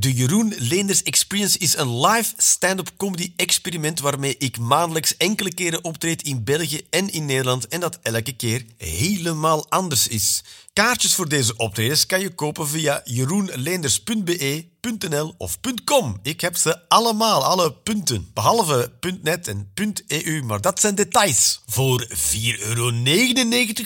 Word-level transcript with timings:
De 0.00 0.12
Jeroen 0.12 0.54
Leenders 0.58 1.02
Experience 1.02 1.58
is 1.58 1.76
een 1.76 2.00
live 2.00 2.32
stand-up 2.36 2.90
comedy 2.96 3.32
experiment 3.36 4.00
waarmee 4.00 4.36
ik 4.38 4.58
maandelijks 4.58 5.16
enkele 5.16 5.54
keren 5.54 5.84
optreed 5.84 6.22
in 6.22 6.44
België 6.44 6.80
en 6.90 7.12
in 7.12 7.26
Nederland 7.26 7.68
en 7.68 7.80
dat 7.80 7.98
elke 8.02 8.32
keer 8.32 8.64
helemaal 8.76 9.70
anders 9.70 10.08
is. 10.08 10.44
Kaartjes 10.72 11.14
voor 11.14 11.28
deze 11.28 11.56
optredens 11.56 12.06
kan 12.06 12.20
je 12.20 12.34
kopen 12.34 12.68
via 12.68 13.00
jeroenleenders.be.nl 13.04 15.34
of 15.38 15.58
.com. 15.84 16.18
Ik 16.22 16.40
heb 16.40 16.56
ze 16.56 16.88
allemaal, 16.88 17.44
alle 17.44 17.72
punten. 17.72 18.30
Behalve 18.34 18.92
.net 19.22 19.48
en 19.48 19.72
.eu, 20.06 20.42
maar 20.42 20.60
dat 20.60 20.80
zijn 20.80 20.94
details. 20.94 21.62
Voor 21.66 22.08
4,99 22.08 22.14
euro 22.58 22.92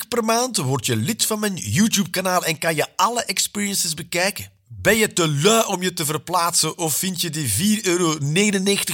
per 0.09 0.25
maand 0.25 0.57
word 0.57 0.87
je 0.87 0.97
lid 0.97 1.27
van 1.27 1.41
mijn 1.41 1.57
YouTube-kanaal 1.57 2.45
en 2.45 2.59
kan 2.59 2.75
je 2.75 2.87
alle 2.97 3.25
experiences 3.25 3.95
bekijken. 3.95 4.52
Ben 4.81 4.97
je 4.97 5.13
te 5.13 5.29
lui 5.29 5.65
om 5.65 5.83
je 5.83 5.93
te 5.93 6.05
verplaatsen 6.05 6.79
of 6.79 6.97
vind 6.97 7.21
je 7.21 7.31
die 7.31 7.81
4,99 7.83 7.87
euro 7.87 8.19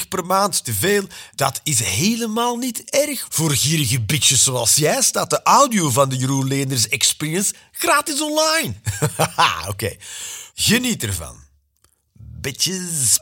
per 0.09 0.27
maand 0.27 0.65
te 0.65 0.75
veel? 0.75 1.05
Dat 1.35 1.61
is 1.62 1.80
helemaal 1.80 2.57
niet 2.57 2.91
erg. 2.91 3.27
Voor 3.29 3.51
gierige 3.51 4.01
bitches 4.01 4.43
zoals 4.43 4.75
jij 4.75 5.02
staat 5.02 5.30
de 5.30 5.43
audio 5.43 5.91
van 5.91 6.09
de 6.09 6.16
Jeroen 6.16 6.49
Leenders 6.49 6.88
Experience 6.88 7.55
gratis 7.73 8.21
online. 8.21 8.75
Haha, 9.16 9.69
Oké, 9.71 9.97
geniet 10.55 11.02
ervan. 11.02 11.37
Bitches. 12.19 13.19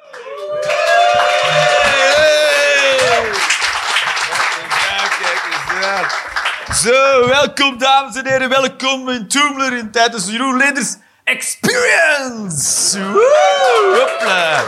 Zo, 6.83 7.27
welkom 7.27 7.79
dames 7.79 8.17
en 8.17 8.27
heren. 8.27 8.49
Welkom 8.49 9.09
in 9.09 9.29
Toomler 9.29 9.77
in 9.77 9.91
tijdens 9.91 10.25
de 10.25 10.33
Jeroen 10.33 10.57
Leenders 10.57 10.95
Experience. 11.27 12.99
Woe, 13.13 13.97
hopla. 13.99 14.59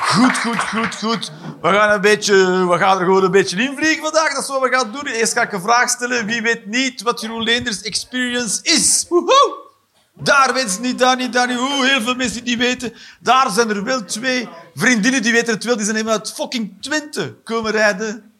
Goed, 0.00 0.38
goed, 0.38 0.60
goed, 0.60 0.94
goed. 0.94 1.32
We 1.60 1.68
gaan, 1.68 1.90
een 1.90 2.00
beetje, 2.00 2.66
we 2.68 2.78
gaan 2.78 2.98
er 2.98 3.04
gewoon 3.04 3.24
een 3.24 3.30
beetje 3.30 3.62
invliegen 3.62 4.02
vandaag. 4.02 4.34
Dat 4.34 4.42
is 4.42 4.48
wat 4.48 4.60
we 4.60 4.76
gaan 4.76 4.92
doen. 4.92 5.06
Eerst 5.06 5.32
ga 5.32 5.42
ik 5.42 5.52
een 5.52 5.60
vraag 5.60 5.88
stellen. 5.88 6.26
Wie 6.26 6.42
weet 6.42 6.66
niet 6.66 7.02
wat 7.02 7.20
Jeroen 7.20 7.42
Leenders 7.42 7.82
Experience 7.82 8.58
is? 8.62 9.06
Woehoe. 9.08 9.54
Daar 10.14 10.52
mensen 10.52 10.82
niet, 10.82 10.98
daar 10.98 11.16
niet, 11.16 11.32
daar 11.32 11.46
niet. 11.46 11.58
Oeh, 11.58 11.88
heel 11.88 12.00
veel 12.00 12.14
mensen 12.14 12.44
die 12.44 12.56
niet 12.56 12.66
weten. 12.66 12.94
Daar 13.20 13.50
zijn 13.50 13.70
er 13.70 13.84
wel 13.84 14.04
twee 14.04 14.48
vriendinnen 14.74 15.22
die 15.22 15.32
weten 15.32 15.54
het 15.54 15.64
wel. 15.64 15.76
Die 15.76 15.84
zijn 15.84 15.96
helemaal 15.96 16.18
uit 16.18 16.32
fucking 16.32 16.76
Twente 16.80 17.34
komen 17.44 17.72
rijden. 17.72 18.32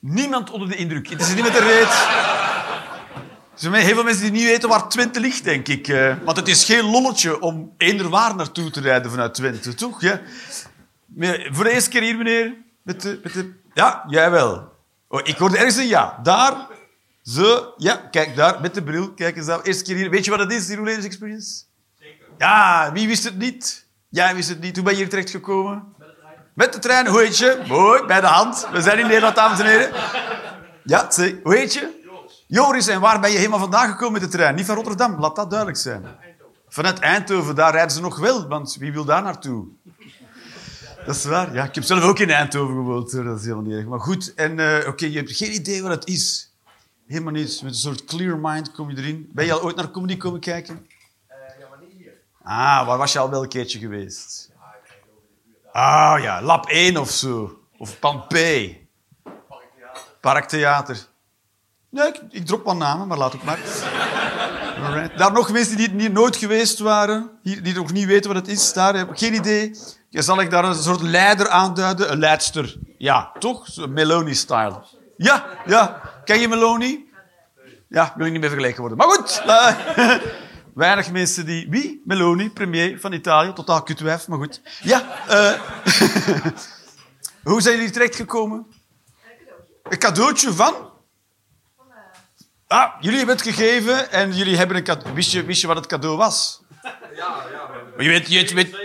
Niemand 0.00 0.50
onder 0.50 0.68
de 0.68 0.76
indruk. 0.76 1.08
Het 1.08 1.20
is 1.20 1.34
niet 1.34 1.42
met 1.42 1.52
de 1.52 1.58
reet. 1.58 2.28
Er 3.60 3.66
zijn 3.70 3.84
heel 3.84 3.94
veel 3.94 4.04
mensen 4.04 4.22
die 4.22 4.32
niet 4.32 4.44
weten 4.44 4.68
waar 4.68 4.88
Twente 4.88 5.20
ligt, 5.20 5.44
denk 5.44 5.68
ik. 5.68 5.88
eh. 5.88 6.14
Want 6.24 6.36
het 6.36 6.48
is 6.48 6.64
geen 6.64 6.84
lolletje 6.84 7.40
om 7.40 7.74
eender 7.76 8.08
waar 8.08 8.34
naartoe 8.34 8.70
te 8.70 8.80
rijden 8.80 9.10
vanuit 9.10 9.34
Twente, 9.34 9.74
toch? 9.74 10.00
Ja? 10.00 10.20
Voor 11.50 11.64
de 11.64 11.70
eerste 11.70 11.90
keer 11.90 12.02
hier, 12.02 12.16
meneer. 12.16 12.54
Met 12.82 13.02
de, 13.02 13.20
met 13.22 13.32
de... 13.32 13.52
Ja, 13.74 14.04
jij 14.08 14.30
wel. 14.30 14.72
Oh, 15.08 15.20
ik 15.24 15.36
hoorde 15.36 15.56
ergens 15.56 15.76
een 15.76 15.86
ja. 15.86 16.18
Daar. 16.22 16.66
Zo. 17.22 17.74
Ja, 17.76 17.96
kijk 18.10 18.36
daar. 18.36 18.60
Met 18.60 18.74
de 18.74 18.82
bril. 18.82 19.10
Kijk 19.12 19.36
eens 19.36 19.46
daar. 19.46 19.62
Eerste 19.62 19.84
keer 19.84 19.96
hier. 19.96 20.10
Weet 20.10 20.24
je 20.24 20.30
wat 20.30 20.40
het 20.40 20.52
is, 20.52 20.66
die 20.66 20.76
Roelers 20.76 21.04
Experience? 21.04 21.62
Zeker. 21.98 22.26
Ja, 22.38 22.90
wie 22.92 23.06
wist 23.08 23.24
het 23.24 23.38
niet? 23.38 23.86
Jij 24.08 24.34
wist 24.34 24.48
het 24.48 24.60
niet. 24.60 24.74
Hoe 24.76 24.84
ben 24.84 24.92
je 24.92 24.98
hier 24.98 25.08
terecht 25.08 25.30
gekomen? 25.30 25.84
Met 26.54 26.72
de 26.72 26.78
trein. 26.78 27.06
Hoe 27.06 27.20
heet 27.20 27.38
je? 27.38 27.62
Mooi, 27.68 28.04
bij 28.04 28.20
de 28.20 28.26
hand. 28.26 28.68
We 28.72 28.80
zijn 28.80 28.98
in 28.98 29.06
Nederland, 29.06 29.34
dames 29.36 29.60
en 29.60 29.66
heren. 29.66 29.90
Ja, 30.84 31.10
zeg. 31.10 31.32
Hoe 31.42 31.56
heet 31.56 31.72
je? 31.74 31.98
Joris, 32.50 32.86
en 32.86 33.00
waar 33.00 33.20
ben 33.20 33.30
je 33.30 33.36
helemaal 33.36 33.58
vandaan 33.58 33.88
gekomen 33.88 34.12
met 34.12 34.30
de 34.30 34.36
trein? 34.36 34.54
Niet 34.54 34.66
van 34.66 34.74
Rotterdam, 34.74 35.20
laat 35.20 35.36
dat 35.36 35.50
duidelijk 35.50 35.78
zijn. 35.78 36.04
Vanuit 36.68 36.98
Eindhoven, 36.98 37.54
daar 37.54 37.72
rijden 37.72 37.90
ze 37.90 38.00
nog 38.00 38.18
wel, 38.18 38.48
want 38.48 38.76
wie 38.78 38.92
wil 38.92 39.04
daar 39.04 39.22
naartoe? 39.22 39.66
Dat 41.06 41.14
is 41.14 41.24
waar. 41.24 41.54
Ja, 41.54 41.64
ik 41.64 41.74
heb 41.74 41.84
zelf 41.84 42.02
ook 42.02 42.18
in 42.18 42.30
Eindhoven 42.30 42.74
gewoond, 42.74 43.10
dat 43.10 43.38
is 43.38 43.42
helemaal 43.42 43.64
niet 43.64 43.74
erg. 43.74 43.86
Maar 43.86 44.00
goed, 44.00 44.34
en 44.34 44.58
eh, 44.58 44.88
oké, 44.88 45.06
je 45.06 45.16
hebt 45.16 45.36
geen 45.36 45.54
idee 45.54 45.82
wat 45.82 45.90
het 45.90 46.06
is. 46.06 46.54
Helemaal 47.06 47.32
niet. 47.32 47.62
Met 47.62 47.72
een 47.72 47.78
soort 47.78 48.04
clear 48.04 48.38
mind 48.38 48.72
kom 48.72 48.90
je 48.90 48.96
erin. 48.96 49.30
Ben 49.32 49.44
je 49.44 49.52
al 49.52 49.62
ooit 49.62 49.76
naar 49.76 49.90
comedy 49.90 50.16
komen 50.16 50.40
kijken? 50.40 50.86
ja, 51.58 51.66
maar 51.70 51.78
niet 51.80 51.92
hier. 51.98 52.12
Ah, 52.42 52.86
waar 52.86 52.98
was 52.98 53.12
je 53.12 53.18
al 53.18 53.30
wel 53.30 53.42
een 53.42 53.48
keertje 53.48 53.78
geweest? 53.78 54.50
Ah 55.72 56.22
ja, 56.22 56.42
Lab 56.42 56.66
1 56.66 56.96
of 56.96 57.10
zo. 57.10 57.60
Of 57.78 57.98
Pampé. 57.98 58.76
Parktheater. 60.20 61.08
Nee, 61.90 62.06
ik, 62.06 62.20
ik 62.30 62.46
drop 62.46 62.64
wat 62.64 62.76
namen, 62.76 63.08
maar 63.08 63.18
laat 63.18 63.34
ook 63.34 63.42
maar. 63.42 63.58
Daar 65.16 65.32
nog 65.32 65.52
mensen 65.52 65.76
die 65.76 65.90
hier 65.96 66.10
nooit 66.10 66.36
geweest 66.36 66.78
waren, 66.78 67.30
hier, 67.42 67.62
die 67.62 67.74
nog 67.74 67.92
niet 67.92 68.06
weten 68.06 68.32
wat 68.32 68.46
het 68.46 68.56
is, 68.56 68.72
daar 68.72 68.94
heb 68.96 69.10
ik 69.10 69.18
geen 69.18 69.34
idee. 69.34 69.76
Ja, 70.08 70.22
Zal 70.22 70.40
ik 70.40 70.50
daar 70.50 70.64
een 70.64 70.74
soort 70.74 71.00
leider 71.02 71.48
aanduiden? 71.48 72.12
Een 72.12 72.18
leidster. 72.18 72.76
Ja, 72.98 73.32
toch? 73.38 73.86
Meloni-style. 73.88 74.84
Ja, 75.16 75.44
ja. 75.66 76.00
Ken 76.24 76.40
je 76.40 76.48
Meloni? 76.48 77.08
Ja, 77.88 78.12
wil 78.16 78.26
ik 78.26 78.32
niet 78.32 78.40
meer 78.40 78.50
vergeleken 78.50 78.80
worden. 78.80 78.98
Maar 78.98 79.08
goed. 79.08 79.42
eh, 79.46 80.14
weinig 80.74 81.10
mensen 81.10 81.46
die... 81.46 81.66
Wie? 81.70 82.02
Meloni, 82.04 82.50
premier 82.50 83.00
van 83.00 83.12
Italië. 83.12 83.52
Totaal 83.52 83.82
kutwijf, 83.82 84.28
maar 84.28 84.38
goed. 84.38 84.60
Ja. 84.82 85.02
eh, 85.28 85.60
Hoe 87.42 87.60
zijn 87.62 87.76
jullie 87.76 87.90
terechtgekomen? 87.90 88.66
Een 89.82 89.98
cadeautje 89.98 90.52
van? 90.52 90.74
Ah, 92.70 92.90
jullie 93.00 93.18
hebben 93.18 93.36
het 93.36 93.44
gegeven 93.44 94.10
en 94.12 94.32
jullie 94.32 94.56
hebben 94.56 94.76
een 94.76 94.84
cadeau. 94.84 95.14
Wist 95.14 95.32
je, 95.32 95.44
wist 95.44 95.60
je 95.60 95.66
wat 95.66 95.76
het 95.76 95.86
cadeau 95.86 96.16
was? 96.16 96.62
Ja, 96.82 96.96
ja. 97.16 98.04
Je 98.04 98.08
weet, 98.08 98.28
je 98.28 98.54
weet... 98.54 98.76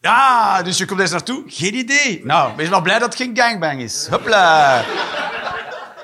Ja, 0.00 0.62
dus 0.62 0.78
je 0.78 0.84
komt 0.84 1.00
eens 1.00 1.10
naartoe? 1.10 1.42
Geen 1.46 1.74
idee. 1.74 2.20
Nou, 2.24 2.56
wees 2.56 2.68
maar 2.68 2.82
blij 2.82 2.98
dat 2.98 3.12
het 3.12 3.22
geen 3.22 3.36
gangbang 3.36 3.80
is. 3.80 4.06
Hopla. 4.10 4.84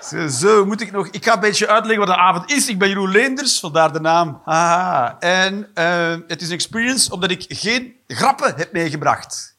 Zo, 0.03 0.29
zo, 0.29 0.67
moet 0.67 0.81
ik 0.81 0.93
nog... 0.93 1.09
Ik 1.09 1.25
ga 1.25 1.35
een 1.35 1.41
beetje 1.41 1.69
uitleggen 1.69 2.07
wat 2.07 2.17
de 2.17 2.23
avond 2.23 2.51
is. 2.51 2.69
Ik 2.69 2.79
ben 2.79 2.89
Jeroen 2.89 3.11
Leenders, 3.11 3.61
vandaar 3.61 3.93
de 3.93 4.01
naam. 4.01 4.41
Haha. 4.45 5.17
En 5.19 5.71
eh, 5.75 6.17
het 6.27 6.41
is 6.41 6.49
een 6.49 6.55
experience 6.55 7.13
omdat 7.13 7.31
ik 7.31 7.45
geen 7.49 7.95
grappen 8.07 8.55
heb 8.57 8.73
meegebracht. 8.73 9.50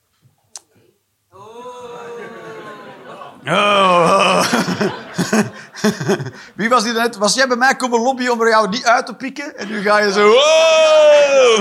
Oh. 3.45 4.51
Wie 6.55 6.69
was 6.69 6.83
die 6.83 6.93
net? 6.93 7.17
Was 7.17 7.33
jij 7.33 7.47
bij 7.47 7.57
mij 7.57 7.75
komen 7.75 8.01
lobbyen 8.01 8.31
om 8.31 8.41
er 8.41 8.49
jou 8.49 8.69
niet 8.69 8.85
uit 8.85 9.05
te 9.05 9.15
pikken? 9.15 9.57
En 9.57 9.67
nu 9.67 9.81
ga 9.81 9.99
je 9.99 10.11
zo... 10.11 10.31
Oh. 10.31 11.59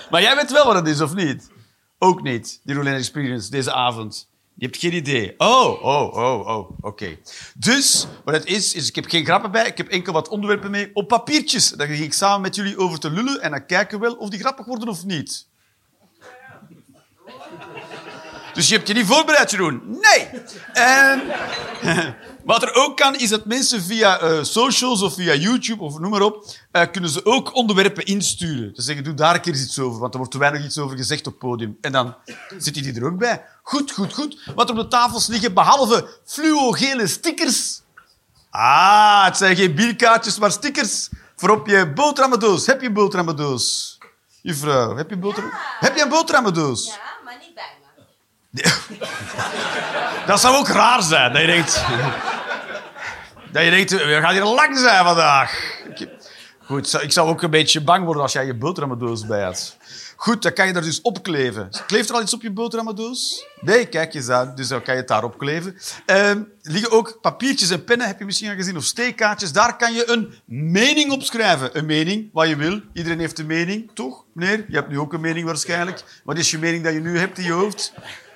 maar 0.10 0.22
jij 0.22 0.36
weet 0.36 0.52
wel 0.52 0.66
wat 0.66 0.74
het 0.74 0.86
is, 0.86 1.00
of 1.00 1.14
niet? 1.14 1.50
Ook 1.98 2.22
niet, 2.22 2.60
die 2.64 2.74
Roulette 2.74 2.98
Experience, 2.98 3.50
deze 3.50 3.72
avond. 3.72 4.28
Je 4.54 4.64
hebt 4.66 4.78
geen 4.78 4.94
idee. 4.94 5.34
Oh, 5.36 5.84
oh, 5.84 6.16
oh, 6.16 6.46
oh, 6.46 6.70
oké. 6.80 7.18
Dus, 7.54 8.06
wat 8.24 8.34
het 8.34 8.46
is, 8.46 8.74
is 8.74 8.88
ik 8.88 8.94
heb 8.94 9.06
geen 9.06 9.24
grappen 9.24 9.50
bij, 9.50 9.66
ik 9.66 9.76
heb 9.76 9.88
enkel 9.88 10.12
wat 10.12 10.28
onderwerpen 10.28 10.70
mee 10.70 10.90
op 10.92 11.08
papiertjes. 11.08 11.68
Daar 11.68 11.86
ga 11.86 11.92
ik 11.92 12.12
samen 12.12 12.40
met 12.40 12.54
jullie 12.54 12.78
over 12.78 12.98
te 12.98 13.10
lullen 13.10 13.40
en 13.40 13.50
dan 13.50 13.66
kijken 13.66 14.00
we 14.00 14.06
wel 14.06 14.14
of 14.14 14.28
die 14.28 14.40
grappig 14.40 14.66
worden 14.66 14.88
of 14.88 15.04
niet. 15.04 15.48
Dus 18.52 18.68
je 18.68 18.74
hebt 18.74 18.88
je 18.88 18.94
niet 18.94 19.06
voorbereid, 19.06 19.50
Jeroen? 19.50 19.82
Nee. 19.86 20.28
En 20.72 21.22
wat 22.44 22.62
er 22.62 22.74
ook 22.74 22.96
kan, 22.96 23.16
is 23.16 23.28
dat 23.28 23.44
mensen 23.44 23.82
via 23.82 24.18
eh, 24.18 24.42
socials 24.42 25.02
of 25.02 25.14
via 25.14 25.34
YouTube 25.34 25.82
of 25.82 25.98
noem 25.98 26.10
maar 26.10 26.22
op, 26.22 26.46
eh, 26.70 26.90
kunnen 26.92 27.10
ze 27.10 27.24
ook 27.24 27.54
onderwerpen 27.54 28.04
insturen. 28.04 28.74
Ze 28.74 28.82
zeggen, 28.82 29.04
doe 29.04 29.14
daar 29.14 29.34
een 29.34 29.40
keer 29.40 29.54
iets 29.54 29.78
over, 29.78 30.00
want 30.00 30.12
er 30.12 30.18
wordt 30.18 30.32
te 30.32 30.38
weinig 30.38 30.64
iets 30.64 30.78
over 30.78 30.96
gezegd 30.96 31.26
op 31.26 31.32
het 31.32 31.42
podium. 31.42 31.78
En 31.80 31.92
dan 31.92 32.14
zit 32.58 32.74
die 32.74 32.94
er 32.94 33.06
ook 33.06 33.18
bij. 33.18 33.44
Goed, 33.62 33.90
goed, 33.90 34.14
goed. 34.14 34.50
Wat 34.54 34.70
er 34.70 34.76
op 34.76 34.82
de 34.82 34.88
tafels 34.88 35.26
liggen, 35.26 35.54
behalve 35.54 36.20
fluogele 36.24 37.06
stickers. 37.06 37.80
Ah, 38.50 39.24
het 39.24 39.36
zijn 39.36 39.56
geen 39.56 39.74
bierkaartjes, 39.74 40.38
maar 40.38 40.52
stickers 40.52 41.08
voor 41.36 41.50
op 41.50 41.66
je 41.66 41.92
boterhammendoos. 41.92 42.66
Heb 42.66 42.80
je 42.80 42.86
een 42.86 42.92
boterhammendoos? 42.92 43.98
Juffrouw, 44.42 44.96
heb 44.96 45.08
je 45.08 45.14
een 45.14 45.20
boterham... 45.20 45.50
Heb 45.80 45.96
je 45.96 46.02
een 46.02 46.08
boterhammendoos? 46.08 46.86
Ja, 46.86 46.98
maar 47.24 47.38
niet 47.40 47.54
bij 47.54 47.76
me. 47.96 48.02
Dat 50.26 50.40
zou 50.40 50.56
ook 50.56 50.68
raar 50.68 51.02
zijn. 51.02 51.32
Dat 51.32 51.40
je 51.40 51.46
denkt... 51.46 51.84
Dat 53.52 53.64
je 53.64 53.70
denkt, 53.70 53.90
we 53.90 54.18
gaan 54.20 54.32
hier 54.32 54.44
lang 54.44 54.78
zijn 54.78 55.04
vandaag. 55.04 55.78
Goed, 56.70 57.02
ik 57.02 57.12
zou 57.12 57.28
ook 57.28 57.42
een 57.42 57.50
beetje 57.50 57.80
bang 57.80 58.04
worden 58.04 58.22
als 58.22 58.32
jij 58.32 58.46
je 58.46 58.54
boterhammendoos 58.54 59.26
bij 59.26 59.42
had. 59.42 59.76
Goed, 60.16 60.42
dan 60.42 60.52
kan 60.52 60.66
je 60.66 60.72
daar 60.72 60.82
dus 60.82 61.00
opkleven. 61.00 61.68
Kleeft 61.86 62.08
er 62.08 62.14
al 62.14 62.22
iets 62.22 62.34
op 62.34 62.42
je 62.42 62.50
boterhammendoos? 62.50 63.46
Nee, 63.60 63.86
kijk 63.86 64.14
eens 64.14 64.28
aan. 64.28 64.54
Dus 64.54 64.68
dan 64.68 64.82
kan 64.82 64.94
je 64.94 65.00
het 65.00 65.08
daar 65.08 65.24
opkleven. 65.24 65.76
Ehm, 66.06 66.38
er 66.62 66.72
liggen 66.72 66.90
ook 66.90 67.18
papiertjes 67.20 67.70
en 67.70 67.84
pennen, 67.84 68.06
heb 68.06 68.18
je 68.18 68.24
misschien 68.24 68.48
al 68.48 68.54
gezien, 68.54 68.76
of 68.76 68.84
steekkaartjes. 68.84 69.52
Daar 69.52 69.76
kan 69.76 69.92
je 69.92 70.10
een 70.10 70.34
mening 70.44 71.12
op 71.12 71.22
schrijven. 71.22 71.78
Een 71.78 71.86
mening, 71.86 72.28
wat 72.32 72.48
je 72.48 72.56
wil. 72.56 72.80
Iedereen 72.92 73.18
heeft 73.18 73.38
een 73.38 73.46
mening, 73.46 73.90
toch, 73.94 74.24
meneer? 74.34 74.64
Je 74.68 74.74
hebt 74.74 74.88
nu 74.88 74.98
ook 74.98 75.12
een 75.12 75.20
mening 75.20 75.46
waarschijnlijk. 75.46 76.02
Wat 76.24 76.38
is 76.38 76.50
je 76.50 76.58
mening 76.58 76.84
dat 76.84 76.92
je 76.92 77.00
nu 77.00 77.18
hebt 77.18 77.38
in 77.38 77.44
je 77.44 77.52
hoofd? 77.52 77.92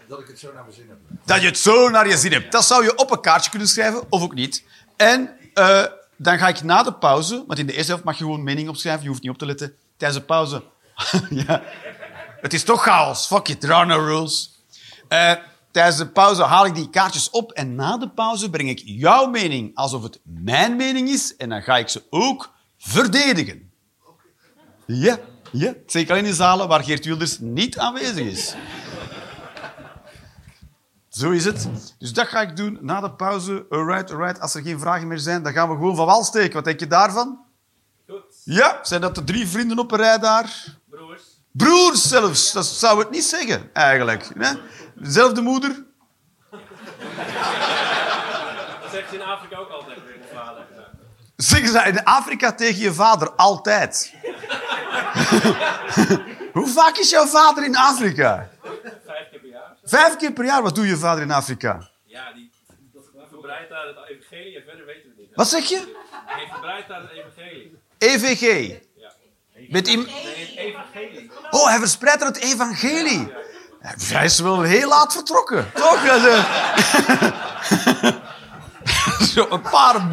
Dat 0.08 0.20
ik 0.20 0.26
het 0.26 0.38
zo 0.38 0.52
naar 0.52 0.62
mijn 0.62 0.74
zin 0.74 0.88
heb. 0.88 0.98
Dat 1.24 1.40
je 1.40 1.46
het 1.46 1.58
zo 1.58 1.88
naar 1.88 2.08
je 2.08 2.16
zin 2.16 2.32
hebt. 2.32 2.52
Dat 2.52 2.64
zou 2.64 2.84
je 2.84 2.96
op 2.96 3.10
een 3.10 3.20
kaartje 3.20 3.50
kunnen 3.50 3.68
schrijven, 3.68 4.04
of 4.08 4.22
ook 4.22 4.34
niet. 4.34 4.64
En 4.96 5.30
eh, 5.54 5.84
dan 6.16 6.38
ga 6.38 6.48
ik 6.48 6.62
na 6.62 6.82
de 6.82 6.94
pauze, 6.94 7.44
want 7.46 7.58
in 7.58 7.66
de 7.66 7.72
eerste 7.72 7.90
helft 7.90 8.04
mag 8.04 8.18
je 8.18 8.24
gewoon 8.24 8.42
mening 8.42 8.68
opschrijven, 8.68 9.02
je 9.02 9.08
hoeft 9.08 9.22
niet 9.22 9.30
op 9.30 9.38
te 9.38 9.46
letten. 9.46 9.74
Tijdens 9.96 10.20
de 10.20 10.26
pauze 10.26 10.62
ja. 11.46 11.62
Het 12.40 12.52
is 12.52 12.64
toch 12.64 12.82
chaos. 12.82 13.26
Fuck 13.26 13.48
it, 13.48 13.60
there 13.60 13.74
are 13.74 13.86
no 13.86 14.04
rules. 14.04 14.62
Eh, 15.08 15.32
tijdens 15.70 15.96
de 15.96 16.06
pauze 16.06 16.42
haal 16.42 16.66
ik 16.66 16.74
die 16.74 16.90
kaartjes 16.90 17.30
op 17.30 17.52
en 17.52 17.74
na 17.74 17.96
de 17.96 18.08
pauze 18.08 18.50
breng 18.50 18.68
ik 18.68 18.82
jouw 18.84 19.26
mening 19.26 19.76
alsof 19.76 20.02
het 20.02 20.20
mijn 20.22 20.76
mening 20.76 21.08
is 21.08 21.36
en 21.36 21.48
dan 21.48 21.62
ga 21.62 21.76
ik 21.76 21.88
ze 21.88 22.02
ook 22.10 22.52
verdedigen. 22.78 23.72
Ja, 24.86 25.18
ja. 25.52 25.74
Zeker 25.86 26.16
in 26.16 26.34
zalen 26.34 26.68
waar 26.68 26.84
Geert 26.84 27.04
Wilders 27.04 27.38
niet 27.38 27.78
aanwezig 27.78 28.26
is. 28.26 28.54
Zo 31.14 31.30
is 31.30 31.44
het. 31.44 31.68
Dus 31.98 32.12
dat 32.12 32.28
ga 32.28 32.40
ik 32.40 32.56
doen 32.56 32.78
na 32.80 33.00
de 33.00 33.10
pauze. 33.10 33.66
Alright, 33.70 34.10
alright. 34.12 34.40
Als 34.40 34.54
er 34.54 34.62
geen 34.62 34.78
vragen 34.80 35.06
meer 35.06 35.18
zijn, 35.18 35.42
dan 35.42 35.52
gaan 35.52 35.68
we 35.68 35.74
gewoon 35.74 35.96
van 35.96 36.06
wal 36.06 36.24
steken. 36.24 36.54
Wat 36.54 36.64
denk 36.64 36.80
je 36.80 36.86
daarvan? 36.86 37.38
Goed. 38.08 38.22
Ja, 38.44 38.78
zijn 38.82 39.00
dat 39.00 39.14
de 39.14 39.24
drie 39.24 39.48
vrienden 39.48 39.78
op 39.78 39.92
een 39.92 39.98
rij 39.98 40.18
daar? 40.18 40.64
Broers. 40.90 41.22
Broers 41.52 42.08
zelfs, 42.08 42.52
dat 42.52 42.66
zou 42.66 42.98
het 42.98 43.10
niet 43.10 43.24
zeggen, 43.24 43.70
eigenlijk. 43.72 44.30
hè? 44.38 44.52
Dezelfde 44.94 45.40
moeder? 45.40 45.84
Dat 46.50 46.60
zegt 48.90 49.10
je 49.10 49.16
in 49.16 49.22
Afrika 49.22 49.56
ook 49.56 49.70
altijd 49.70 49.96
tegen 49.96 50.20
je 50.20 50.34
vader. 50.34 50.62
Zeggen 51.36 51.68
ze 51.68 51.78
in 51.88 52.04
Afrika 52.04 52.52
tegen 52.52 52.80
je 52.80 52.92
vader 52.92 53.30
altijd. 53.30 54.14
Hoe 56.52 56.68
vaak 56.68 56.96
is 56.96 57.10
jouw 57.10 57.26
vader 57.26 57.64
in 57.64 57.76
Afrika? 57.76 58.48
Vijf 59.06 59.30
keer 59.30 59.40
per 59.40 59.48
jaar. 59.48 59.72
Vijf 59.84 60.16
keer 60.16 60.32
per 60.32 60.44
jaar. 60.44 60.62
Wat 60.62 60.74
doet 60.74 60.86
je 60.86 60.96
vader 60.96 61.22
in 61.22 61.30
Afrika? 61.30 61.90
Ja, 62.04 62.32
die 62.32 62.50
verbreidt 63.30 63.70
daar 63.70 63.86
het 63.86 63.96
evangelie 64.08 64.56
en 64.56 64.62
verder 64.66 64.86
weten 64.86 65.08
we 65.16 65.20
niet. 65.20 65.34
Wat 65.34 65.48
zeg 65.48 65.64
je? 65.64 65.96
Hij 66.26 66.46
verbreidt 66.52 66.88
daar 66.88 67.00
het 67.00 67.10
evangelie. 67.10 67.78
EVG. 67.98 68.68
Ja. 68.96 69.12
Met 69.68 69.86
het 69.86 70.06
evangelie. 70.56 71.30
oh, 71.50 71.66
hij 71.68 71.78
verspreidt 71.78 72.20
er 72.20 72.26
het 72.26 72.36
evangelie. 72.36 73.32
Hij 73.80 74.24
is 74.24 74.40
wel 74.40 74.62
heel 74.62 74.88
laat 74.88 75.12
vertrokken, 75.12 75.70
toch? 75.74 76.00
Zo. 79.34 79.46
Een 79.50 79.60
paar, 79.60 80.08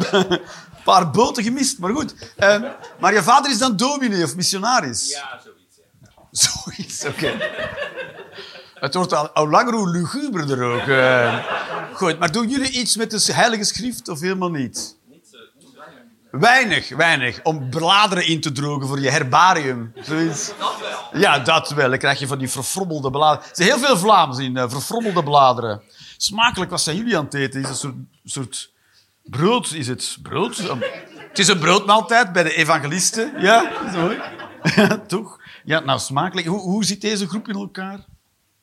paar 0.84 1.10
boten 1.10 1.42
gemist, 1.42 1.78
maar 1.78 1.94
goed. 1.94 2.14
Ehm, 2.36 2.70
maar 2.98 3.12
je 3.12 3.22
vader 3.22 3.50
is 3.50 3.58
dan 3.58 3.76
dominee 3.76 4.24
of 4.24 4.36
missionaris? 4.36 5.10
Ja, 5.10 5.40
zoiets. 5.44 5.76
Ja. 5.76 6.12
Zoiets, 6.30 7.04
oké. 7.04 7.38
Het 8.82 8.94
wordt 8.94 9.14
al, 9.14 9.28
al 9.30 9.48
langer 9.48 9.74
hoe 9.74 9.90
luguberder 9.90 10.62
ook. 10.62 10.86
eh. 10.86 11.44
Goed, 11.94 12.18
maar 12.18 12.32
doen 12.32 12.48
jullie 12.48 12.70
iets 12.70 12.96
met 12.96 13.10
de 13.10 13.32
heilige 13.32 13.64
schrift 13.64 14.08
of 14.08 14.20
helemaal 14.20 14.50
niet? 14.50 14.96
Weinig, 16.30 16.88
weinig. 16.88 17.42
Om 17.42 17.70
bladeren 17.70 18.26
in 18.26 18.40
te 18.40 18.52
drogen 18.52 18.88
voor 18.88 19.00
je 19.00 19.10
herbarium. 19.10 19.92
Zoiets. 20.00 20.52
Dat 20.58 20.74
wel. 20.80 21.20
Ja, 21.20 21.38
dat 21.38 21.70
wel. 21.70 21.88
Dan 21.88 21.98
krijg 21.98 22.18
je 22.18 22.26
van 22.26 22.38
die 22.38 22.48
verfrommelde 22.50 23.10
bladeren. 23.10 23.48
Er 23.50 23.56
zijn 23.56 23.68
heel 23.68 23.78
veel 23.78 23.96
Vlaams 23.96 24.38
in, 24.38 24.56
eh, 24.56 24.70
verfrommelde 24.70 25.22
bladeren. 25.22 25.82
Smakelijk, 26.16 26.70
wat 26.70 26.80
zijn 26.80 26.96
jullie 26.96 27.18
aan 27.18 27.24
het 27.24 27.34
eten? 27.34 27.60
Is 27.60 27.68
een 27.68 27.74
soort, 27.74 27.94
soort 28.24 28.70
brood? 29.22 29.72
Is 29.72 29.88
het 29.88 30.18
brood? 30.22 30.56
Het 31.28 31.38
is 31.38 31.48
een 31.48 31.58
broodmaaltijd 31.58 32.32
bij 32.32 32.42
de 32.42 32.54
evangelisten. 32.54 33.32
Ja, 33.38 33.70
zo. 33.92 34.12
Toch? 35.06 35.38
Ja, 35.64 35.80
nou, 35.80 35.98
smakelijk. 35.98 36.46
Hoe, 36.46 36.60
hoe 36.60 36.84
zit 36.84 37.00
deze 37.00 37.28
groep 37.28 37.48
in 37.48 37.54
elkaar? 37.54 38.04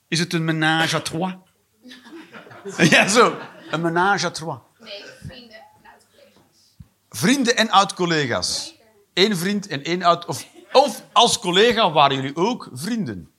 Is 0.09 0.19
het 0.19 0.33
een 0.33 0.45
ménage 0.45 0.95
à 0.95 0.99
trois? 0.99 1.33
Ja, 2.89 3.07
zo. 3.07 3.37
Een 3.71 3.81
ménage 3.81 4.25
à 4.25 4.31
trois. 4.31 4.59
Nee, 4.79 5.03
vrienden 5.19 5.55
en 5.57 5.69
oud-collega's. 5.83 6.67
Vrienden 7.09 7.55
en 7.55 7.69
oud-collega's. 7.69 8.75
Eén 9.13 9.37
vriend 9.37 9.67
en 9.67 9.83
één 9.83 10.03
oud... 10.03 10.25
Of, 10.25 10.47
of 10.71 11.03
als 11.11 11.39
collega 11.39 11.91
waren 11.91 12.15
jullie 12.15 12.35
ook 12.35 12.69
vrienden. 12.73 13.31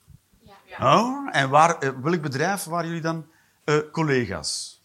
Ja. 0.64 0.98
Oh, 0.98 1.28
en 1.32 1.50
waar, 1.50 1.78
eh, 1.78 1.90
welk 2.02 2.22
bedrijf 2.22 2.64
waren 2.64 2.86
jullie 2.86 3.02
dan 3.02 3.26
eh, 3.64 3.76
collega's? 3.92 4.80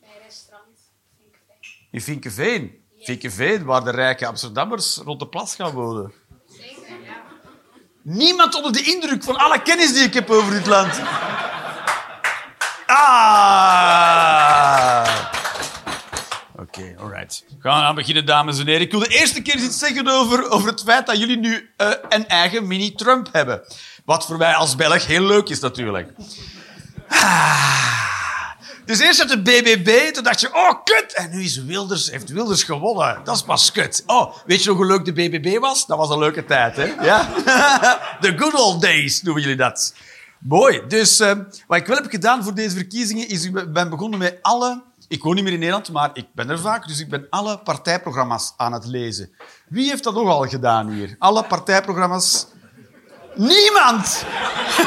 Bij 0.00 0.08
restaurant 0.24 0.78
Vinkenveen. 1.16 1.88
In 1.90 2.00
Vinkenveen. 2.00 2.84
Vinkenveen, 2.98 3.64
waar 3.64 3.84
de 3.84 3.90
rijke 3.90 4.26
Amsterdammers 4.26 4.96
rond 4.96 5.20
de 5.20 5.28
plas 5.28 5.54
gaan 5.54 5.72
wonen. 5.72 6.12
Niemand 8.02 8.54
onder 8.54 8.72
de 8.72 8.82
indruk 8.82 9.22
van 9.22 9.36
alle 9.36 9.62
kennis 9.62 9.92
die 9.92 10.02
ik 10.02 10.14
heb 10.14 10.30
over 10.30 10.52
dit 10.52 10.66
land. 10.66 11.00
Ah! 12.86 14.42
Oké, 16.56 16.94
alright. 17.00 17.44
Gaan 17.58 17.82
aan 17.82 17.94
beginnen, 17.94 18.26
dames 18.26 18.58
en 18.58 18.66
heren. 18.66 18.80
Ik 18.82 18.90
wil 18.90 19.00
de 19.00 19.08
eerste 19.08 19.42
keer 19.42 19.56
iets 19.56 19.78
zeggen 19.78 20.08
over, 20.08 20.50
over 20.50 20.68
het 20.68 20.82
feit 20.82 21.06
dat 21.06 21.18
jullie 21.18 21.38
nu 21.38 21.70
eh, 21.76 21.90
een 22.08 22.28
eigen 22.28 22.66
mini-Trump 22.66 23.28
hebben. 23.32 23.62
Wat 24.04 24.26
voor 24.26 24.36
mij 24.36 24.54
als 24.54 24.76
Belg 24.76 25.06
heel 25.06 25.26
leuk 25.26 25.48
is, 25.48 25.60
natuurlijk. 25.60 26.08
Ah. 27.08 28.01
Dus 28.84 28.98
eerst 28.98 29.18
had 29.18 29.28
de 29.28 29.42
BBB, 29.42 30.12
toen 30.12 30.24
dacht 30.24 30.40
je, 30.40 30.54
oh, 30.54 30.72
kut. 30.84 31.12
En 31.14 31.30
nu 31.30 31.42
is 31.42 31.64
Wilders, 31.64 32.10
heeft 32.10 32.28
Wilders 32.28 32.62
gewonnen. 32.62 33.20
Dat 33.24 33.36
is 33.36 33.42
pas 33.42 33.72
kut. 33.72 34.02
Oh, 34.06 34.36
weet 34.46 34.62
je 34.62 34.68
nog 34.68 34.76
hoe 34.76 34.86
leuk 34.86 35.04
de 35.04 35.12
BBB 35.12 35.58
was? 35.58 35.86
Dat 35.86 35.98
was 35.98 36.10
een 36.10 36.18
leuke 36.18 36.44
tijd, 36.44 36.76
hè? 36.76 36.84
Ja? 36.84 37.28
The 38.20 38.38
good 38.38 38.54
old 38.54 38.82
days 38.82 39.22
noemen 39.22 39.42
jullie 39.42 39.56
dat. 39.56 39.94
Mooi. 40.38 40.82
Dus 40.88 41.20
eh, 41.20 41.36
wat 41.66 41.78
ik 41.78 41.86
wel 41.86 41.96
heb 41.96 42.10
gedaan 42.10 42.44
voor 42.44 42.54
deze 42.54 42.76
verkiezingen, 42.76 43.28
is 43.28 43.44
ik 43.44 43.72
ben 43.72 43.90
begonnen 43.90 44.18
met 44.18 44.38
alle... 44.42 44.82
Ik 45.08 45.22
woon 45.22 45.34
niet 45.34 45.44
meer 45.44 45.52
in 45.52 45.58
Nederland, 45.58 45.92
maar 45.92 46.10
ik 46.12 46.26
ben 46.34 46.50
er 46.50 46.58
vaak, 46.58 46.86
dus 46.86 47.00
ik 47.00 47.08
ben 47.08 47.26
alle 47.30 47.58
partijprogramma's 47.58 48.52
aan 48.56 48.72
het 48.72 48.86
lezen. 48.86 49.30
Wie 49.68 49.88
heeft 49.88 50.04
dat 50.04 50.14
nogal 50.14 50.48
gedaan 50.48 50.88
hier? 50.88 51.16
Alle 51.18 51.44
partijprogramma's... 51.44 52.46
Niemand! 53.34 54.24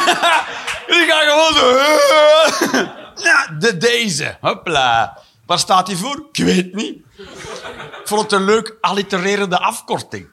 Jullie 0.88 1.08
gaan 1.08 1.28
gewoon 1.28 1.54
zo... 1.54 2.86
Ja, 3.16 3.48
de 3.60 3.78
deze. 3.78 4.38
Hopla. 4.42 5.22
Waar 5.46 5.60
staat 5.60 5.88
hij 5.88 5.96
voor? 5.96 6.28
Ik 6.32 6.44
weet 6.44 6.74
niet. 6.74 7.04
Ik 7.18 8.12
vond 8.12 8.22
het 8.22 8.32
een 8.32 8.46
leuk 8.46 8.78
allitererende 8.82 9.60
afkorting. 9.60 10.28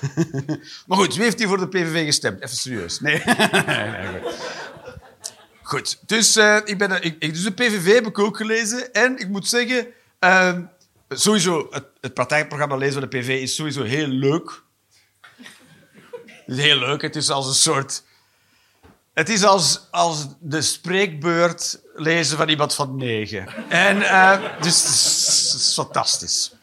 maar 0.86 0.98
goed, 0.98 1.14
wie 1.14 1.24
heeft 1.24 1.38
hier 1.38 1.48
voor 1.48 1.58
de 1.58 1.68
PVV 1.68 2.04
gestemd? 2.04 2.42
Even 2.42 2.56
serieus. 2.56 3.00
Nee. 3.00 3.22
Goed. 5.72 5.98
Dus, 6.06 6.36
eh, 6.36 6.58
ik 6.64 6.78
ben, 6.78 7.02
ik, 7.02 7.34
dus 7.34 7.42
de 7.42 7.52
PVV 7.52 7.94
heb 7.94 8.06
ik 8.06 8.18
ook 8.18 8.36
gelezen. 8.36 8.92
En 8.92 9.18
ik 9.18 9.28
moet 9.28 9.48
zeggen, 9.48 9.86
eh, 10.18 10.58
sowieso, 11.08 11.68
het, 12.00 12.14
partijprogramma 12.14 12.76
lezen 12.76 13.00
van 13.00 13.10
de 13.10 13.18
PVV 13.18 13.40
is 13.40 13.54
sowieso 13.54 13.82
heel 13.82 14.06
leuk. 14.06 14.62
Is 16.46 16.56
heel 16.56 16.78
leuk. 16.78 17.02
Het 17.02 17.16
is 17.16 17.30
als 17.30 17.46
een 17.46 17.54
soort... 17.54 18.02
Het 19.12 19.28
is 19.28 19.44
als, 19.44 19.88
als 19.90 20.26
de 20.40 20.62
spreekbeurt 20.62 21.80
lezen 21.94 22.36
van 22.36 22.48
iemand 22.48 22.74
van 22.74 22.96
negen. 22.96 23.68
En, 23.68 24.02
eh, 24.02 24.62
dus 24.62 24.82
het 24.82 24.92
is, 25.60 25.72
fantastisch. 25.74 26.54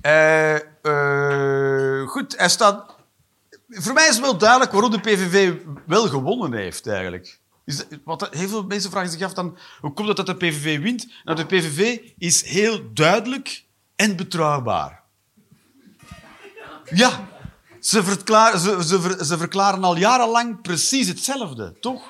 Eh, 0.00 0.54
eh, 0.54 2.08
goed, 2.08 2.38
hij 2.38 2.48
staat... 2.48 2.96
Voor 3.68 3.92
mij 3.92 4.08
is 4.08 4.14
het 4.14 4.20
wel 4.20 4.38
duidelijk 4.38 4.72
waarom 4.72 4.90
de 4.90 5.00
PVV 5.00 5.52
wel 5.86 6.08
gewonnen 6.08 6.52
heeft, 6.52 6.86
eigenlijk. 6.86 7.38
Is 7.64 7.84
wat, 8.04 8.28
heel 8.30 8.48
veel 8.48 8.62
mensen 8.62 8.90
vragen 8.90 9.10
zich 9.10 9.22
af 9.22 9.34
dan... 9.34 9.58
Hoe 9.80 9.92
komt 9.92 10.08
het 10.08 10.16
dat 10.16 10.26
de 10.26 10.36
PVV 10.36 10.80
wint? 10.80 11.06
Nou, 11.24 11.36
de 11.36 11.46
PVV 11.46 11.98
is 12.18 12.42
heel 12.42 12.92
duidelijk 12.92 13.64
en 13.96 14.16
betrouwbaar. 14.16 15.02
Ja, 16.84 17.28
ze 17.88 18.04
verklaren, 18.04 18.60
ze, 18.60 18.84
ze, 18.84 19.00
ver- 19.00 19.24
ze 19.24 19.38
verklaren 19.38 19.84
al 19.84 19.96
jarenlang 19.96 20.62
precies 20.62 21.08
hetzelfde, 21.08 21.74
toch? 21.80 22.02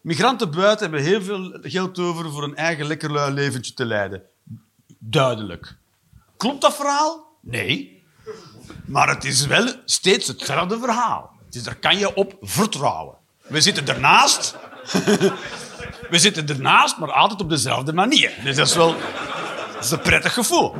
Migranten 0.00 0.50
buiten 0.50 0.90
hebben 0.90 1.06
heel 1.06 1.22
veel 1.22 1.58
geld 1.62 1.98
over 1.98 2.30
voor 2.30 2.44
een 2.44 2.56
eigen 2.56 2.86
lekker 2.86 3.12
lui 3.12 3.32
leventje 3.32 3.74
te 3.74 3.84
leiden. 3.84 4.22
Duidelijk. 4.98 5.76
Klopt 6.36 6.60
dat 6.60 6.76
verhaal? 6.76 7.26
Nee. 7.40 8.02
Maar 8.84 9.08
het 9.08 9.24
is 9.24 9.46
wel 9.46 9.72
steeds 9.84 10.26
hetzelfde 10.26 10.78
verhaal. 10.78 11.30
Dus 11.50 11.62
daar 11.62 11.76
kan 11.76 11.98
je 11.98 12.14
op 12.14 12.36
vertrouwen. 12.40 13.14
We 13.42 13.60
zitten 13.60 13.88
ernaast. 13.88 14.54
We 16.10 16.18
zitten 16.18 16.48
ernaast, 16.48 16.98
maar 16.98 17.12
altijd 17.12 17.40
op 17.40 17.48
dezelfde 17.50 17.92
manier. 17.92 18.32
Dus 18.44 18.56
dat 18.56 18.66
is 18.66 18.74
wel 18.74 18.96
een 19.90 20.00
prettig 20.00 20.32
gevoel. 20.32 20.74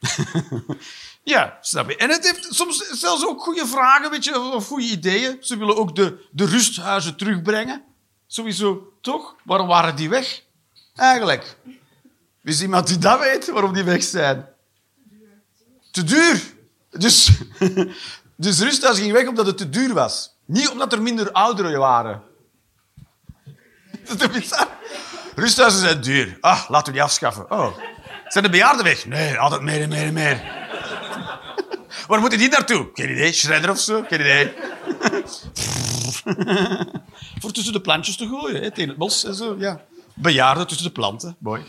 Ja, 1.22 1.58
snap 1.60 1.90
je. 1.90 1.96
En 1.96 2.10
het 2.10 2.24
heeft 2.24 2.54
soms 2.54 2.88
zelfs 2.90 3.26
ook 3.26 3.42
goede 3.42 3.66
vragen, 3.66 4.10
weet 4.10 4.24
je, 4.24 4.38
of 4.38 4.66
goede 4.66 4.84
ideeën. 4.84 5.36
Ze 5.40 5.56
willen 5.56 5.76
ook 5.76 5.96
de, 5.96 6.28
de 6.30 6.44
rusthuizen 6.44 7.16
terugbrengen. 7.16 7.84
Sowieso, 8.26 8.92
toch? 9.00 9.34
Waarom 9.44 9.66
waren 9.66 9.96
die 9.96 10.08
weg? 10.08 10.42
Eigenlijk. 10.94 11.56
Is 12.42 12.62
iemand 12.62 12.86
die 12.86 12.98
dat 12.98 13.20
weet, 13.20 13.50
waarom 13.50 13.72
die 13.72 13.84
weg 13.84 14.02
zijn? 14.02 14.48
Te 15.90 16.04
duur. 16.04 16.42
Dus, 16.90 17.30
dus 18.36 18.60
rusthuis 18.60 18.98
ging 18.98 19.12
weg 19.12 19.26
omdat 19.26 19.46
het 19.46 19.56
te 19.56 19.68
duur 19.68 19.94
was. 19.94 20.34
Niet 20.44 20.68
omdat 20.68 20.92
er 20.92 21.02
minder 21.02 21.32
ouderen 21.32 21.78
waren. 21.78 22.22
Dat 24.08 24.20
is 24.20 24.28
bizar? 24.28 24.68
Rusthuizen 25.34 25.80
zijn 25.80 26.00
duur. 26.00 26.36
Ah, 26.40 26.68
laten 26.68 26.86
we 26.86 26.92
die 26.92 27.02
afschaffen. 27.02 27.50
Oh. 27.50 27.78
Zijn 28.28 28.44
de 28.44 28.50
bejaarden 28.50 28.84
weg? 28.84 29.06
Nee, 29.06 29.38
altijd 29.38 29.62
meer 29.62 29.82
en 29.82 29.88
meer 29.88 30.06
en 30.06 30.12
meer. 30.12 30.59
Waar 32.06 32.20
moeten 32.20 32.38
die 32.38 32.48
naartoe? 32.48 32.88
Geen 32.94 33.10
idee. 33.10 33.32
Shredder 33.32 33.70
of 33.70 33.78
zo? 33.78 34.04
Geen 34.08 34.20
idee. 34.20 34.52
Voor 37.40 37.52
tussen 37.52 37.72
de 37.72 37.80
plantjes 37.80 38.16
te 38.16 38.26
gooien, 38.26 38.62
hè, 38.62 38.70
tegen 38.70 38.88
het 38.88 38.98
bos 38.98 39.24
en 39.24 39.34
zo. 39.34 39.56
Ja. 39.58 39.84
Bejaarden 40.14 40.66
tussen 40.66 40.86
de 40.86 40.92
planten. 40.92 41.36
Mooi. 41.38 41.62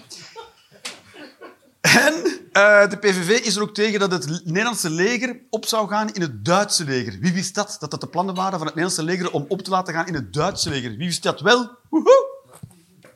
En 1.81 2.13
eh, 2.51 2.89
de 2.89 2.97
PVV 2.97 3.29
is 3.29 3.55
er 3.55 3.61
ook 3.61 3.73
tegen 3.73 3.99
dat 3.99 4.11
het 4.11 4.45
Nederlandse 4.45 4.89
leger 4.89 5.39
op 5.49 5.65
zou 5.65 5.87
gaan 5.87 6.13
in 6.13 6.21
het 6.21 6.45
Duitse 6.45 6.83
leger. 6.83 7.17
Wie 7.19 7.33
wist 7.33 7.55
dat? 7.55 7.77
Dat 7.79 7.91
dat 7.91 8.01
de 8.01 8.07
plannen 8.07 8.35
waren 8.35 8.57
van 8.57 8.67
het 8.67 8.75
Nederlandse 8.75 9.03
leger 9.03 9.31
om 9.31 9.45
op 9.47 9.61
te 9.61 9.69
laten 9.69 9.93
gaan 9.93 10.07
in 10.07 10.13
het 10.13 10.33
Duitse 10.33 10.69
leger. 10.69 10.89
Wie 10.89 11.07
wist 11.07 11.23
dat 11.23 11.41
wel? 11.41 11.69
Woehoe! 11.89 12.29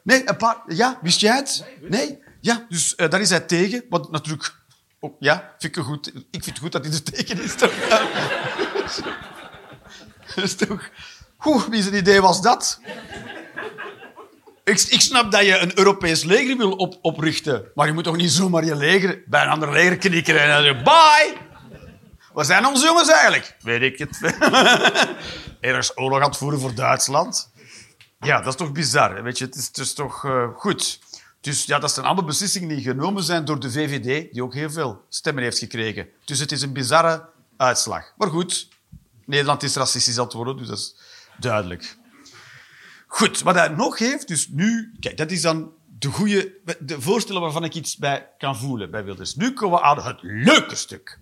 Nee, 0.03 0.29
een 0.29 0.37
paar... 0.37 0.57
Ja, 0.67 0.99
wist 1.01 1.19
jij 1.19 1.35
het? 1.35 1.65
Nee? 1.81 2.19
Ja, 2.41 2.65
dus 2.69 2.95
eh, 2.95 3.09
daar 3.09 3.21
is 3.21 3.29
hij 3.29 3.39
tegen. 3.39 3.85
Wat 3.89 4.11
natuurlijk... 4.11 4.55
ja, 5.19 5.55
vind 5.57 5.77
ik, 5.77 5.83
goed. 5.83 6.07
ik 6.07 6.43
vind 6.43 6.45
het 6.45 6.59
goed 6.59 6.71
dat 6.71 6.85
hij 6.85 6.93
er 6.93 7.03
tegen 7.03 7.43
is. 7.43 7.55
Toch? 7.55 7.73
Is 10.35 10.55
toch... 10.55 10.89
Wie 11.69 11.81
zijn 11.81 11.95
idee 11.95 12.21
was 12.21 12.41
dat? 12.41 12.79
Ik, 14.63 14.81
ik 14.81 15.01
snap 15.01 15.31
dat 15.31 15.45
je 15.45 15.57
een 15.57 15.77
Europees 15.77 16.23
leger 16.23 16.57
wil 16.57 16.71
op, 16.71 16.97
oprichten. 17.01 17.65
Maar 17.75 17.87
je 17.87 17.93
moet 17.93 18.03
toch 18.03 18.15
niet 18.15 18.31
zomaar 18.31 18.65
je 18.65 18.75
leger 18.75 19.23
bij 19.25 19.43
een 19.43 19.49
ander 19.49 19.71
leger 19.71 19.97
knikken 19.97 20.41
en 20.41 20.63
zeggen, 20.63 20.83
bye! 20.83 21.37
Wat 22.33 22.45
zijn 22.45 22.65
onze 22.65 22.85
jongens 22.85 23.09
eigenlijk? 23.09 23.55
Weet 23.59 23.81
ik 23.81 23.97
het. 23.97 24.19
Ergens 25.59 25.97
oorlog 25.97 26.21
aan 26.21 26.29
het 26.29 26.37
voeren 26.37 26.59
voor 26.59 26.75
Duitsland. 26.75 27.51
Ja, 28.19 28.37
dat 28.37 28.47
is 28.47 28.55
toch 28.55 28.71
bizar. 28.71 29.23
Weet 29.23 29.37
je, 29.37 29.45
het 29.45 29.55
is, 29.55 29.71
is 29.71 29.93
toch 29.93 30.25
eh, 30.25 30.47
goed. 30.55 30.99
Dus 31.45 31.65
ja, 31.65 31.79
dat 31.79 31.91
zijn 31.91 32.05
allemaal 32.05 32.23
beslissingen 32.23 32.69
die 32.69 32.81
genomen 32.81 33.23
zijn 33.23 33.45
door 33.45 33.59
de 33.59 33.71
VVD, 33.71 34.33
die 34.33 34.43
ook 34.43 34.53
heel 34.53 34.71
veel 34.71 35.05
stemmen 35.09 35.43
heeft 35.43 35.57
gekregen. 35.57 36.07
Dus 36.23 36.39
het 36.39 36.51
is 36.51 36.61
een 36.61 36.73
bizarre 36.73 37.29
uitslag. 37.57 38.13
Maar 38.17 38.29
goed, 38.29 38.69
Nederland 39.25 39.63
is 39.63 39.75
racistisch 39.75 40.17
aan 40.17 40.23
het 40.23 40.33
worden, 40.33 40.57
dus 40.57 40.67
dat 40.67 40.77
is 40.77 40.95
duidelijk. 41.39 41.97
Goed, 43.07 43.41
wat 43.41 43.55
hij 43.55 43.67
nog 43.67 43.99
heeft, 43.99 44.27
dus 44.27 44.47
nu... 44.47 44.91
Kijk, 44.99 45.17
dat 45.17 45.31
is 45.31 45.41
dan 45.41 45.71
de 45.99 46.07
goede... 46.07 46.53
De 46.79 47.01
voorstellen 47.01 47.41
waarvan 47.41 47.63
ik 47.63 47.73
iets 47.73 47.97
bij 47.97 48.29
kan 48.37 48.57
voelen 48.57 48.91
bij 48.91 49.03
Wilders. 49.03 49.35
Nu 49.35 49.53
komen 49.53 49.79
we 49.79 49.85
aan 49.85 50.01
het 50.03 50.19
leuke 50.21 50.75
stuk. 50.75 51.19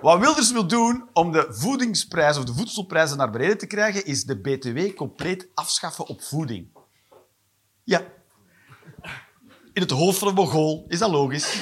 Wat 0.00 0.20
Wilders 0.20 0.52
wil 0.52 0.66
doen 0.66 1.08
om 1.12 1.32
de 1.32 1.46
voedingsprijzen 1.50 2.42
of 2.42 2.48
de 2.48 2.54
voedselprijzen 2.54 3.16
naar 3.16 3.30
beneden 3.30 3.58
te 3.58 3.66
krijgen, 3.66 4.04
is 4.04 4.24
de 4.24 4.40
BTW 4.40 4.94
compleet 4.94 5.48
afschaffen 5.54 6.06
op 6.06 6.22
voeding. 6.22 6.68
Ja. 7.84 8.14
In 9.76 9.82
het 9.82 9.90
hoofd 9.90 10.18
van 10.18 10.28
een 10.28 10.34
Mongool 10.34 10.84
is 10.88 10.98
dat 10.98 11.10
logisch. 11.10 11.54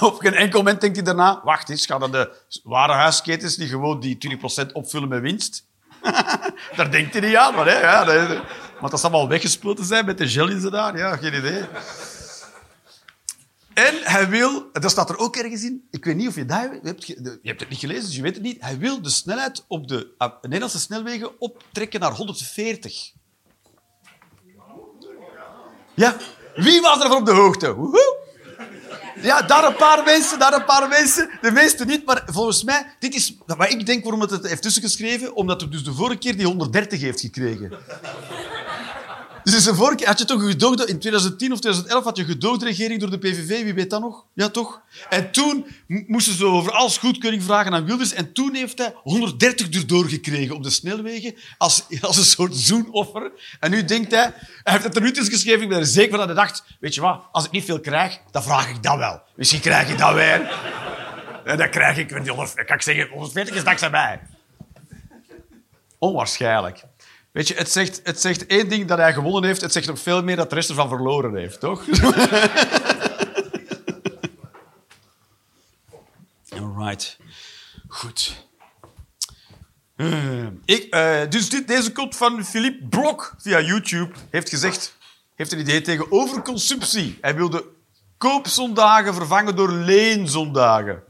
Op 0.00 0.16
geen 0.18 0.34
enkel 0.34 0.58
moment 0.58 0.80
denkt 0.80 0.96
hij 0.96 1.04
daarna... 1.04 1.40
Wacht 1.44 1.68
eens, 1.68 1.86
gaan 1.86 2.00
dan 2.00 2.12
de 2.12 2.36
warenhuisketens 2.62 3.56
die 3.56 3.68
gewoon 3.68 4.00
die 4.00 4.38
20% 4.64 4.72
opvullen 4.72 5.08
met 5.08 5.20
winst? 5.20 5.66
daar 6.76 6.90
denkt 6.90 7.12
hij 7.12 7.22
niet 7.22 7.36
aan. 7.36 7.54
Maar, 7.54 7.66
hè, 7.66 7.80
ja, 7.80 8.04
dat, 8.04 8.42
want 8.80 8.90
dat 8.90 9.00
zal 9.00 9.10
wel 9.10 9.28
weggespoten 9.28 9.84
zijn 9.84 10.04
met 10.04 10.18
de 10.18 10.28
gel 10.28 10.48
in 10.48 10.70
daar. 10.70 10.96
Ja, 10.96 11.16
geen 11.16 11.34
idee. 11.34 11.62
En 13.74 13.94
hij 14.02 14.28
wil... 14.28 14.68
Dat 14.72 14.90
staat 14.90 15.10
er 15.10 15.18
ook 15.18 15.36
ergens 15.36 15.62
in. 15.62 15.88
Ik 15.90 16.04
weet 16.04 16.16
niet 16.16 16.28
of 16.28 16.34
je 16.34 16.44
dat 16.44 16.70
hebt... 16.82 17.06
Je 17.06 17.38
hebt 17.42 17.60
het 17.60 17.68
niet 17.68 17.78
gelezen, 17.78 18.04
dus 18.04 18.16
je 18.16 18.22
weet 18.22 18.34
het 18.34 18.44
niet. 18.44 18.60
Hij 18.60 18.78
wil 18.78 19.02
de 19.02 19.10
snelheid 19.10 19.64
op 19.68 19.88
de 19.88 20.14
ah, 20.18 20.42
Nederlandse 20.42 20.78
snelwegen 20.78 21.40
optrekken 21.40 22.00
naar 22.00 22.12
140. 22.12 23.16
Ja. 25.98 26.16
Wie 26.54 26.80
was 26.80 27.02
er 27.02 27.08
van 27.08 27.16
op 27.16 27.26
de 27.26 27.32
hoogte? 27.32 27.74
Woehoe. 27.74 28.16
Ja, 29.22 29.42
daar 29.42 29.64
een 29.64 29.76
paar 29.76 30.04
mensen, 30.04 30.38
daar 30.38 30.52
een 30.52 30.64
paar 30.64 30.88
mensen. 30.88 31.30
De 31.40 31.50
meeste 31.50 31.84
niet, 31.84 32.06
maar 32.06 32.22
volgens 32.26 32.64
mij... 32.64 32.86
Dit 32.98 33.14
is 33.14 33.36
wat 33.46 33.70
ik 33.70 33.86
denk 33.86 34.02
waarom 34.02 34.20
het 34.20 34.30
het 34.30 34.48
heeft 34.48 34.62
tussengeschreven. 34.62 35.34
Omdat 35.34 35.60
hij 35.60 35.70
dus 35.70 35.84
de 35.84 35.92
vorige 35.92 36.18
keer 36.18 36.36
die 36.36 36.46
130 36.46 37.00
heeft 37.00 37.20
gekregen. 37.20 37.72
Dus 39.50 39.68
vorige 39.68 40.06
had 40.06 40.18
je 40.18 40.24
toch 40.24 40.42
een. 40.42 40.86
In 40.86 40.98
2010 40.98 41.52
of 41.52 41.60
2011 41.60 42.04
had 42.04 42.16
je 42.16 42.22
een 42.22 42.28
gedoogde 42.28 42.64
regering 42.64 43.00
door 43.00 43.10
de 43.10 43.18
PVV. 43.18 43.62
Wie 43.62 43.74
weet 43.74 43.90
dat 43.90 44.00
nog? 44.00 44.24
Ja, 44.34 44.48
toch? 44.48 44.80
En 45.08 45.30
toen 45.30 45.66
moesten 46.06 46.34
ze 46.34 46.44
over 46.44 46.72
alles 46.72 46.98
goedkeuring 46.98 47.42
vragen 47.42 47.72
aan 47.72 47.84
Wilders. 47.84 48.12
En 48.12 48.32
toen 48.32 48.54
heeft 48.54 48.78
hij 48.78 48.94
130 49.02 49.68
erdoor 49.70 50.04
gekregen 50.04 50.54
op 50.54 50.62
de 50.62 50.70
snelwegen. 50.70 51.34
Als, 51.58 51.84
als 52.00 52.16
een 52.16 52.24
soort 52.24 52.56
zoenoffer. 52.56 53.32
En 53.60 53.70
nu 53.70 53.84
denkt 53.84 54.10
hij... 54.10 54.34
Hij 54.62 54.72
heeft 54.72 54.84
het 54.84 54.96
er 54.96 55.02
nu 55.02 55.12
tussen 55.12 55.32
geschreven. 55.34 55.62
Ik 55.62 55.68
ben 55.68 55.78
er 55.78 55.86
zeker 55.86 56.10
van 56.10 56.18
dat 56.18 56.36
hij 56.36 56.44
dacht... 56.44 56.64
Weet 56.80 56.94
je 56.94 57.00
wat? 57.00 57.22
Als 57.32 57.44
ik 57.44 57.50
niet 57.50 57.64
veel 57.64 57.80
krijg, 57.80 58.20
dan 58.30 58.42
vraag 58.42 58.68
ik 58.68 58.82
dat 58.82 58.96
wel. 58.96 59.22
Misschien 59.36 59.60
krijg 59.60 59.90
ik 59.90 59.98
dat 59.98 60.14
weer. 60.14 60.50
Dan 61.44 61.70
krijg 61.70 61.96
ik... 61.96 62.08
die 62.08 62.32
100 62.32 62.64
kan 62.64 62.76
ik 62.76 62.82
zeggen, 62.82 63.08
140 63.08 63.54
is 63.56 63.64
dankzij 63.64 63.90
mij. 63.90 64.20
Onwaarschijnlijk. 65.98 66.84
Weet 67.38 67.48
je, 67.48 67.54
het 67.54 67.70
zegt, 67.70 68.00
het 68.04 68.20
zegt 68.20 68.46
één 68.46 68.68
ding 68.68 68.86
dat 68.86 68.98
hij 68.98 69.12
gewonnen 69.12 69.44
heeft. 69.44 69.60
Het 69.60 69.72
zegt 69.72 69.86
nog 69.86 69.98
veel 69.98 70.22
meer 70.22 70.36
dat 70.36 70.48
de 70.48 70.54
rest 70.54 70.68
ervan 70.68 70.88
verloren 70.88 71.34
heeft, 71.34 71.60
toch? 71.60 71.84
Alright. 76.60 77.16
Goed. 77.88 78.46
Eh, 79.96 80.46
ik, 80.64 80.86
eh, 80.90 81.20
dus 81.28 81.48
dit, 81.48 81.68
deze 81.68 81.92
komt 81.92 82.16
van 82.16 82.44
Philippe 82.44 82.86
Blok 82.86 83.34
via 83.38 83.60
YouTube. 83.60 84.14
Heeft 84.30 84.48
gezegd, 84.48 84.96
heeft 85.34 85.52
een 85.52 85.58
idee 85.58 85.80
tegen 85.80 86.12
overconsumptie. 86.12 87.18
Hij 87.20 87.34
wilde 87.34 87.64
koopzondagen 88.16 89.14
vervangen 89.14 89.56
door 89.56 89.72
leenzondagen. 89.72 91.02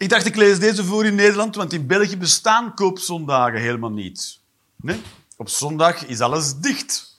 Ik 0.00 0.08
dacht, 0.08 0.26
ik 0.26 0.36
lees 0.36 0.58
deze 0.58 0.84
voor 0.84 1.04
in 1.04 1.14
Nederland, 1.14 1.54
want 1.54 1.72
in 1.72 1.86
België 1.86 2.16
bestaan 2.16 2.74
koopzondagen 2.74 3.60
helemaal 3.60 3.90
niet. 3.90 4.40
Nee? 4.76 5.02
Op 5.36 5.48
zondag 5.48 6.06
is 6.06 6.20
alles 6.20 6.54
dicht. 6.54 7.18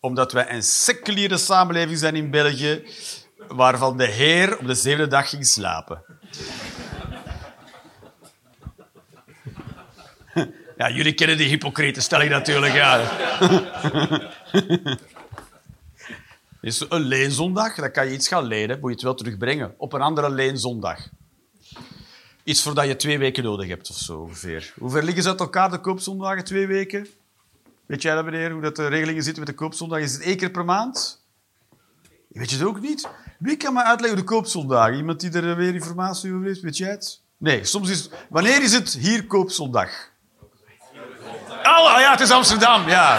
Omdat 0.00 0.32
wij 0.32 0.52
een 0.52 0.62
seculiere 0.62 1.36
samenleving 1.36 1.98
zijn 1.98 2.16
in 2.16 2.30
België, 2.30 2.86
waarvan 3.48 3.96
de 3.96 4.06
Heer 4.06 4.58
op 4.58 4.66
de 4.66 4.74
zevende 4.74 5.06
dag 5.06 5.28
ging 5.28 5.46
slapen. 5.46 6.02
Ja, 10.76 10.90
jullie 10.90 11.14
kennen 11.14 11.36
die 11.36 11.48
hypocriete 11.48 12.00
stelling 12.00 12.30
natuurlijk, 12.30 12.74
ja. 12.74 13.00
Is 16.60 16.84
een 16.88 17.00
leenzondag, 17.00 17.74
dan 17.74 17.92
kan 17.92 18.06
je 18.06 18.12
iets 18.12 18.28
gaan 18.28 18.44
lenen, 18.44 18.80
moet 18.80 18.88
je 18.88 18.94
het 18.94 19.04
wel 19.04 19.14
terugbrengen. 19.14 19.74
Op 19.78 19.92
een 19.92 20.00
andere 20.00 20.30
leenzondag. 20.30 21.08
Iets 22.48 22.62
voordat 22.62 22.86
je 22.86 22.96
twee 22.96 23.18
weken 23.18 23.44
nodig 23.44 23.68
hebt 23.68 23.90
of 23.90 23.96
zo 23.96 24.18
ongeveer. 24.18 24.72
Hoe 24.78 24.90
ver 24.90 25.04
liggen 25.04 25.22
ze 25.22 25.28
uit 25.28 25.40
elkaar, 25.40 25.70
de 25.70 25.80
koopzondagen? 25.80 26.44
Twee 26.44 26.66
weken? 26.66 27.08
Weet 27.86 28.02
jij 28.02 28.14
dat, 28.14 28.24
meneer, 28.24 28.50
hoe 28.50 28.62
dat 28.62 28.76
de 28.76 28.86
regelingen 28.86 29.22
zitten 29.22 29.42
met 29.44 29.52
de 29.52 29.58
koopzondag? 29.58 29.98
Is 29.98 30.12
het 30.12 30.22
één 30.22 30.36
keer 30.36 30.50
per 30.50 30.64
maand? 30.64 31.22
Weet 32.28 32.50
je 32.50 32.56
het 32.56 32.66
ook 32.66 32.80
niet? 32.80 33.08
Wie 33.38 33.56
kan 33.56 33.74
me 33.74 33.82
uitleggen 33.82 34.18
de 34.18 34.24
koopzondagen? 34.24 34.96
Iemand 34.96 35.20
die 35.20 35.30
er 35.30 35.56
weer 35.56 35.74
informatie 35.74 36.32
over 36.32 36.46
heeft? 36.46 36.60
Weet 36.60 36.76
jij 36.76 36.90
het? 36.90 37.20
Nee, 37.36 37.64
soms 37.64 37.90
is... 37.90 38.08
Wanneer 38.28 38.62
is 38.62 38.72
het 38.72 38.92
hier 38.92 39.26
koopzondag? 39.26 39.90
Oh, 41.62 41.96
ja, 41.98 42.10
het 42.10 42.20
is 42.20 42.30
Amsterdam. 42.30 42.88
Ja. 42.88 43.18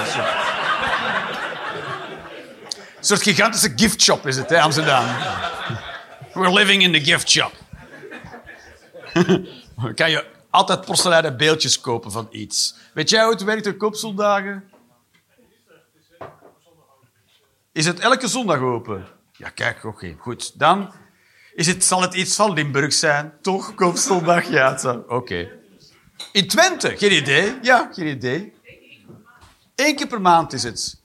Een 2.98 3.06
soort 3.06 3.22
gigantische 3.22 3.74
giftshop 3.76 4.28
is 4.28 4.36
het, 4.36 4.50
hè, 4.50 4.62
Amsterdam. 4.62 5.06
We're 6.34 6.54
living 6.54 6.84
in 6.84 6.92
the 6.92 7.02
gift 7.02 7.30
shop. 7.30 7.59
Kan 9.96 10.12
je 10.12 10.26
altijd 10.50 10.86
porseleinen 10.86 11.38
beeldjes 11.38 11.82
kopen 11.82 12.12
van 12.12 12.28
iets. 12.32 12.76
Weet 12.94 13.10
jij 13.10 13.24
hoe 13.24 13.32
het 13.32 13.44
werkt, 13.44 13.64
de 13.64 13.78
koopzondagen? 13.78 14.70
Is 17.72 17.86
het 17.86 18.00
elke 18.00 18.28
zondag 18.28 18.60
open? 18.60 19.08
Ja, 19.32 19.50
kijk, 19.50 19.84
oké, 19.84 20.16
goed. 20.20 20.60
Dan 20.60 20.94
is 21.54 21.68
het, 21.68 21.84
zal 21.84 22.02
het 22.02 22.14
iets 22.14 22.36
van 22.36 22.54
Limburg 22.54 22.94
zijn. 22.94 23.34
Toch, 23.42 23.76
koopzondag? 23.76 24.50
Ja, 24.50 25.04
oké. 25.08 25.50
In 26.32 26.48
Twente? 26.48 26.98
Geen 26.98 27.12
idee. 27.12 27.58
Ja, 27.62 27.90
geen 27.94 28.08
idee. 28.08 28.54
Eén 29.76 29.96
keer 29.96 30.08
per 30.08 30.22
maand 30.22 30.54
is 30.54 30.64
het. 30.64 30.99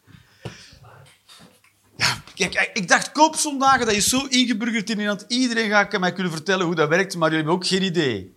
Kijk, 2.34 2.70
ik 2.72 2.88
dacht 2.88 3.12
koopzondagen, 3.12 3.86
dat 3.86 3.94
is 3.94 4.08
zo 4.08 4.26
ingeburgerd 4.26 4.90
in 4.90 4.96
Nederland. 4.96 5.24
Iedereen 5.28 5.70
gaat 5.70 5.98
mij 5.98 6.12
kunnen 6.12 6.32
vertellen 6.32 6.66
hoe 6.66 6.74
dat 6.74 6.88
werkt, 6.88 7.16
maar 7.16 7.30
jullie 7.30 7.44
hebben 7.44 7.54
ook 7.54 7.66
geen 7.66 7.82
idee. 7.82 8.36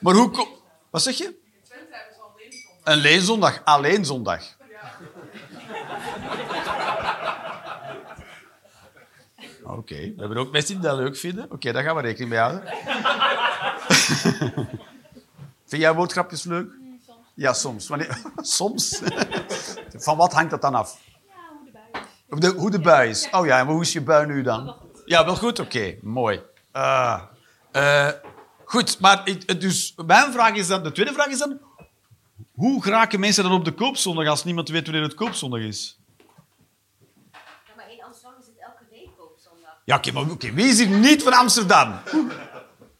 Maar 0.00 0.14
hoe... 0.14 0.30
ko- 0.30 0.62
Wat 0.90 1.02
zeg 1.02 1.16
je? 1.16 1.34
Een 2.84 2.96
leenzondag. 2.98 3.60
Alleen 3.64 4.04
zondag. 4.04 4.42
Oké, 9.62 9.94
we 9.94 10.14
hebben 10.16 10.36
ook 10.36 10.50
mensen 10.52 10.74
die 10.74 10.82
dat 10.84 10.96
leuk 10.96 11.16
vinden. 11.16 11.50
Oké, 11.52 11.72
daar 11.72 11.82
gaan 11.82 11.96
we 11.96 12.02
rekening 12.02 12.30
mee 12.30 12.38
houden. 12.38 12.62
Vind 15.68 15.82
jij 15.82 15.94
woordgrapjes 15.94 16.44
leuk? 16.44 16.72
Ja, 17.34 17.52
soms. 17.52 17.88
Wanneer... 17.88 18.18
soms? 18.36 19.00
Van 19.96 20.16
wat 20.16 20.32
hangt 20.32 20.50
dat 20.50 20.60
dan 20.62 20.74
af? 20.74 20.98
De 22.28 22.54
hoe 22.56 22.70
de 22.70 22.80
bui 22.80 23.08
is. 23.08 23.28
Oh 23.30 23.46
ja, 23.46 23.64
maar 23.64 23.72
hoe 23.72 23.82
is 23.82 23.92
je 23.92 24.00
bui 24.00 24.26
nu 24.26 24.42
dan? 24.42 24.76
Ja, 25.04 25.24
wel 25.24 25.36
goed? 25.36 25.58
Oké, 25.58 25.94
mooi. 26.02 26.42
Ah. 26.72 27.22
Eh, 27.72 28.08
goed, 28.64 29.00
maar 29.00 29.20
ik, 29.24 29.60
dus 29.60 29.94
mijn 30.06 30.32
vraag 30.32 30.54
is 30.54 30.66
dan... 30.66 30.82
De 30.82 30.92
tweede 30.92 31.12
vraag 31.12 31.26
is 31.26 31.38
dan... 31.38 31.58
Hoe 32.54 32.82
geraken 32.82 33.20
mensen 33.20 33.42
dan 33.42 33.52
op 33.52 33.64
de 33.64 33.72
koopzondag 33.72 34.26
als 34.26 34.44
niemand 34.44 34.68
weet 34.68 34.84
wanneer 34.84 35.02
het 35.02 35.14
koopzondag 35.14 35.60
is? 35.60 35.98
Ja, 37.32 37.38
maar 37.76 37.90
in 37.90 38.02
Amsterdam 38.04 38.40
is 38.40 38.46
het 38.46 38.56
elke 38.58 38.84
week 38.90 39.08
koopzondag. 39.16 39.72
Ja, 39.84 39.96
oké, 39.96 40.12
maar 40.12 40.30
oké, 40.30 40.52
wie 40.52 40.66
is 40.66 40.78
hier 40.78 40.98
niet 40.98 41.22
van 41.22 41.32
Amsterdam? 41.32 41.94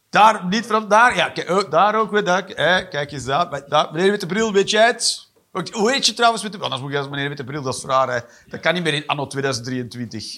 Daar, 0.09 0.45
niet 0.45 0.65
van 0.65 0.87
daar? 0.87 1.15
Ja, 1.15 1.33
oh, 1.49 1.71
daar 1.71 1.95
ook 1.95 2.11
weer. 2.11 2.23
Daar, 2.23 2.45
eh, 2.45 2.89
kijk 2.89 3.11
eens 3.11 3.25
daar, 3.25 3.67
daar. 3.67 3.89
Meneer 3.91 4.11
met 4.11 4.19
de 4.19 4.25
bril, 4.25 4.53
weet 4.53 4.69
jij 4.69 4.85
het? 4.85 5.26
Hoe 5.71 5.91
heet 5.91 6.05
je 6.05 6.13
trouwens 6.13 6.43
met 6.43 6.51
de 6.51 6.57
bril? 6.57 6.69
Anders 6.69 6.87
moet 6.87 6.97
je 6.97 6.97
als 7.03 7.09
meneer 7.15 7.27
met 7.29 7.37
de 7.37 7.43
bril, 7.43 7.61
dat 7.61 7.75
is 7.75 7.83
raar. 7.83 8.09
Hè. 8.09 8.19
Dat 8.47 8.59
kan 8.59 8.73
niet 8.73 8.83
meer 8.83 8.93
in 8.93 9.07
anno 9.07 9.27
2023. 9.27 10.37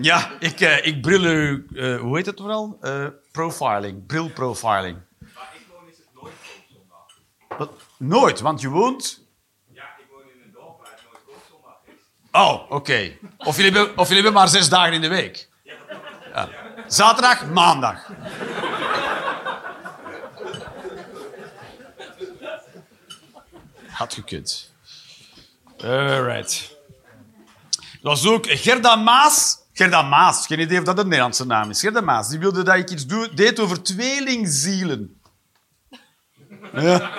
Ja, 0.00 0.30
ik, 0.38 0.60
eh, 0.60 0.86
ik 0.86 1.02
bril 1.02 1.24
u... 1.24 1.66
eh, 1.74 2.00
hoe 2.00 2.16
heet 2.16 2.26
het 2.26 2.38
vooral? 2.40 2.78
Eh, 2.80 3.06
profiling, 3.32 4.06
brilprofiling. 4.06 4.98
Maar 5.18 5.50
ik 5.54 5.66
woon 5.70 5.88
is 5.88 5.96
het 5.98 6.06
nooit. 6.22 6.34
Wat? 7.58 7.70
Nooit, 7.96 8.40
want 8.40 8.60
je 8.60 8.68
woont... 8.68 9.24
Ja, 9.72 9.82
ik 9.98 10.04
woon 10.10 10.20
in 10.20 10.40
een 10.44 10.52
dorp 10.52 10.78
waar 10.78 10.90
het 10.90 11.00
nooit 11.04 11.24
koopzondag 11.26 11.78
is. 11.86 12.02
Oh, 12.32 12.70
oké. 12.70 13.16
Of, 13.38 13.56
jullie 13.56 13.72
hebben, 13.72 13.98
of 13.98 14.08
jullie 14.08 14.22
hebben 14.22 14.40
maar 14.40 14.48
zes 14.48 14.68
dagen 14.68 14.92
in 14.92 15.00
de 15.00 15.08
week. 15.08 15.48
Ja. 16.32 16.48
Zaterdag, 16.86 17.46
maandag. 17.46 18.10
Had 23.98 24.14
gekund. 24.14 24.70
Alright. 25.78 26.76
Dat 28.02 28.02
was 28.02 28.26
ook 28.26 28.46
Gerda 28.48 28.96
Maas. 28.96 29.58
Gerda 29.72 30.02
Maas, 30.02 30.46
geen 30.46 30.60
idee 30.60 30.78
of 30.78 30.84
dat 30.84 30.98
een 30.98 31.08
Nederlandse 31.08 31.46
naam 31.46 31.70
is. 31.70 31.90
Maas, 31.90 32.28
die 32.28 32.38
wilde 32.38 32.62
dat 32.62 32.76
ik 32.76 32.90
iets 32.90 33.06
doe, 33.06 33.34
deed 33.34 33.60
over 33.60 33.82
tweelingzielen. 33.82 35.20
Ja. 36.74 37.10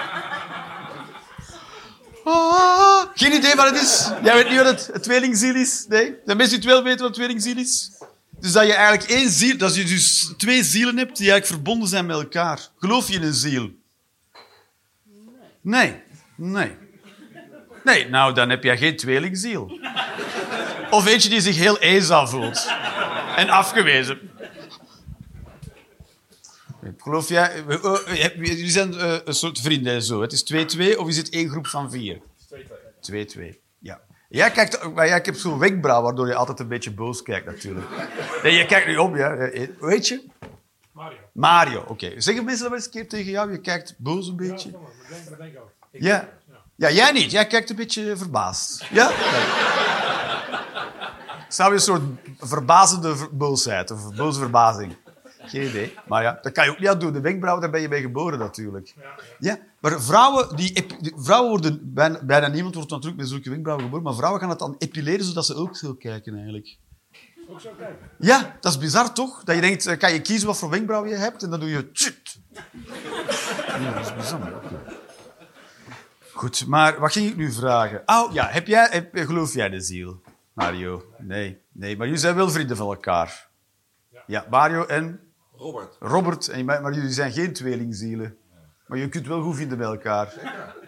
Ah, 2.24 3.08
geen 3.14 3.34
idee 3.34 3.56
wat 3.56 3.70
het 3.70 3.82
is. 3.82 4.12
Jij 4.24 4.34
weet 4.34 4.50
niet 4.50 4.58
wat 4.58 4.66
het, 4.66 4.90
het 4.94 5.04
tweelingziel 5.04 5.56
is? 5.56 5.86
Nee? 5.88 6.16
De 6.26 6.36
mensen 6.36 6.60
die 6.60 6.70
het 6.70 6.76
wel 6.76 6.84
weten 6.84 7.06
wat 7.06 7.14
tweelingziel 7.14 7.58
is? 7.58 7.92
Dus 8.40 8.52
dat 8.52 8.66
je 8.66 8.74
eigenlijk 8.74 9.10
één 9.10 9.30
ziel, 9.30 9.58
dat 9.58 9.76
je 9.76 9.84
dus 9.84 10.34
twee 10.38 10.64
zielen 10.64 10.98
hebt 10.98 11.18
die 11.18 11.32
eigenlijk 11.32 11.46
verbonden 11.46 11.88
zijn 11.90 12.06
met 12.06 12.16
elkaar. 12.16 12.70
Geloof 12.78 13.08
je 13.08 13.14
in 13.14 13.24
een 13.24 13.34
ziel? 13.34 13.72
Nee. 15.62 16.08
Nee. 16.40 16.78
Nee, 17.84 18.10
nou 18.10 18.34
dan 18.34 18.50
heb 18.50 18.64
je 18.64 18.78
geen 18.78 18.96
tweelingziel. 18.96 19.80
Of 20.90 21.08
eentje 21.08 21.30
die 21.30 21.42
zich 21.42 21.56
heel 21.58 21.80
eenzaam 21.80 22.28
voelt. 22.28 22.68
En 23.36 23.50
afgewezen. 23.50 24.20
Geloof 26.98 27.30
jij... 27.30 27.64
eh, 27.68 28.26
eh, 28.26 28.36
Jullie 28.36 28.70
zijn 28.70 28.94
eh, 28.94 29.18
een 29.26 29.34
soort 29.34 29.60
vrienden 29.62 29.94
en 29.94 30.02
zo. 30.02 30.22
Het 30.22 30.32
is 30.32 30.76
2-2 30.94 30.98
of 30.98 31.08
is 31.08 31.18
het 31.18 31.30
één 31.30 31.50
groep 31.50 31.68
van 31.68 31.92
vier? 31.92 32.22
2-2. 33.12 33.16
Ja. 33.80 34.02
Jij 34.30 34.52
kijkt, 34.52 34.94
maar 34.94 35.08
jij 35.08 35.20
hebt 35.24 35.38
zo'n 35.40 35.60
wenkbrauw 35.60 36.02
waardoor 36.02 36.28
je 36.28 36.36
altijd 36.36 36.60
een 36.60 36.68
beetje 36.68 36.92
boos 36.92 37.24
kijkt, 37.24 37.46
natuurlijk. 37.46 37.88
Nee, 38.44 38.54
je 38.54 38.66
kijkt 38.66 38.88
nu 38.88 38.98
op, 38.98 39.16
ja. 39.16 39.34
Eh, 39.36 39.68
heet 39.80 40.08
je? 40.08 40.22
Mario. 40.92 41.18
Mario, 41.34 41.84
oké. 41.88 42.22
Zeggen 42.22 42.46
mensen 42.46 42.62
dat 42.62 42.70
wel 42.70 42.78
eens 42.78 42.86
een 42.86 42.92
keer 42.92 43.08
tegen 43.08 43.32
jou? 43.32 43.52
Je 43.52 43.62
kijkt 43.62 43.96
boos 43.98 44.28
een 44.28 44.36
beetje. 44.36 44.72
Kom 44.72 44.82
maar, 44.82 44.92
we 45.30 45.36
denken 45.38 45.62
ook. 45.62 45.72
Ja. 45.92 46.30
Ja, 46.76 46.92
jij 46.92 47.12
niet. 47.12 47.32
Jij 47.32 47.48
kijkt 47.48 47.70
een 47.70 47.76
beetje 47.76 48.18
verbaasd. 48.18 48.86
Ja? 48.92 49.12
Zou 51.50 51.70
je 51.70 51.76
een 51.76 51.82
soort 51.82 52.02
verbazende 52.40 53.16
ver- 53.16 53.36
boosheid 53.38 53.92
of 53.92 54.16
boze 54.16 54.40
verbazing? 54.40 54.96
Geen 55.42 55.68
idee. 55.68 55.94
Maar 56.08 56.24
ja, 56.24 56.40
dat 56.42 56.52
kan 56.52 56.66
je 56.66 56.72
ook 56.72 56.80
niet 56.80 56.88
aan 56.90 57.00
doen. 57.00 57.14
De 57.14 57.22
wenkbrauw, 57.22 57.60
daar 57.60 57.70
ben 57.70 57.82
je 57.82 57.88
bij 57.88 58.02
geboren 58.02 58.40
natuurlijk. 58.40 58.96
Ja, 59.40 59.58
maar 59.80 60.02
vrouwen, 60.02 60.56
die, 60.56 60.86
vrouwen 61.16 61.50
worden... 61.50 61.94
Bijna, 61.94 62.20
bijna 62.24 62.48
niemand 62.48 62.76
wordt 62.76 62.90
natuurlijk 62.90 63.20
met 63.20 63.30
zulke 63.30 63.50
wenkbrauwen 63.50 63.86
geboren, 63.86 64.06
maar 64.06 64.16
vrouwen 64.16 64.42
gaan 64.42 64.50
het 64.50 64.60
dan 64.60 64.76
epileren 64.78 65.26
zodat 65.26 65.46
ze 65.46 65.56
ook 65.56 65.78
zo 65.78 65.94
kijken 65.94 66.34
eigenlijk. 66.34 66.78
Ook 67.50 67.62
zo 67.62 67.70
kijken. 67.78 68.10
Ja, 68.20 68.58
dat 68.60 68.72
is 68.72 68.78
bizar 68.78 69.14
toch? 69.14 69.44
Dat 69.44 69.56
je 69.56 69.62
denkt, 69.62 69.86
eh, 69.86 69.98
kan 69.98 70.14
je 70.14 70.22
kiezen 70.22 70.48
wat 70.48 70.58
voor 70.58 70.70
wenkbrauw 70.70 71.06
je 71.06 71.16
hebt 71.16 71.44
en 71.44 71.50
dan 71.50 71.60
doe 71.60 71.70
je... 71.70 71.92
tjut. 71.92 72.40
Ja, 73.68 73.94
dat 73.94 74.06
is 74.06 74.16
bizar. 74.16 74.62
Goed, 76.40 76.68
maar 76.68 77.00
wat 77.00 77.12
ging 77.12 77.30
ik 77.30 77.36
nu 77.36 77.52
vragen? 77.52 78.02
Oh, 78.06 78.34
ja, 78.34 78.48
heb 78.48 78.68
jij, 78.68 78.88
heb, 78.92 79.10
geloof 79.14 79.54
jij 79.54 79.70
de 79.70 79.82
ziel, 79.82 80.22
Mario? 80.54 81.14
Nee, 81.18 81.58
nee, 81.72 81.98
maar 81.98 82.06
jullie 82.06 82.22
zijn 82.22 82.36
wel 82.36 82.50
vrienden 82.50 82.78
van 82.78 82.88
elkaar. 82.88 83.50
Ja, 84.26 84.46
Mario 84.50 84.86
en 84.86 85.20
Robert. 85.56 85.96
Robert, 86.00 86.48
en, 86.48 86.66
maar 86.66 86.82
maar 86.82 86.94
jullie 86.94 87.12
zijn 87.12 87.32
geen 87.32 87.54
tweelingzielen. 87.54 88.38
Maar 88.88 88.98
je 88.98 89.10
kunt 89.10 89.28
wel 89.28 89.42
goed 89.42 89.56
vinden 89.56 89.78
bij 89.78 89.88
elkaar. 89.88 90.34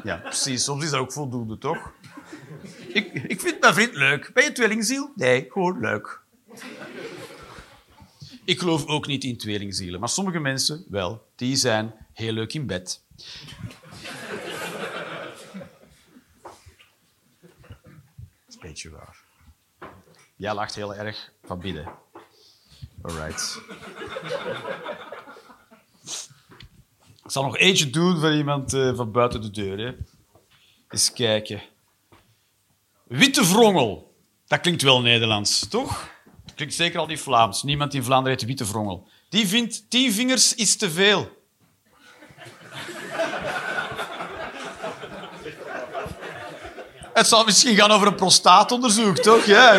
Ja, 0.03 0.15
precies. 0.15 0.63
Soms 0.63 0.83
is 0.83 0.89
dat 0.89 0.99
ook 0.99 1.11
voldoende, 1.11 1.57
toch? 1.57 1.91
Ik, 2.87 3.13
ik 3.13 3.41
vind 3.41 3.59
mijn 3.61 3.73
vriend 3.73 3.95
leuk. 3.95 4.31
Ben 4.33 4.43
je 4.43 4.51
tweelingziel? 4.51 5.11
Nee, 5.15 5.45
gewoon 5.49 5.79
leuk. 5.79 6.21
Ik 8.45 8.59
geloof 8.59 8.85
ook 8.85 9.07
niet 9.07 9.23
in 9.23 9.37
tweelingzielen, 9.37 9.99
maar 9.99 10.09
sommige 10.09 10.39
mensen 10.39 10.85
wel. 10.89 11.27
Die 11.35 11.55
zijn 11.55 11.93
heel 12.13 12.33
leuk 12.33 12.53
in 12.53 12.67
bed. 12.67 13.03
Een 18.61 18.67
beetje 18.67 18.89
waar. 18.89 19.17
Jij 20.35 20.53
lacht 20.53 20.75
heel 20.75 20.95
erg 20.95 21.31
van 21.43 21.59
binnen. 21.59 21.91
Alright. 23.01 23.61
Ik 27.23 27.31
zal 27.31 27.43
nog 27.43 27.57
eentje 27.57 27.89
doen 27.89 28.19
voor 28.19 28.33
iemand 28.33 28.73
eh, 28.73 28.95
van 28.95 29.11
buiten 29.11 29.41
de 29.41 29.51
deur. 29.51 29.77
Hè. 29.77 29.95
Eens 30.89 31.13
kijken. 31.13 31.61
Witte 33.03 33.45
vrongel. 33.45 34.15
Dat 34.47 34.59
klinkt 34.59 34.81
wel 34.81 35.01
Nederlands, 35.01 35.67
toch? 35.67 36.09
Dat 36.45 36.55
klinkt 36.55 36.73
zeker 36.73 36.99
al 36.99 37.07
niet 37.07 37.19
Vlaams. 37.19 37.63
Niemand 37.63 37.93
in 37.93 38.03
Vlaanderen 38.03 38.37
heet 38.37 38.47
witte 38.47 38.65
vrongel. 38.65 39.07
Die 39.29 39.47
vindt 39.47 39.89
tien 39.89 40.11
vingers 40.11 40.55
is 40.55 40.75
te 40.75 40.91
veel. 40.91 41.40
Het 47.13 47.27
zal 47.27 47.43
misschien 47.43 47.75
gaan 47.75 47.91
over 47.91 48.07
een 48.07 48.15
prostaatonderzoek, 48.15 49.17
toch? 49.17 49.45
Ja. 49.45 49.75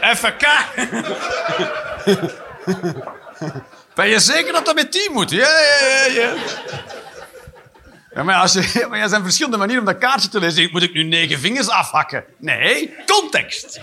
Even 0.00 0.36
kijken. 0.36 1.04
Ben 3.94 4.08
je 4.08 4.20
zeker 4.20 4.52
dat 4.52 4.64
dat 4.64 4.74
met 4.74 4.92
tien 4.92 5.12
moet? 5.12 5.30
Ja, 5.30 5.48
ja, 5.48 6.06
ja. 6.06 6.22
ja. 6.22 6.32
Ja, 8.14 8.22
maar, 8.22 8.34
als 8.34 8.52
je, 8.52 8.86
maar 8.88 8.98
er 8.98 9.08
zijn 9.08 9.22
verschillende 9.22 9.56
manieren 9.56 9.82
om 9.82 9.88
dat 9.92 9.98
kaartje 9.98 10.28
te 10.28 10.40
lezen. 10.40 10.68
Moet 10.72 10.82
ik 10.82 10.92
nu 10.92 11.02
negen 11.02 11.38
vingers 11.38 11.68
afhakken? 11.68 12.24
Nee, 12.38 12.94
context. 13.06 13.80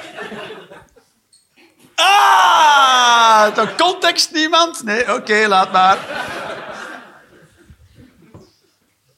Ah, 1.96 3.56
de 3.56 3.68
context 3.78 4.32
niemand? 4.32 4.84
Nee, 4.84 5.14
oké, 5.14 5.48
laat 5.48 5.72
maar. 5.72 5.98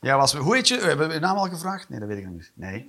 Ja, 0.01 0.17
was, 0.17 0.33
hoe 0.33 0.55
heet 0.55 0.67
je? 0.67 0.77
Hebben 0.77 1.07
we 1.07 1.13
je 1.13 1.19
naam 1.19 1.37
al 1.37 1.49
gevraagd? 1.49 1.89
Nee, 1.89 1.99
dat 1.99 2.07
weet 2.07 2.17
ik 2.17 2.23
nog 2.25 2.33
niet. 2.33 2.51
Nee. 2.53 2.85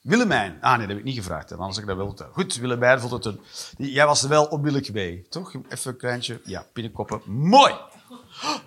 Willemijn. 0.00 0.58
Ah, 0.60 0.70
nee, 0.70 0.80
dat 0.80 0.88
heb 0.88 0.98
ik 0.98 1.04
niet 1.04 1.16
gevraagd. 1.16 1.50
hè, 1.50 1.56
Anders 1.56 1.78
ik 1.78 1.86
dat 1.86 1.96
wel. 1.96 2.16
Goed, 2.32 2.54
Willemijn 2.56 3.00
vond 3.00 3.12
het 3.12 3.24
een... 3.24 3.40
Jij 3.76 4.06
was 4.06 4.22
er 4.22 4.28
wel 4.28 4.44
onmiddellijk 4.44 4.92
bij, 4.92 5.24
toch? 5.28 5.54
Even 5.68 5.90
een 5.90 5.96
kleintje. 5.96 6.40
Ja, 6.44 6.66
binnenkoppen. 6.72 7.20
Mooi! 7.26 7.72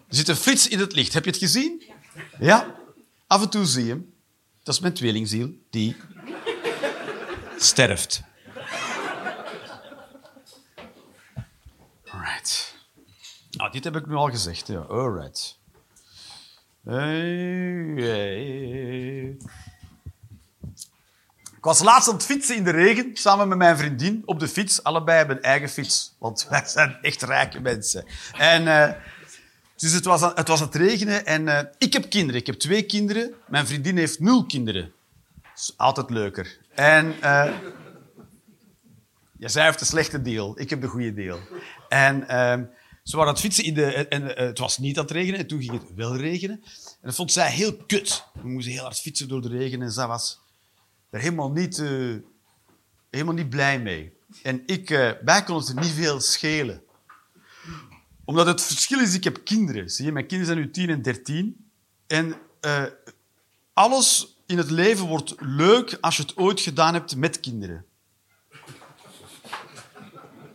Er 0.08 0.16
zit 0.16 0.28
een 0.28 0.36
flits 0.36 0.68
in 0.68 0.80
het 0.80 0.94
licht. 0.94 1.14
Heb 1.14 1.24
je 1.24 1.30
het 1.30 1.40
gezien? 1.40 1.84
Ja. 2.40 2.76
Af 3.28 3.42
en 3.42 3.50
toe 3.50 3.66
zie 3.66 3.84
je 3.86 3.90
hem. 3.90 4.14
Dat 4.64 4.74
is 4.76 4.82
mijn 4.82 4.94
tweelingziel 4.94 5.50
die 5.70 5.96
sterft. 7.58 8.22
Alright. 12.08 12.76
Nou, 13.52 13.72
dit 13.72 13.84
heb 13.84 13.96
ik 13.96 14.06
nu 14.06 14.14
al 14.16 14.30
gezegd. 14.30 14.68
Ja. 14.68 14.80
Alright. 14.80 15.60
Ik 21.56 21.64
was 21.64 21.80
laatst 21.80 22.08
aan 22.08 22.14
het 22.14 22.26
fietsen 22.26 22.56
in 22.56 22.64
de 22.64 22.72
regen, 22.72 23.10
samen 23.14 23.48
met 23.48 23.58
mijn 23.58 23.78
vriendin, 23.78 24.22
op 24.26 24.40
de 24.40 24.48
fiets. 24.48 24.84
Allebei 24.84 25.18
hebben 25.18 25.38
een 25.38 25.44
eigen 25.44 25.70
fiets, 25.70 26.16
want 26.20 26.48
wij 26.50 26.64
zijn 26.66 26.98
echt 27.02 27.22
rijke 27.22 27.60
mensen. 27.60 28.06
En, 28.38 28.68
eh, 28.68 28.94
dus 29.76 29.92
het 29.92 30.06
was, 30.06 30.22
het 30.22 30.48
was 30.48 30.60
het 30.60 30.76
regenen 30.76 31.26
en 31.26 31.48
eh, 31.48 31.66
ik 31.78 31.94
heb 31.94 32.10
kinderen. 32.10 32.42
Ik 32.42 32.48
heb 32.48 32.56
twee 32.56 32.84
kinderen. 32.84 33.34
Mijn 33.48 33.68
vriendin 33.68 33.98
heeft 33.98 34.20
nul 34.20 34.46
kinderen. 34.46 34.94
Dat 35.42 35.52
is 35.56 35.74
altijd 35.78 36.10
leuker. 36.10 36.58
En 36.74 37.16
eh, 37.22 37.54
ja, 39.38 39.48
zij 39.48 39.66
heeft 39.66 39.80
de 39.80 39.86
slechte 39.86 40.22
deel. 40.22 40.60
Ik 40.60 40.70
heb 40.70 40.82
de 40.82 40.88
goede 40.88 41.14
deel. 41.14 41.40
En 41.90 42.28
ehm, 42.28 42.64
ze 43.08 43.16
waren 43.16 43.28
aan 43.28 43.42
het 43.42 43.44
fietsen 43.44 43.64
in 43.64 43.74
de... 43.74 44.08
En, 44.08 44.36
eh, 44.36 44.46
het 44.46 44.60
was 44.60 44.78
niet 44.78 44.98
aan 44.98 45.04
het 45.04 45.12
regenen 45.12 45.40
en 45.40 45.48
toen 45.48 45.62
ging 45.62 45.72
het 45.72 45.94
wel 45.96 46.16
regenen. 46.16 46.62
En 46.64 47.02
dat 47.02 47.16
vond 47.16 47.32
zij 47.32 47.52
heel 47.52 47.76
kut. 47.76 48.24
We 48.42 48.50
moesten 48.50 48.74
heel 48.74 48.84
hard 48.84 49.00
fietsen 49.00 49.28
door 49.28 49.42
de 49.42 49.48
regen 49.48 49.82
en 49.82 49.92
zij 49.92 50.08
was... 50.08 50.40
daar 51.10 51.22
helemaal 51.22 51.52
niet, 51.52 51.80
eh, 51.80 52.16
helemaal 53.10 53.34
niet 53.34 53.50
blij 53.50 53.80
mee. 53.80 54.14
En 54.44 54.64
ik, 54.66 54.90
eh 54.90 55.12
wij 55.24 55.44
konden 55.44 55.68
het 55.68 55.80
niet 55.80 55.94
veel 55.94 56.20
schelen. 56.20 56.84
Omdat 58.26 58.46
het 58.46 58.62
verschil 58.62 59.00
is, 59.00 59.14
ik 59.14 59.24
heb 59.24 59.42
kinderen. 59.44 59.90
Zie 59.90 60.06
je, 60.06 60.12
mijn 60.12 60.28
kinderen 60.28 60.54
zijn 60.54 60.66
nu 60.66 60.72
10 60.72 60.90
en 60.90 61.02
13. 61.02 61.70
En 62.08 62.36
alles 63.74 64.38
in 64.46 64.58
het 64.58 64.70
leven 64.70 65.08
wordt 65.08 65.36
leuk 65.40 65.98
als 66.02 66.16
je 66.16 66.22
het 66.22 66.38
ooit 66.38 66.60
gedaan 66.60 66.94
hebt 66.94 67.16
met 67.16 67.40
kinderen. 67.40 67.86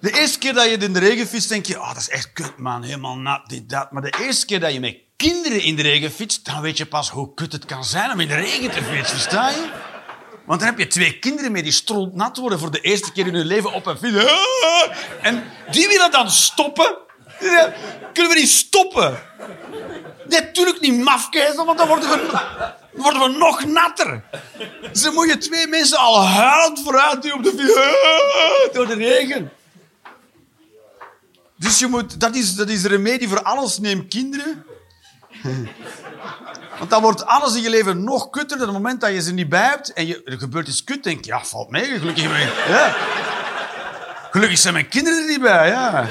De 0.03 0.19
eerste 0.19 0.38
keer 0.38 0.53
dat 0.55 0.65
je 0.65 0.77
in 0.77 0.93
de 0.93 0.99
regen 0.99 1.27
fietst, 1.27 1.49
denk 1.49 1.67
je, 1.67 1.81
oh, 1.81 1.88
dat 1.88 1.97
is 1.97 2.09
echt 2.09 2.33
kut, 2.33 2.59
man. 2.59 2.83
Helemaal 2.83 3.17
nat, 3.17 3.49
dit, 3.49 3.69
dat. 3.69 3.93
Maar 3.93 4.03
de 4.03 4.15
eerste 4.21 4.47
keer 4.47 4.61
dat 4.61 4.73
je 4.73 4.81
met 4.81 4.97
kinderen 5.17 5.62
in 5.62 5.77
de 5.77 5.83
regen 5.83 6.11
fietst, 6.11 6.45
dan 6.45 6.61
weet 6.61 6.77
je 6.77 6.87
pas 6.87 7.11
hoe 7.11 7.35
kut 7.35 7.53
het 7.53 7.65
kan 7.65 7.85
zijn 7.85 8.11
om 8.11 8.21
in 8.21 8.29
de 8.29 8.35
regen 8.35 8.71
te 8.71 8.83
fietsen, 8.83 9.17
versta 9.19 9.49
je? 9.49 9.71
Want 10.47 10.61
dan 10.61 10.69
heb 10.69 10.79
je 10.79 10.87
twee 10.87 11.19
kinderen 11.19 11.53
mee 11.53 11.62
die 11.62 11.73
strontnat 11.73 12.37
worden 12.37 12.59
voor 12.59 12.71
de 12.71 12.81
eerste 12.81 13.12
keer 13.12 13.27
in 13.27 13.35
hun 13.35 13.47
leven 13.47 13.73
op 13.73 13.87
een 13.87 13.99
fiets. 13.99 14.17
Ah! 14.17 14.97
En 15.23 15.45
die 15.71 15.88
willen 15.88 16.11
dan 16.11 16.31
stoppen. 16.31 16.97
Kunnen 18.12 18.33
we 18.33 18.38
niet 18.38 18.49
stoppen? 18.49 19.19
Natuurlijk 20.29 20.81
niet 20.81 20.99
mafkezen, 20.99 21.65
want 21.65 21.79
dan 21.79 21.88
worden 21.88 22.09
we, 22.09 22.41
worden 22.93 23.21
we 23.23 23.38
nog 23.38 23.65
natter. 23.65 24.25
Dus 24.93 25.03
dan 25.03 25.15
moet 25.15 25.29
je 25.29 25.38
twee 25.38 25.67
mensen 25.67 25.99
al 25.99 26.25
huilend 26.25 26.81
vooruit 26.85 27.23
duwen 27.23 27.37
op 27.37 27.45
de 27.45 27.55
fiets. 27.59 27.77
Ah! 27.77 28.75
Door 28.75 28.87
de 28.87 28.95
regen. 28.95 29.53
Dus 31.62 31.79
je 31.79 31.87
moet, 31.87 32.20
dat, 32.20 32.35
is, 32.35 32.55
dat 32.55 32.68
is 32.68 32.85
remedie 32.85 33.29
voor 33.29 33.42
alles. 33.42 33.79
Neem 33.79 34.09
kinderen. 34.09 34.64
Want 36.79 36.90
dan 36.90 37.03
wordt 37.03 37.27
alles 37.27 37.55
in 37.55 37.62
je 37.62 37.70
leven 37.70 38.05
nog 38.05 38.31
kutter. 38.31 38.59
Dan 38.59 38.66
het 38.68 38.77
moment 38.77 39.01
dat 39.01 39.11
je 39.12 39.22
ze 39.22 39.33
niet 39.33 39.48
bij 39.48 39.62
hebt 39.68 39.92
en 39.92 40.07
je, 40.07 40.22
er 40.25 40.38
gebeurt 40.38 40.68
iets 40.68 40.85
kut, 40.85 41.05
denk 41.05 41.25
je, 41.25 41.31
ja, 41.31 41.44
valt 41.44 41.70
mee. 41.70 41.85
Gelukkig, 41.98 42.25
ik- 42.25 42.66
ja. 42.68 42.94
Gelukkig 44.31 44.59
zijn 44.59 44.72
mijn 44.75 44.88
kinderen 44.88 45.22
er 45.22 45.29
niet 45.29 45.40
bij, 45.40 45.68
ja. 45.68 46.09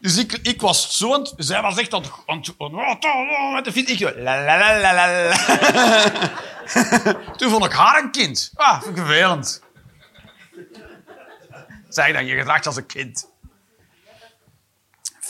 Dus 0.00 0.16
ik, 0.18 0.38
ik 0.42 0.60
was 0.60 0.96
zo. 0.98 1.24
Zij 1.36 1.62
was 1.62 1.76
echt 1.76 1.94
aan 1.94 2.02
het... 2.02 2.10
Met 3.54 3.64
de 3.64 3.72
fiets. 3.72 3.90
Ik... 3.90 3.98
Toen 7.36 7.50
vond 7.50 7.64
ik 7.64 7.72
haar 7.72 8.02
een 8.02 8.10
kind. 8.10 8.50
Ah, 8.54 8.82
vervelend. 8.82 9.62
Zeg 11.88 12.12
dan, 12.12 12.26
je 12.26 12.36
gedraagt 12.36 12.66
als 12.66 12.76
een 12.76 12.86
kind. 12.86 13.30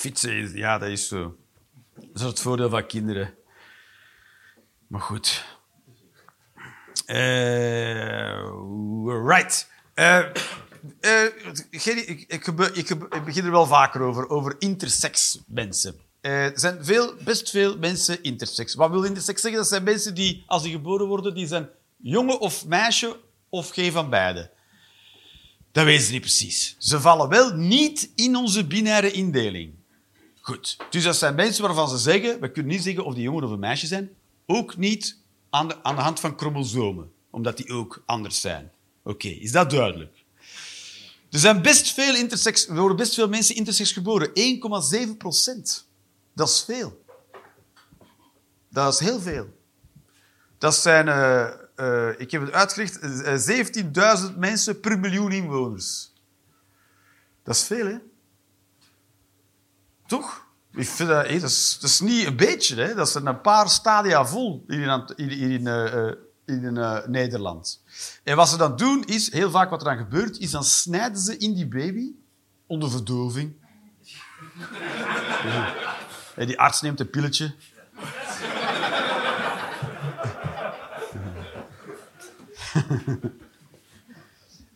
Fietsen, 0.03 0.57
ja, 0.57 0.79
dat 0.79 0.89
is 0.89 1.09
zo. 1.09 1.37
Dat 1.95 2.07
is 2.15 2.23
het 2.23 2.41
voordeel 2.41 2.71
van 2.71 2.87
kinderen. 2.87 3.35
Maar 4.87 5.01
goed. 5.01 5.45
Eh, 7.07 8.45
right. 9.27 9.69
Gerry, 11.71 12.27
ik, 12.27 12.53
begin 13.25 13.45
er 13.45 13.51
wel 13.51 13.67
vaker 13.67 14.01
over, 14.01 14.29
over 14.29 14.55
intersex 14.59 15.39
mensen. 15.47 15.95
Er 16.21 16.53
zijn 16.55 16.85
veel, 16.85 17.15
best 17.25 17.51
veel 17.51 17.79
mensen 17.79 18.23
intersex. 18.23 18.75
Wat 18.75 18.91
wil 18.91 19.03
intersex 19.03 19.41
zeggen? 19.41 19.61
Dat 19.61 19.69
zijn 19.69 19.83
mensen 19.83 20.15
die, 20.15 20.45
als 20.47 20.63
die 20.63 20.73
geboren 20.73 21.07
worden, 21.07 21.35
die 21.35 21.47
zijn 21.47 21.69
jongen 21.97 22.41
of 22.41 22.67
meisje 22.67 23.21
of 23.49 23.71
geen 23.71 23.93
van 23.93 24.11
beide. 24.11 24.51
Dat 25.73 25.85
weten 25.85 26.05
ze 26.07 26.13
niet 26.13 26.21
precies. 26.21 26.77
Ze 26.79 27.01
vallen 27.01 27.29
wel 27.29 27.55
niet 27.55 28.11
in 28.15 28.37
onze 28.37 28.67
binaire 28.67 29.11
indeling. 29.11 29.81
Goed. 30.43 30.77
Dus 30.91 31.05
dat 31.05 31.17
zijn 31.17 31.35
mensen 31.35 31.63
waarvan 31.63 31.89
ze 31.89 31.99
zeggen, 31.99 32.41
we 32.41 32.51
kunnen 32.51 32.73
niet 32.73 32.83
zeggen 32.83 33.05
of 33.05 33.15
die 33.15 33.23
jongen 33.23 33.45
of 33.45 33.51
een 33.51 33.59
meisje 33.59 33.87
zijn, 33.87 34.11
ook 34.47 34.77
niet 34.77 35.19
aan 35.51 35.69
de, 35.69 35.83
aan 35.83 35.97
de 35.97 36.03
hand 36.03 36.21
van 36.21 36.39
chromosomen, 36.39 37.13
omdat 37.31 37.57
die 37.57 37.69
ook 37.69 38.03
anders 38.07 38.41
zijn. 38.41 38.73
Oké, 39.03 39.29
is 39.29 39.53
dat 39.53 39.71
duidelijk? 39.71 40.25
Er 41.31 41.39
zijn 41.39 41.63
best 41.63 41.93
veel 41.93 42.15
intersex, 42.15 42.69
er 42.69 42.77
worden 42.77 42.97
best 42.97 43.15
veel 43.15 43.29
mensen 43.29 43.55
intersex 43.55 43.93
geboren. 43.93 44.29
1,7 45.09 45.17
procent. 45.19 45.89
Dat 46.33 46.49
is 46.49 46.63
veel. 46.63 47.05
Dat 48.69 48.93
is 48.93 48.99
heel 49.01 49.21
veel. 49.21 49.47
Dat 50.59 50.75
zijn, 50.75 51.09
eh, 51.09 51.49
eh, 51.75 52.21
ik 52.21 52.31
heb 52.31 52.43
het 52.43 52.53
uitgelegd, 52.53 52.99
eh, 52.99 53.37
17.000 53.37 54.37
mensen 54.37 54.81
per 54.81 54.99
miljoen 54.99 55.33
inwoners. 55.33 56.13
Dat 57.43 57.55
is 57.55 57.65
veel, 57.65 57.87
hè? 57.87 57.99
Toch? 60.07 60.47
Ik 60.75 60.89
vind 60.89 61.09
dat, 61.09 61.29
dat, 61.41 61.43
is, 61.83 62.01
niet 62.01 62.27
een 62.27 62.37
beetje, 62.37 62.77
hè? 62.83 62.95
dat 62.95 63.09
zijn 63.11 63.27
een 63.27 63.41
paar 63.41 63.69
stadia 63.69 64.27
vol 64.27 64.65
hier 64.67 64.81
in, 64.83 65.05
hier 65.17 65.31
hier 65.31 65.51
in, 65.51 65.67
eh, 65.67 66.09
eh, 66.09 66.15
in 66.45 67.11
Nederland. 67.11 67.83
En 68.25 68.37
wat 68.37 68.49
ze 68.49 68.57
dan 68.57 68.77
doen, 68.77 69.05
is, 69.05 69.33
heel 69.33 69.51
vaak 69.51 69.71
wat 69.71 69.81
er 69.81 69.89
dan 69.89 70.05
gebeurt, 70.05 70.39
is 70.39 70.51
dan 70.51 70.65
snijden 70.65 71.21
ze 71.21 71.37
in 71.37 71.55
die 71.55 71.69
baby 71.69 72.11
onder 72.67 72.91
verdoving. 72.91 73.55
Ja. 76.37 76.45
Die 76.45 76.61
arts 76.61 76.81
neemt 76.81 77.01
een 77.01 77.11
pilletje. 77.11 77.55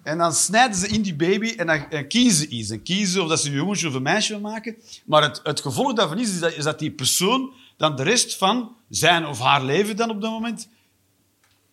En 0.06 0.18
dan 0.18 0.32
snijden 0.32 0.78
ze 0.78 0.88
in 0.88 1.02
die 1.02 1.14
baby 1.14 1.54
en 1.56 1.66
dan 1.66 1.90
en 1.90 2.08
kiezen 2.08 2.36
ze 2.36 2.48
iets. 2.48 2.70
En 2.70 2.82
kiezen 2.82 3.08
ze 3.08 3.22
of 3.22 3.28
dat 3.28 3.40
ze 3.40 3.48
een 3.48 3.54
jongetje 3.54 3.88
of 3.88 3.94
een 3.94 4.02
meisje 4.02 4.32
willen 4.32 4.50
maken. 4.50 4.76
Maar 5.06 5.22
het, 5.22 5.40
het 5.42 5.60
gevolg 5.60 5.92
daarvan 5.92 6.18
is, 6.18 6.30
is 6.30 6.38
dat, 6.38 6.56
is 6.56 6.64
dat 6.64 6.78
die 6.78 6.90
persoon 6.90 7.52
dan 7.76 7.96
de 7.96 8.02
rest 8.02 8.36
van 8.36 8.76
zijn 8.88 9.26
of 9.26 9.38
haar 9.38 9.64
leven 9.64 9.96
dan 9.96 10.10
op 10.10 10.20
dat 10.20 10.30
moment 10.30 10.68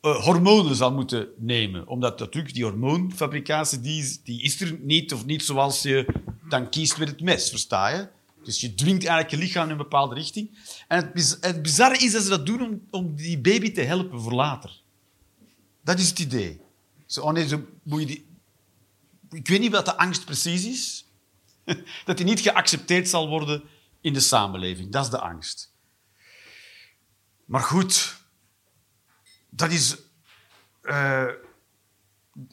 eh, 0.01 0.23
hormonen 0.23 0.75
zal 0.75 0.93
moeten 0.93 1.27
nemen. 1.37 1.87
Omdat 1.87 2.19
natuurlijk 2.19 2.53
die 2.53 2.63
hormoonfabricatie, 2.63 3.81
die, 3.81 4.19
die 4.23 4.41
is 4.41 4.61
er 4.61 4.77
niet 4.81 5.13
of 5.13 5.25
niet 5.25 5.43
zoals 5.43 5.81
je 5.81 6.05
dan 6.49 6.69
kiest 6.69 6.97
met 6.97 7.07
het 7.07 7.21
mes, 7.21 7.49
versta 7.49 7.89
je? 7.89 8.07
Dus 8.43 8.61
je 8.61 8.75
dwingt 8.75 9.05
eigenlijk 9.05 9.29
je 9.29 9.37
lichaam 9.47 9.65
in 9.65 9.71
een 9.71 9.77
bepaalde 9.77 10.15
richting. 10.15 10.49
En 10.87 11.11
het, 11.13 11.37
het 11.41 11.61
bizarre 11.61 11.97
is 11.97 12.11
dat 12.11 12.23
ze 12.23 12.29
dat 12.29 12.45
doen 12.45 12.61
om, 12.61 12.81
om 12.89 13.15
die 13.15 13.39
baby 13.39 13.71
te 13.71 13.81
helpen 13.81 14.21
voor 14.21 14.33
later. 14.33 14.81
Dat 15.83 15.99
is 15.99 16.09
het 16.09 16.19
idee. 16.19 16.62
Oh 17.21 17.37
zo 17.37 17.65
moet 17.83 18.09
je. 18.09 18.25
Ik 19.29 19.47
weet 19.47 19.59
niet 19.59 19.71
wat 19.71 19.85
de 19.85 19.97
angst 19.97 20.25
precies 20.25 20.65
is. 20.65 21.07
Dat 22.05 22.17
die 22.17 22.25
niet 22.25 22.39
geaccepteerd 22.39 23.09
zal 23.09 23.27
worden 23.27 23.63
in 24.01 24.13
de 24.13 24.19
samenleving. 24.19 24.91
Dat 24.91 25.03
is 25.03 25.09
de 25.09 25.19
angst. 25.19 25.73
Maar 27.45 27.61
goed, 27.61 28.15
dat 29.49 29.71
is... 29.71 29.97
eh, 30.81 31.27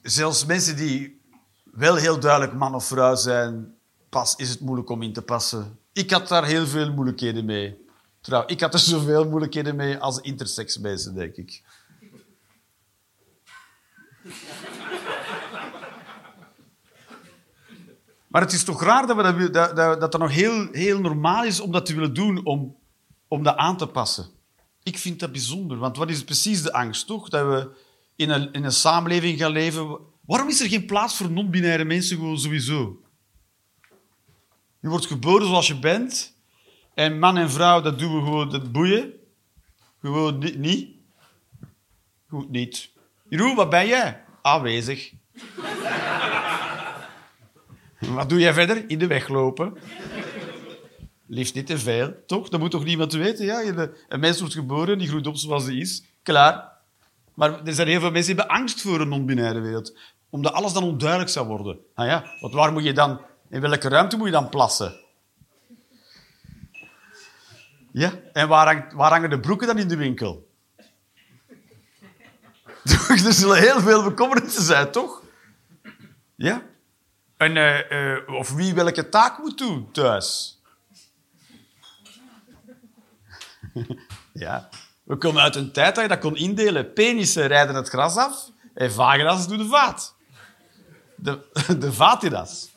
zelfs 0.02 0.44
mensen 0.44 0.76
die 0.76 1.20
wel 1.64 1.94
heel 1.94 2.20
duidelijk 2.20 2.52
man 2.52 2.74
of 2.74 2.86
vrouw 2.86 3.14
zijn, 3.14 3.74
pas 4.08 4.36
is 4.36 4.50
het 4.50 4.60
moeilijk 4.60 4.90
om 4.90 5.02
in 5.02 5.12
te 5.12 5.22
passen. 5.22 5.78
Ik 5.92 6.10
had 6.10 6.28
daar 6.28 6.44
heel 6.44 6.66
veel 6.66 6.92
moeilijkheden 6.92 7.44
mee. 7.44 7.88
Trouw, 8.20 8.46
ik 8.46 8.60
had 8.60 8.74
er 8.74 8.80
zoveel 8.94 9.28
moeilijkheden 9.28 9.76
mee 9.76 9.98
als 9.98 10.20
intersex 10.20 10.78
mensen, 10.78 11.14
denk 11.14 11.36
ik. 11.36 11.62
Maar 18.26 18.40
het 18.40 18.52
is 18.52 18.64
toch 18.64 18.82
raar 18.82 19.06
dat, 19.06 19.16
we 19.16 19.50
dat, 19.50 19.76
dat, 19.76 19.76
dat, 19.76 20.00
dat 20.00 20.18
nog 20.18 20.30
heel, 20.30 20.68
heel 20.72 21.00
normaal 21.00 21.44
is 21.44 21.60
om 21.60 21.72
dat 21.72 21.86
te 21.86 21.94
willen 21.94 22.14
doen, 22.14 22.44
om, 22.44 22.76
om 23.28 23.42
dat 23.42 23.56
aan 23.56 23.76
te 23.76 23.86
passen. 23.86 24.26
Ik 24.82 24.98
vind 24.98 25.20
dat 25.20 25.32
bijzonder, 25.32 25.76
want 25.78 25.96
wat 25.96 26.10
is 26.10 26.24
precies 26.24 26.62
de 26.62 26.72
angst, 26.72 27.06
toch? 27.06 27.28
Dat 27.28 27.46
we 27.46 27.70
in 28.16 28.30
een, 28.30 28.52
in 28.52 28.64
een 28.64 28.72
samenleving 28.72 29.38
gaan 29.38 29.52
leven. 29.52 29.98
Waarom 30.20 30.48
is 30.48 30.60
er 30.60 30.68
geen 30.68 30.86
plaats 30.86 31.16
voor 31.16 31.30
non-binaire 31.30 31.84
mensen 31.84 32.16
gewoon 32.16 32.38
sowieso? 32.38 33.00
Je 34.80 34.88
wordt 34.88 35.06
geboren 35.06 35.46
zoals 35.46 35.66
je 35.66 35.78
bent. 35.78 36.38
En 36.94 37.18
man 37.18 37.36
en 37.36 37.50
vrouw, 37.50 37.80
dat 37.80 37.98
doen 37.98 38.16
we 38.16 38.22
gewoon, 38.22 38.50
dat 38.50 38.72
boeien. 38.72 39.12
Gewoon 40.00 40.38
ni- 40.38 40.56
niet. 40.56 40.88
Goed 42.28 42.50
niet. 42.50 42.90
Jeroen, 43.30 43.54
wat 43.54 43.70
ben 43.70 43.86
jij? 43.86 44.22
Aanwezig. 44.42 45.12
Wat 47.98 48.28
doe 48.28 48.38
jij 48.38 48.52
verder? 48.52 48.84
In 48.88 48.98
de 48.98 49.06
weg 49.06 49.28
lopen. 49.28 49.76
Liefst 51.26 51.54
niet 51.54 51.66
te 51.66 51.78
veel, 51.78 52.14
toch? 52.26 52.48
Dat 52.48 52.60
moet 52.60 52.70
toch 52.70 52.84
niemand 52.84 53.12
weten? 53.12 53.44
Ja? 53.44 53.62
Een 54.08 54.20
mens 54.20 54.40
wordt 54.40 54.54
geboren, 54.54 54.98
die 54.98 55.08
groeit 55.08 55.26
op 55.26 55.36
zoals 55.36 55.64
hij 55.64 55.74
is. 55.74 56.04
Klaar. 56.22 56.72
Maar 57.34 57.64
er 57.64 57.74
zijn 57.74 57.88
heel 57.88 58.00
veel 58.00 58.10
mensen 58.10 58.34
die 58.34 58.40
hebben 58.40 58.60
angst 58.60 58.80
voor 58.80 59.00
een 59.00 59.08
non-binaire 59.08 59.60
wereld. 59.60 59.98
Omdat 60.30 60.52
alles 60.52 60.72
dan 60.72 60.82
onduidelijk 60.82 61.30
zou 61.30 61.46
worden. 61.46 61.78
Nou 61.94 62.08
ja, 62.08 62.24
want 62.40 62.54
waar 62.54 62.72
moet 62.72 62.84
je 62.84 62.92
dan... 62.92 63.20
In 63.50 63.60
welke 63.60 63.88
ruimte 63.88 64.16
moet 64.16 64.26
je 64.26 64.32
dan 64.32 64.48
plassen? 64.48 65.00
Ja, 67.92 68.12
en 68.32 68.48
waar 68.48 68.86
hangen 68.94 69.30
de 69.30 69.40
broeken 69.40 69.66
dan 69.66 69.78
in 69.78 69.88
de 69.88 69.96
winkel? 69.96 70.48
er 73.26 73.32
zullen 73.32 73.58
heel 73.58 73.80
veel 73.80 74.02
bekommernissen 74.02 74.62
zijn, 74.62 74.90
toch? 74.90 75.22
Ja? 76.36 76.62
En, 77.36 77.56
eh, 77.56 78.34
of 78.38 78.52
wie 78.52 78.74
welke 78.74 79.08
taak 79.08 79.38
moet 79.38 79.58
doen 79.58 79.92
thuis. 79.92 80.60
ja. 84.32 84.68
We 85.02 85.16
komen 85.16 85.42
uit 85.42 85.56
een 85.56 85.72
tijd 85.72 85.94
dat 85.94 86.04
je 86.04 86.10
dat 86.10 86.18
kon 86.18 86.36
indelen. 86.36 86.92
Penissen 86.92 87.46
rijden 87.46 87.74
het 87.74 87.88
gras 87.88 88.16
af 88.16 88.48
En 88.74 88.92
vagenas 88.92 89.48
doet 89.48 89.58
de 89.58 89.66
vaat. 89.66 90.14
De, 91.16 91.38
de 91.78 91.92
vatinas. 91.92 92.68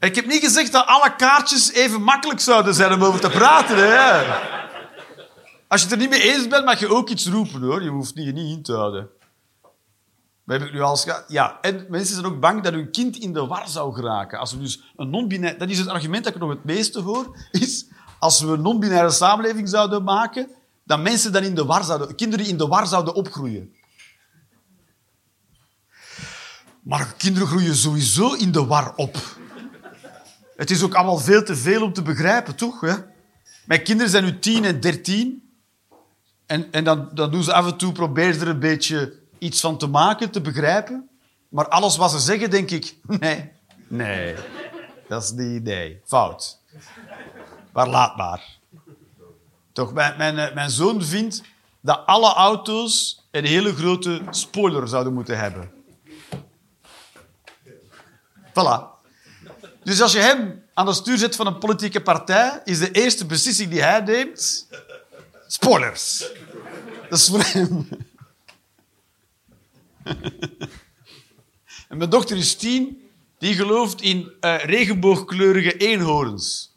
Ik 0.00 0.14
heb 0.14 0.26
niet 0.26 0.44
gezegd 0.44 0.72
dat 0.72 0.86
alle 0.86 1.16
kaartjes 1.16 1.72
even 1.72 2.02
makkelijk 2.02 2.40
zouden 2.40 2.74
zijn 2.74 2.92
om 2.92 3.04
over 3.04 3.20
te 3.20 3.30
praten. 3.30 3.76
Hè. 3.76 4.24
Als 5.70 5.80
je 5.80 5.86
het 5.86 5.94
er 5.94 6.00
niet 6.00 6.10
mee 6.10 6.34
eens 6.34 6.48
bent, 6.48 6.64
mag 6.64 6.80
je 6.80 6.88
ook 6.88 7.08
iets 7.08 7.26
roepen. 7.26 7.62
hoor. 7.62 7.82
Je 7.82 7.88
hoeft 7.88 8.12
je 8.14 8.32
niet 8.32 8.56
in 8.56 8.62
te 8.62 8.72
houden. 8.72 9.08
We 10.44 10.52
hebben 10.52 10.72
nu 10.72 10.80
al. 10.80 10.98
Ja, 11.28 11.58
en 11.60 11.86
mensen 11.88 12.14
zijn 12.14 12.26
ook 12.26 12.40
bang 12.40 12.62
dat 12.62 12.72
hun 12.72 12.90
kind 12.90 13.16
in 13.16 13.32
de 13.32 13.46
war 13.46 13.68
zou 13.68 13.94
geraken. 13.94 14.38
Als 14.38 14.52
we 14.52 14.58
dus 14.58 14.92
een 14.96 15.10
non-binair... 15.10 15.58
Dat 15.58 15.70
is 15.70 15.78
het 15.78 15.88
argument 15.88 16.24
dat 16.24 16.34
ik 16.34 16.40
nog 16.40 16.50
het 16.50 16.64
meeste 16.64 17.00
hoor. 17.00 17.36
Is 17.50 17.86
als 18.18 18.40
we 18.40 18.52
een 18.52 18.62
non-binaire 18.62 19.10
samenleving 19.10 19.68
zouden 19.68 20.02
maken, 20.02 20.48
dat 20.84 21.00
mensen 21.00 21.32
dan 21.32 21.42
in 21.42 21.54
de 21.54 21.64
war 21.64 21.84
zouden... 21.84 22.14
Kinderen 22.14 22.46
in 22.46 22.56
de 22.56 22.66
war 22.66 22.86
zouden 22.86 23.14
opgroeien. 23.14 23.74
Maar 26.82 27.14
kinderen 27.16 27.48
groeien 27.48 27.74
sowieso 27.74 28.32
in 28.32 28.52
de 28.52 28.64
war 28.64 28.94
op. 28.96 29.16
Het 30.56 30.70
is 30.70 30.82
ook 30.82 30.94
allemaal 30.94 31.18
veel 31.18 31.42
te 31.42 31.56
veel 31.56 31.82
om 31.82 31.92
te 31.92 32.02
begrijpen, 32.02 32.56
toch? 32.56 32.80
Hè? 32.80 32.94
Mijn 33.64 33.82
kinderen 33.82 34.10
zijn 34.10 34.24
nu 34.24 34.38
tien 34.38 34.64
en 34.64 34.80
dertien. 34.80 35.48
En, 36.50 36.72
en 36.72 36.84
dan, 36.84 37.08
dan 37.12 37.30
doen 37.30 37.42
ze 37.42 37.52
af 37.52 37.66
en 37.66 37.76
toe, 37.76 37.92
proberen 37.92 38.34
ze 38.34 38.40
er 38.40 38.48
een 38.48 38.58
beetje 38.58 39.18
iets 39.38 39.60
van 39.60 39.78
te 39.78 39.86
maken, 39.86 40.30
te 40.30 40.40
begrijpen. 40.40 41.08
Maar 41.48 41.68
alles 41.68 41.96
wat 41.96 42.10
ze 42.10 42.18
zeggen, 42.18 42.50
denk 42.50 42.70
ik, 42.70 42.96
nee, 43.20 43.52
nee. 43.88 44.34
Dat 45.08 45.22
is 45.22 45.30
niet, 45.30 45.62
nee, 45.62 46.00
fout. 46.04 46.58
Maar 47.72 47.88
laat 47.88 48.16
maar. 48.16 48.58
Toch, 49.72 49.92
mijn, 49.92 50.16
mijn, 50.16 50.38
eh, 50.38 50.54
mijn 50.54 50.70
zoon 50.70 51.02
vindt 51.02 51.42
dat 51.80 52.02
alle 52.06 52.34
auto's 52.34 53.26
een 53.30 53.44
hele 53.44 53.74
grote 53.74 54.22
spoiler 54.30 54.88
zouden 54.88 55.14
moeten 55.14 55.38
hebben. 55.38 55.70
Voilà. 58.48 58.98
Dus 59.82 60.02
als 60.02 60.12
je 60.12 60.18
hem 60.18 60.62
aan 60.74 60.86
het 60.86 60.96
stuur 60.96 61.18
zet 61.18 61.36
van 61.36 61.46
een 61.46 61.58
politieke 61.58 62.02
partij, 62.02 62.60
is 62.64 62.78
de 62.78 62.90
eerste 62.90 63.26
beslissing 63.26 63.70
die 63.70 63.82
hij 63.82 64.00
neemt... 64.00 64.68
Spoilers. 65.50 66.32
Dat 67.08 67.18
is. 67.18 67.30
En 71.88 71.96
mijn 71.96 72.10
dochter 72.10 72.36
is 72.36 72.56
tien. 72.56 73.10
Die 73.38 73.54
gelooft 73.54 74.00
in 74.00 74.32
eh, 74.40 74.64
regenboogkleurige 74.64 75.76
eenhoorns. 75.76 76.74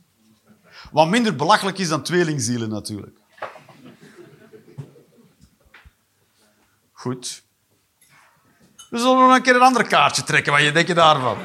Wat 0.91 1.07
minder 1.07 1.35
belachelijk 1.35 1.77
is 1.77 1.87
dan 1.87 2.03
tweelingzielen, 2.03 2.69
natuurlijk. 2.69 3.17
Goed. 6.91 7.43
We 8.89 8.97
zullen 8.97 9.17
nog 9.17 9.35
een 9.35 9.41
keer 9.41 9.55
een 9.55 9.61
ander 9.61 9.87
kaartje 9.87 10.23
trekken. 10.23 10.53
Wat 10.53 10.61
je 10.61 10.71
denk 10.71 10.87
je 10.87 10.93
daarvan? 10.93 11.37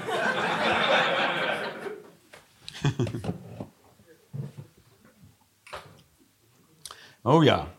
Oh 7.22 7.44
ja. 7.44 7.74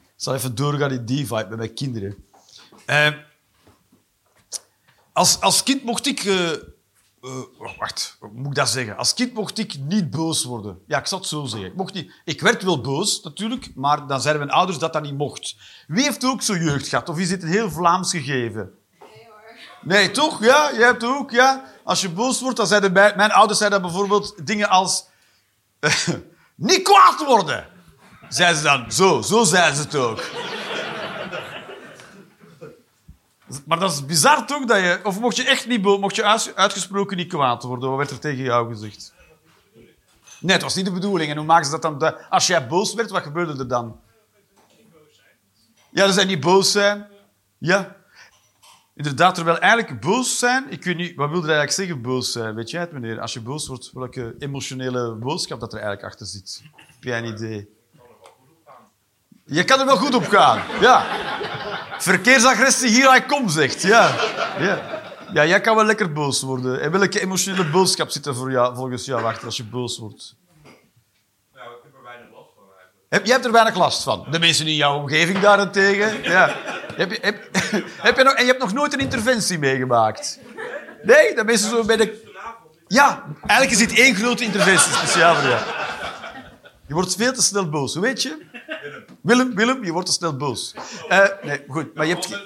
Ik 0.00 0.30
zal 0.30 0.34
even 0.34 0.54
doorgaan 0.54 0.90
in 0.90 1.04
die 1.04 1.26
vibe 1.26 1.46
met 1.48 1.58
mijn 1.58 1.74
kinderen. 1.74 2.24
Eh, 2.86 3.08
als, 5.12 5.40
als 5.40 5.62
kind 5.62 5.84
mocht 5.84 6.06
ik... 6.06 6.24
eh, 6.24 6.52
eh, 6.52 6.58
wacht, 7.78 8.18
moet 8.32 8.46
ik 8.46 8.54
dat 8.54 8.68
zeggen? 8.68 8.96
Als 8.96 9.14
kind 9.14 9.34
mocht 9.34 9.58
ik 9.58 9.78
niet 9.78 10.10
boos 10.10 10.44
worden. 10.44 10.78
Ja, 10.86 10.98
ik 10.98 11.06
zal 11.06 11.18
het 11.18 11.28
zo 11.28 11.44
zeggen. 11.44 11.68
Ik, 11.68 11.76
mocht 11.76 11.94
niet, 11.94 12.12
ik 12.24 12.40
werd 12.40 12.62
wel 12.62 12.80
boos, 12.80 13.22
natuurlijk, 13.22 13.70
maar 13.74 14.06
dan 14.06 14.20
zeiden 14.20 14.42
mijn 14.44 14.56
ouders 14.56 14.78
dat 14.78 14.92
dat 14.92 15.02
niet 15.02 15.16
mocht. 15.16 15.56
Wie 15.86 16.02
heeft 16.02 16.24
ook 16.24 16.42
zo'n 16.42 16.64
jeugd 16.64 16.88
gehad? 16.88 17.08
Of 17.08 17.18
is 17.18 17.28
dit 17.28 17.42
een 17.42 17.48
heel 17.48 17.70
Vlaams 17.70 18.10
gegeven? 18.10 18.72
Nee, 19.82 20.10
toch? 20.10 20.44
Ja, 20.44 20.72
jij 20.72 20.86
hebt 20.86 21.04
ook, 21.04 21.30
ja. 21.30 21.64
Als 21.84 22.00
je 22.00 22.08
boos 22.10 22.40
wordt, 22.40 22.56
dan 22.56 22.66
zeiden 22.66 22.92
mijn, 22.92 23.16
mijn 23.16 23.32
ouders 23.32 23.58
zeiden 23.58 23.82
bijvoorbeeld 23.82 24.46
dingen 24.46 24.68
als... 24.68 25.04
niet 26.54 26.82
kwaad 26.82 27.24
worden! 27.26 27.73
Zeiden 28.34 28.56
ze 28.56 28.62
dan. 28.62 28.92
Zo, 28.92 29.22
zo 29.22 29.44
zeiden 29.44 29.76
ze 29.76 29.82
het 29.82 29.94
ook. 29.94 30.22
Maar 33.66 33.78
dat 33.78 33.92
is 33.92 34.06
bizar 34.06 34.46
toch? 34.46 34.64
Dat 34.64 34.78
je, 34.78 35.00
of 35.02 35.20
mocht 35.20 35.36
je 35.36 35.44
echt 35.44 35.66
niet 35.66 35.82
mocht 35.82 36.16
je 36.16 36.24
uit- 36.24 36.52
uitgesproken 36.54 37.16
niet 37.16 37.28
kwaad 37.28 37.62
worden? 37.62 37.88
Wat 37.88 37.98
werd 37.98 38.10
er 38.10 38.18
tegen 38.18 38.44
jou 38.44 38.68
gezegd? 38.68 39.14
Nee, 40.40 40.52
het 40.52 40.62
was 40.62 40.74
niet 40.74 40.84
de 40.84 40.92
bedoeling. 40.92 41.30
En 41.30 41.36
hoe 41.36 41.46
maken 41.46 41.64
ze 41.64 41.78
dat 41.78 41.82
dan? 41.82 42.28
Als 42.30 42.46
jij 42.46 42.66
boos 42.66 42.94
werd, 42.94 43.10
wat 43.10 43.22
gebeurde 43.22 43.58
er 43.58 43.68
dan? 43.68 44.00
Ja, 45.90 46.06
ze 46.06 46.12
zijn 46.12 46.26
niet 46.26 46.40
boos 46.40 46.72
zijn. 46.72 47.06
Ja. 47.58 47.96
Inderdaad, 48.94 49.34
terwijl 49.34 49.58
eigenlijk 49.58 50.00
boos 50.00 50.38
zijn... 50.38 50.70
Ik 50.70 50.84
weet 50.84 50.96
niet, 50.96 51.14
wat 51.14 51.30
wilde 51.30 51.46
hij 51.46 51.56
eigenlijk 51.56 51.88
zeggen, 51.88 52.02
boos 52.10 52.32
zijn? 52.32 52.54
Weet 52.54 52.70
jij 52.70 52.80
het, 52.80 52.92
meneer? 52.92 53.20
Als 53.20 53.32
je 53.32 53.40
boos 53.40 53.66
wordt, 53.66 53.90
welke 53.92 54.34
emotionele 54.38 55.14
boodschap 55.14 55.60
dat 55.60 55.72
er 55.72 55.78
eigenlijk 55.78 56.06
achter 56.12 56.26
zit? 56.26 56.62
Heb 56.76 57.02
jij 57.04 57.18
een 57.18 57.34
idee? 57.34 57.82
Je 59.44 59.64
kan 59.64 59.80
er 59.80 59.86
wel 59.86 59.96
goed 59.96 60.14
op 60.14 60.28
gaan, 60.28 60.62
ja. 60.80 61.04
Verkeersagressie, 61.98 62.88
hier 62.88 63.16
ik 63.16 63.26
kom, 63.26 63.48
zegt. 63.48 63.82
Ja. 63.82 64.14
ja. 64.58 65.02
Ja, 65.32 65.46
jij 65.46 65.60
kan 65.60 65.76
wel 65.76 65.84
lekker 65.84 66.12
boos 66.12 66.42
worden. 66.42 66.80
En 66.80 66.90
welke 66.90 67.20
emotionele 67.20 67.70
boodschap 67.70 68.10
zit 68.10 68.26
er 68.26 68.34
voor 68.34 68.50
jou, 68.50 68.74
volgens 68.74 69.04
jou 69.04 69.24
achter 69.24 69.44
als 69.46 69.56
je 69.56 69.64
boos 69.64 69.98
wordt? 69.98 70.34
Nou, 71.54 71.70
ik 71.70 71.82
heb 71.82 71.94
er 71.94 72.02
weinig 72.02 72.30
last 72.32 72.52
van 72.54 72.64
eigenlijk. 72.64 73.06
Heb, 73.08 73.24
jij 73.24 73.32
hebt 73.32 73.44
er 73.44 73.52
weinig 73.52 73.74
last 73.74 74.02
van. 74.02 74.26
De 74.30 74.38
mensen 74.38 74.66
in 74.66 74.74
jouw 74.74 74.98
omgeving 74.98 75.38
daarentegen. 75.40 76.22
Ja. 76.22 76.54
Heb 76.96 77.10
je, 77.10 77.18
heb, 77.20 77.48
heb 78.08 78.16
je 78.16 78.22
nog, 78.24 78.32
en 78.32 78.44
je 78.44 78.50
hebt 78.50 78.62
nog 78.62 78.72
nooit 78.72 78.92
een 78.92 78.98
interventie 78.98 79.58
meegemaakt? 79.58 80.38
Nee, 81.02 81.34
dat 81.34 81.46
mensen 81.46 81.70
zo 81.70 81.84
bij 81.84 81.96
de... 81.96 82.22
Ja, 82.86 83.24
eigenlijk 83.46 83.80
is 83.80 83.88
dit 83.88 83.98
één 83.98 84.14
grote 84.14 84.44
interventie 84.44 84.92
speciaal 84.92 85.34
voor 85.34 85.48
jou. 85.48 85.62
Je 86.86 86.94
wordt 86.94 87.16
veel 87.16 87.32
te 87.32 87.42
snel 87.42 87.68
boos. 87.68 87.94
Weet 87.94 88.22
je? 88.22 88.53
Willem, 89.20 89.54
Willem, 89.54 89.84
je 89.84 89.92
wordt 89.92 90.06
te 90.06 90.12
snel 90.12 90.36
boos. 90.36 90.74
Eh, 91.08 91.24
nee, 91.42 91.64
goed, 91.68 91.94
maar 91.94 92.06
je 92.06 92.14
hebt... 92.14 92.42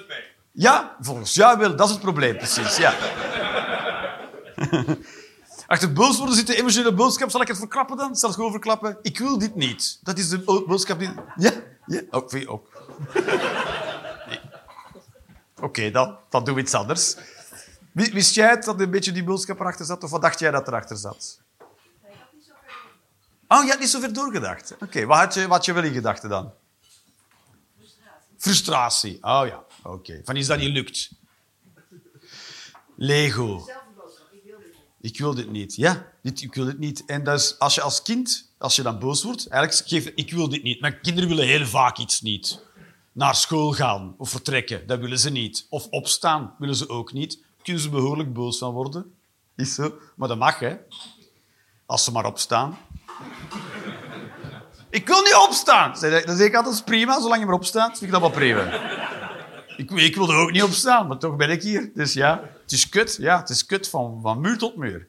Ja, 0.51 0.95
volgens 0.99 1.33
jou 1.33 1.57
wel. 1.57 1.75
Dat 1.75 1.87
is 1.87 1.93
het 1.93 2.01
probleem, 2.01 2.37
precies. 2.37 2.77
Ja. 2.77 2.93
Achter 5.67 5.93
boos 5.93 6.17
worden 6.17 6.35
zit 6.35 6.47
de 6.47 6.55
emotionele 6.57 6.93
boodschap. 6.93 7.29
Zal 7.29 7.41
ik 7.41 7.47
het 7.47 7.57
verklappen 7.57 7.97
dan? 7.97 8.15
Zal 8.15 8.29
ik 8.29 8.35
gewoon 8.35 8.51
verklappen? 8.51 8.97
Ik 9.01 9.17
wil 9.19 9.37
dit 9.37 9.55
niet. 9.55 9.99
Dat 10.03 10.17
is 10.17 10.29
de 10.29 10.39
bo- 10.39 10.65
boodschap 10.65 10.99
die... 10.99 11.09
Ja? 11.35 11.51
Ja? 11.85 12.01
Ook 12.09 12.29
vind 12.29 12.43
je 12.43 12.49
ook. 12.49 12.67
Oké, 15.61 15.91
dan, 15.91 16.17
dan 16.29 16.43
doen 16.43 16.55
we 16.55 16.61
iets 16.61 16.73
anders. 16.73 17.15
Wi- 17.91 18.11
Wist 18.13 18.35
jij 18.35 18.49
het, 18.49 18.63
dat 18.63 18.79
een 18.79 18.89
beetje 18.91 19.11
die 19.11 19.23
boodschap 19.23 19.59
erachter 19.59 19.85
zat? 19.85 20.03
Of 20.03 20.09
wat 20.11 20.21
dacht 20.21 20.39
jij 20.39 20.51
dat 20.51 20.67
erachter 20.67 20.97
zat? 20.97 21.39
Oh, 23.51 23.63
je 23.63 23.69
had 23.69 23.79
niet 23.79 23.89
zo 23.89 23.99
ver 23.99 24.13
doorgedacht. 24.13 24.75
Oké, 24.79 25.05
wat, 25.05 25.17
had 25.17 25.33
je, 25.33 25.47
wat 25.47 25.65
je 25.65 25.73
wel 25.73 25.83
in 25.83 25.93
gedachten 25.93 26.29
dan? 26.29 26.51
Frustratie. 28.37 29.17
Oh 29.21 29.43
ja, 29.45 29.63
oké. 29.83 30.21
Van 30.23 30.35
iets 30.35 30.47
dat 30.47 30.57
niet 30.57 30.71
lukt. 30.73 31.11
Lego. 32.95 33.65
Ik 35.01 35.17
wil 35.17 35.35
dit 35.35 35.51
niet. 35.51 35.75
Ja, 35.75 36.11
dit, 36.21 36.41
ik 36.41 36.53
wil 36.53 36.65
dit 36.65 36.79
niet. 36.79 37.05
En 37.05 37.23
dus 37.23 37.59
als 37.59 37.75
je 37.75 37.81
als 37.81 38.01
kind, 38.01 38.51
als 38.57 38.75
je 38.75 38.81
dan 38.81 38.99
boos 38.99 39.23
wordt, 39.23 39.47
eigenlijk 39.47 39.89
geef 39.89 40.05
ik 40.15 40.31
wil 40.31 40.49
dit 40.49 40.63
niet. 40.63 40.81
Mijn 40.81 41.01
kinderen 41.01 41.29
willen 41.29 41.47
heel 41.47 41.65
vaak 41.65 41.97
iets 41.97 42.21
niet. 42.21 42.61
Naar 43.11 43.35
school 43.35 43.71
gaan 43.71 44.15
of 44.17 44.29
vertrekken, 44.29 44.87
dat 44.87 44.99
willen 44.99 45.19
ze 45.19 45.29
niet. 45.29 45.65
Of 45.69 45.87
opstaan, 45.87 46.55
willen 46.57 46.75
ze 46.75 46.89
ook 46.89 47.13
niet. 47.13 47.43
Kunnen 47.63 47.81
ze 47.81 47.89
behoorlijk 47.89 48.33
boos 48.33 48.57
van 48.57 48.73
worden. 48.73 49.13
Is 49.55 49.75
zo. 49.75 49.93
Maar 50.15 50.27
dat 50.27 50.37
mag, 50.37 50.59
hè. 50.59 50.77
Als 51.85 52.03
ze 52.03 52.11
maar 52.11 52.25
opstaan. 52.25 52.77
Ik 54.89 55.07
wil 55.07 55.21
niet 55.21 55.35
opstaan. 55.47 55.89
Dan 55.91 55.99
zeg 55.99 56.23
ik 56.23 56.25
altijd, 56.27 56.63
dat 56.63 56.73
is 56.73 56.81
prima, 56.81 57.19
zolang 57.21 57.39
je 57.39 57.45
maar 57.45 57.55
opstaat, 57.55 57.89
vind 57.89 58.01
ik 58.01 58.11
dat 58.11 58.21
wel 58.21 58.29
prima. 58.29 58.63
Ik, 59.77 59.91
ik 59.91 60.15
wilde 60.15 60.33
ook 60.33 60.51
niet 60.51 60.63
opstaan, 60.63 61.07
maar 61.07 61.17
toch 61.17 61.35
ben 61.35 61.49
ik 61.49 61.61
hier. 61.61 61.91
Dus 61.93 62.13
ja, 62.13 62.41
het 62.61 62.71
is 62.71 62.89
kut. 62.89 63.17
Ja, 63.19 63.39
het 63.39 63.49
is 63.49 63.65
kut 63.65 63.89
van, 63.89 64.19
van 64.21 64.41
muur 64.41 64.57
tot 64.57 64.75
muur. 64.75 65.07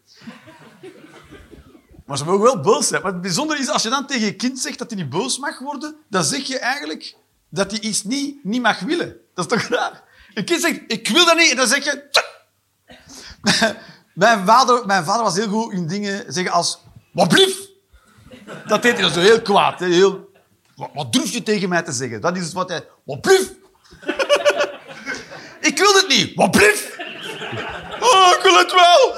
Maar 2.07 2.19
ze 2.19 2.25
mogen 2.25 2.43
wel 2.43 2.61
boos 2.61 2.89
zijn. 2.89 3.03
Maar 3.03 3.13
het 3.13 3.21
bijzondere 3.21 3.61
is, 3.61 3.69
als 3.69 3.83
je 3.83 3.89
dan 3.89 4.07
tegen 4.07 4.25
je 4.25 4.35
kind 4.35 4.59
zegt 4.59 4.79
dat 4.79 4.91
hij 4.91 5.01
niet 5.01 5.11
boos 5.11 5.39
mag 5.39 5.59
worden, 5.59 5.97
dan 6.09 6.25
zeg 6.25 6.43
je 6.43 6.59
eigenlijk 6.59 7.17
dat 7.49 7.71
hij 7.71 7.81
iets 7.81 8.05
niet, 8.05 8.45
niet 8.45 8.63
mag 8.63 8.81
willen. 8.81 9.17
Dat 9.35 9.53
is 9.53 9.59
toch 9.59 9.69
raar? 9.69 10.03
Een 10.35 10.45
kind 10.45 10.61
zegt, 10.61 10.81
ik 10.87 11.09
wil 11.09 11.25
dat 11.25 11.37
niet, 11.37 11.51
en 11.51 11.57
dan 11.57 11.67
zeg 11.67 11.85
je... 11.85 12.09
Mijn 14.15 14.47
vader, 14.47 14.87
mijn 14.87 15.05
vader 15.05 15.23
was 15.23 15.37
heel 15.37 15.49
goed 15.49 15.73
in 15.73 15.87
dingen 15.87 16.33
zeggen 16.33 16.53
als... 16.53 16.79
Wat! 17.13 17.70
Dat 18.67 18.83
deed 18.83 18.99
hij 18.99 19.09
zo 19.09 19.21
heel 19.21 19.43
kwaad. 19.43 19.81
Heel, 19.81 20.31
wat, 20.95 21.13
durf 21.13 21.33
je 21.33 21.43
tegen 21.43 21.69
mij 21.69 21.83
te 21.83 21.93
zeggen? 21.93 22.21
Dat 22.21 22.37
is 22.37 22.53
wat 22.53 22.69
hij... 22.69 22.87
Wat 23.05 23.21
blief! 23.21 23.51
Ik 25.61 25.79
wil 25.79 25.95
het 25.95 26.09
niet. 26.09 26.35
Wat 26.35 26.51
blief? 26.51 26.97
Oh, 28.01 28.33
ik 28.37 28.41
wil 28.43 28.59
het 28.59 28.73
wel. 28.73 29.15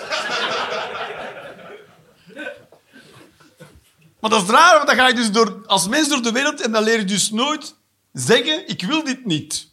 Maar 4.21 4.31
dat 4.31 4.43
is 4.43 4.49
raar, 4.49 4.75
want 4.75 4.87
dan 4.87 4.97
ga 4.97 5.09
je 5.09 5.15
dus 5.15 5.31
door, 5.31 5.63
als 5.67 5.89
mens 5.89 6.09
door 6.09 6.23
de 6.23 6.33
wereld 6.33 6.61
en 6.61 6.73
dan 6.73 6.83
leer 6.83 6.99
je 6.99 7.05
dus 7.05 7.31
nooit 7.31 7.75
zeggen, 8.13 8.69
ik 8.69 8.83
wil 8.83 9.05
dit 9.05 9.25
niet. 9.25 9.71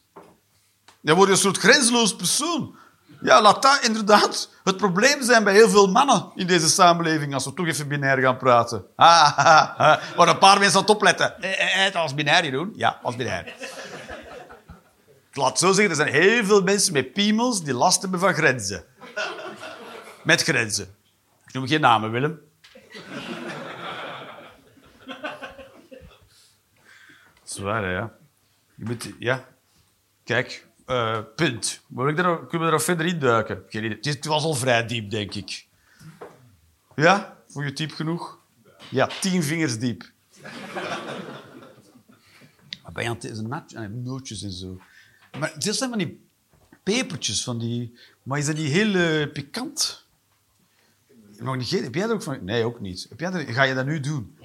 Dan 1.01 1.15
word 1.15 1.27
je 1.27 1.33
een 1.33 1.39
soort 1.39 1.57
grenzeloos 1.57 2.15
persoon. 2.15 2.75
Ja, 3.21 3.41
laat 3.41 3.61
dat 3.61 3.79
inderdaad 3.83 4.49
het 4.63 4.77
probleem 4.77 5.23
zijn 5.23 5.43
bij 5.43 5.53
heel 5.53 5.69
veel 5.69 5.87
mannen 5.87 6.31
in 6.35 6.47
deze 6.47 6.69
samenleving, 6.69 7.33
als 7.33 7.45
we 7.45 7.53
toch 7.53 7.67
even 7.67 7.87
binair 7.87 8.17
gaan 8.17 8.37
praten. 8.37 8.85
Maar 8.95 10.27
een 10.27 10.37
paar 10.37 10.59
mensen 10.59 10.75
aan 10.75 10.85
het 10.85 10.95
opletten. 10.95 11.41
Eh, 11.41 11.75
eh, 11.75 11.87
eh, 11.87 11.95
als 11.95 12.13
binair 12.13 12.51
doen? 12.51 12.73
Ja, 12.75 12.99
als 13.03 13.15
binair. 13.15 13.47
Ik 15.29 15.35
laat 15.35 15.49
het 15.49 15.59
zo 15.59 15.71
zeggen, 15.71 15.89
er 15.89 15.95
zijn 15.95 16.23
heel 16.23 16.45
veel 16.45 16.61
mensen 16.61 16.93
met 16.93 17.13
piemels 17.13 17.63
die 17.63 17.73
last 17.73 18.01
hebben 18.01 18.19
van 18.19 18.33
grenzen. 18.33 18.83
Met 20.23 20.43
grenzen. 20.43 20.95
Ik 21.47 21.53
noem 21.53 21.67
geen 21.67 21.81
namen, 21.81 22.11
Willem. 22.11 22.39
Zwaar, 27.43 27.91
ja. 27.91 28.11
Je 28.75 28.85
moet, 28.85 29.11
ja. 29.19 29.43
Kijk, 30.23 30.67
eh, 30.89 31.19
punt. 31.35 31.81
Moet 31.87 32.07
ik 32.09 32.15
kunnen 32.15 32.67
we 32.67 32.73
er 32.73 32.81
verder 32.81 33.05
in 33.05 33.19
duiken? 33.19 33.63
Geen 33.69 33.83
idee. 33.83 33.95
Het 33.97 34.05
is- 34.05 34.13
Het 34.15 34.25
was 34.25 34.43
al 34.43 34.53
vrij 34.53 34.85
diep, 34.85 35.09
denk 35.09 35.33
ik. 35.33 35.65
Ja? 36.95 37.37
Vond 37.47 37.63
je 37.63 37.69
het 37.69 37.77
diep 37.77 37.91
genoeg? 37.91 38.37
Ja, 38.89 39.09
tien 39.21 39.43
vingers 39.43 39.79
diep. 39.79 40.03
Maar 42.83 42.91
ben 42.91 43.03
je 43.03 43.09
aan 43.09 43.15
het 43.15 43.23
is 43.23 43.37
een 43.37 43.47
nat- 43.47 43.75
ah, 43.75 43.85
nootjes 43.89 44.43
en 44.43 44.51
zo. 44.51 44.79
Maar 45.39 45.53
dit 45.57 45.75
zijn 45.75 45.89
van 45.89 45.99
die 45.99 46.27
pepertjes, 46.83 47.43
van 47.43 47.59
die... 47.59 47.97
Maar 48.23 48.37
is 48.39 48.45
dat 48.45 48.55
niet 48.55 48.71
heel 48.71 48.95
eh, 48.95 49.31
pikant? 49.31 50.05
Nog 51.37 51.55
niet 51.55 51.63
gegeten? 51.63 51.85
Heb 51.85 51.93
jij 51.95 52.03
dat 52.07 52.11
ook 52.15 52.23
van... 52.23 52.43
Nee, 52.43 52.63
ook 52.65 52.79
niet. 52.79 53.05
Heb 53.09 53.19
jij. 53.19 53.45
Ga 53.45 53.63
je 53.63 53.73
dat 53.73 53.85
nu 53.85 53.99
doen? 53.99 54.37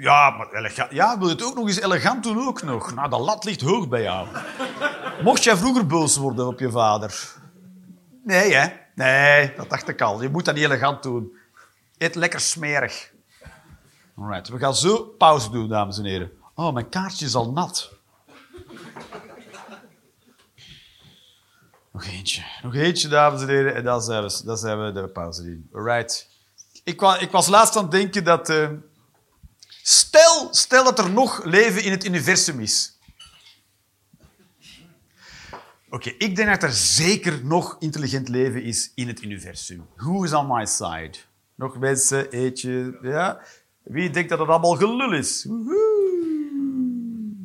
Ja, 0.00 0.30
maar. 0.30 0.88
Ja, 0.90 1.18
wil 1.18 1.26
je 1.26 1.32
het 1.32 1.44
ook 1.44 1.54
nog 1.54 1.66
eens 1.66 1.80
elegant 1.80 2.22
doen 2.22 2.46
ook 2.46 2.62
nog? 2.62 2.94
Nou, 2.94 3.10
de 3.10 3.18
lat 3.18 3.44
ligt 3.44 3.60
hoog 3.60 3.88
bij 3.88 4.02
jou. 4.02 4.28
Mocht 5.22 5.44
jij 5.44 5.56
vroeger 5.56 5.86
boos 5.86 6.16
worden 6.16 6.46
op 6.46 6.58
je 6.58 6.70
vader? 6.70 7.32
Nee, 8.24 8.54
hè? 8.54 8.66
Nee, 8.94 9.54
dat 9.56 9.70
dacht 9.70 9.88
ik 9.88 10.00
al. 10.00 10.22
Je 10.22 10.28
moet 10.28 10.44
dat 10.44 10.54
niet 10.54 10.64
elegant 10.64 11.02
doen. 11.02 11.36
Eet 11.98 12.14
lekker 12.14 12.40
smerig. 12.40 13.10
Alright, 14.16 14.48
we 14.48 14.58
gaan 14.58 14.74
zo 14.74 15.02
pauze 15.02 15.50
doen, 15.50 15.68
dames 15.68 15.98
en 15.98 16.04
heren. 16.04 16.30
Oh, 16.54 16.72
mijn 16.74 16.88
kaartje 16.88 17.26
is 17.26 17.34
al 17.34 17.52
nat. 17.52 17.92
Nog 21.92 22.04
eentje. 22.04 22.42
Nog 22.62 22.74
eentje, 22.74 23.08
dames 23.08 23.42
en 23.42 23.48
heren. 23.48 23.74
En 23.74 23.84
dan 23.84 24.02
zijn 24.02 24.22
we, 24.22 24.42
dan 24.44 24.84
we 24.84 24.92
de 24.92 25.08
pauze 25.08 25.42
in. 25.42 25.68
Alright. 25.72 26.30
Ik, 26.84 27.02
ik 27.20 27.30
was 27.30 27.46
laatst 27.46 27.76
aan 27.76 27.82
het 27.82 27.92
denken 27.92 28.24
dat... 28.24 28.48
eh, 28.48 28.68
stel, 29.88 30.48
stel 30.50 30.84
dat 30.84 30.98
er 30.98 31.10
nog 31.10 31.44
leven 31.44 31.82
in 31.82 31.90
het 31.90 32.04
universum 32.04 32.60
is. 32.60 32.98
Oké, 35.90 36.08
ik 36.18 36.36
denk 36.36 36.48
dat 36.48 36.62
er 36.62 36.72
zeker 36.72 37.44
nog 37.44 37.76
intelligent 37.78 38.28
leven 38.28 38.62
is 38.62 38.92
in 38.94 39.08
het 39.08 39.22
universum. 39.22 39.86
Who 39.96 40.24
is 40.24 40.32
on 40.32 40.46
my 40.46 40.66
side? 40.66 41.14
Nog 41.54 41.78
mensen, 41.78 42.30
eentje, 42.30 42.98
ja? 43.02 43.40
Wie 43.82 44.10
denkt 44.10 44.28
dat 44.28 44.38
het 44.38 44.48
allemaal 44.48 44.76
gelul 44.76 45.12
is? 45.12 45.46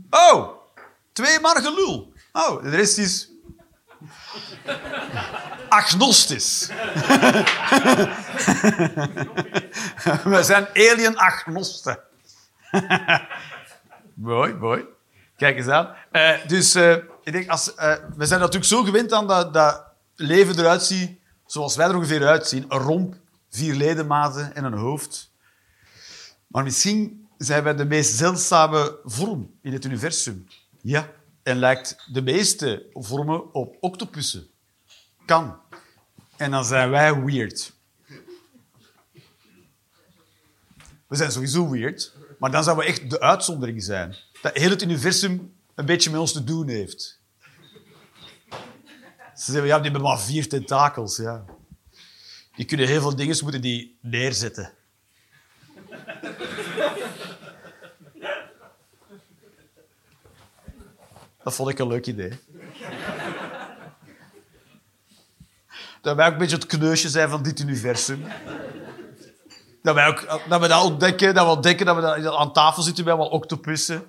Oh, 0.09 0.49
twee 1.11 1.39
maar 1.39 1.61
gelul. 1.61 2.13
Oh, 2.31 2.63
de 2.63 2.69
rest 2.69 2.97
is 2.97 3.29
agnostisch. 5.69 6.67
We 10.23 10.43
zijn 10.43 10.67
alien-agnosten. 10.73 12.11
mooi, 14.13 14.53
mooi. 14.53 14.85
Kijk 15.37 15.57
eens 15.57 15.67
aan. 15.67 15.95
Eh, 16.11 16.47
dus 16.47 16.75
eh, 16.75 16.95
ik 17.23 17.33
denk, 17.33 17.49
als, 17.49 17.75
eh, 17.75 17.95
we 18.15 18.25
zijn 18.25 18.39
natuurlijk 18.39 18.65
zo 18.65 18.83
gewend 18.83 19.11
aan 19.11 19.27
dat, 19.27 19.53
dat 19.53 19.83
leven 20.15 20.59
eruit 20.59 20.83
ziet 20.83 21.19
zoals 21.45 21.75
wij 21.75 21.87
er 21.87 21.95
ongeveer 21.95 22.27
uitzien. 22.27 22.65
Een 22.67 22.79
romp, 22.79 23.15
vier 23.49 23.75
ledematen 23.75 24.55
en 24.55 24.63
een 24.63 24.73
hoofd. 24.73 25.31
Maar 26.47 26.63
misschien 26.63 27.27
zijn 27.37 27.63
wij 27.63 27.75
de 27.75 27.85
meest 27.85 28.15
zeldzame 28.15 28.99
vorm 29.03 29.51
in 29.61 29.73
het 29.73 29.85
universum. 29.85 30.47
Ja. 30.81 31.09
En 31.43 31.57
lijkt 31.57 31.95
de 32.11 32.21
meeste 32.21 32.85
vormen 32.93 33.53
op 33.53 33.77
octopussen. 33.79 34.47
Kan. 35.25 35.59
En 36.37 36.51
dan 36.51 36.65
zijn 36.65 36.89
wij 36.89 37.23
weird. 37.23 37.73
We 41.07 41.19
zijn 41.19 41.31
sowieso 41.31 41.69
weird, 41.69 42.12
maar 42.43 42.51
dan 42.51 42.63
zouden 42.63 42.85
we 42.85 42.91
echt 42.91 43.09
de 43.09 43.19
uitzondering 43.19 43.83
zijn. 43.83 44.15
Dat 44.41 44.57
heel 44.57 44.69
het 44.69 44.81
universum 44.81 45.53
een 45.75 45.85
beetje 45.85 46.09
met 46.09 46.19
ons 46.19 46.31
te 46.31 46.43
doen 46.43 46.67
heeft. 46.67 47.19
Ze 49.35 49.51
zeggen, 49.51 49.65
ja, 49.65 49.75
die 49.75 49.91
hebben 49.91 50.01
maar 50.01 50.19
vier 50.19 50.49
tentakels. 50.49 51.17
Ja. 51.17 51.45
Die 52.55 52.65
kunnen 52.65 52.87
heel 52.87 53.01
veel 53.01 53.15
dingen, 53.15 53.37
moeten 53.41 53.61
die 53.61 53.97
neerzetten. 54.01 54.73
Dat 61.43 61.53
vond 61.53 61.69
ik 61.69 61.79
een 61.79 61.87
leuk 61.87 62.05
idee. 62.05 62.31
Dat 66.01 66.15
wij 66.15 66.25
ook 66.25 66.31
een 66.31 66.37
beetje 66.37 66.55
het 66.55 66.65
kneusje 66.65 67.09
zijn 67.09 67.29
van 67.29 67.43
dit 67.43 67.59
universum. 67.59 68.25
Dat 69.83 69.95
wij 69.95 70.07
ook 70.07 70.41
dat 70.49 70.61
we 70.61 70.67
dat 70.67 70.83
ontdekken, 70.83 71.33
dat 71.33 71.45
we 71.45 71.51
ontdekken 71.51 71.85
dat 71.85 71.95
we 71.95 72.21
dat 72.21 72.35
aan 72.35 72.53
tafel 72.53 72.83
zitten 72.83 73.03
bij 73.03 73.15
wat 73.15 73.29
octopussen. 73.29 74.03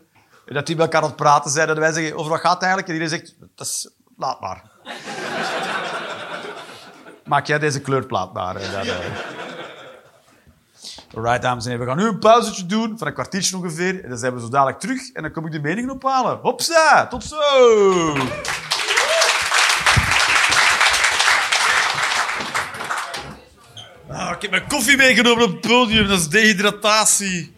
En 0.47 0.55
dat 0.55 0.67
die 0.67 0.77
met 0.77 0.85
elkaar 0.85 1.03
aan 1.03 1.09
het 1.09 1.17
praten 1.17 1.51
zijn. 1.51 1.69
En 1.69 1.81
wij 1.81 1.93
zeggen, 1.93 2.17
over 2.17 2.31
wat 2.31 2.41
gaat 2.41 2.53
het 2.53 2.63
eigenlijk? 2.63 2.93
En 2.93 2.95
iedereen 3.01 3.19
zegt, 3.19 3.35
dat 3.55 3.67
is, 3.67 3.91
laat 4.17 4.41
maar. 4.41 4.63
Maak 7.25 7.47
jij 7.47 7.59
deze 7.59 7.81
kleurplaat 7.81 8.33
maar. 8.33 8.57
Eh. 8.57 8.79
Alright, 11.15 11.43
dames 11.43 11.65
en 11.65 11.71
heren. 11.71 11.87
We 11.87 11.93
gaan 11.93 12.03
nu 12.03 12.09
een 12.09 12.19
pauzetje 12.19 12.67
doen, 12.67 12.99
van 12.99 13.07
een 13.07 13.13
kwartiertje 13.13 13.57
ongeveer. 13.57 14.03
En 14.03 14.09
dan 14.09 14.19
zijn 14.19 14.35
we 14.35 14.41
zo 14.41 14.49
dadelijk 14.49 14.79
terug. 14.79 15.13
En 15.13 15.23
dan 15.23 15.33
kom 15.33 15.47
ik 15.47 15.53
de 15.53 15.61
meningen 15.61 15.91
ophalen. 15.91 16.39
Hopsa, 16.43 17.07
tot 17.07 17.25
zo! 17.25 18.17
Ah, 24.11 24.31
ik 24.31 24.34
heb 24.51 24.51
mijn 24.51 24.67
koffie 24.69 24.97
meegenomen 24.97 25.45
op 25.45 25.51
het 25.51 25.61
podium. 25.61 26.09
Dat 26.09 26.19
is 26.19 26.29
dehydratatie. 26.29 27.53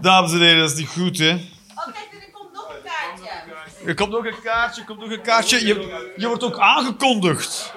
Dames 0.00 0.32
en 0.32 0.38
heren, 0.40 0.58
dat 0.60 0.70
is 0.70 0.76
niet 0.76 0.88
goed, 0.88 1.18
hè? 1.18 1.30
Oh, 1.30 1.38
kijk, 1.84 2.08
er 2.12 2.30
komt 2.32 2.52
nog 2.52 2.68
een 2.68 2.82
kaartje. 2.84 3.86
Er 3.86 3.94
komt 3.94 4.10
nog 4.10 4.24
een 4.24 4.40
kaartje, 4.42 4.80
er 4.80 4.86
komt 4.86 5.00
nog 5.00 5.10
een 5.10 5.22
kaartje. 5.22 5.66
Je, 5.66 6.10
je 6.16 6.26
wordt 6.26 6.42
ook 6.42 6.58
aangekondigd. 6.58 7.72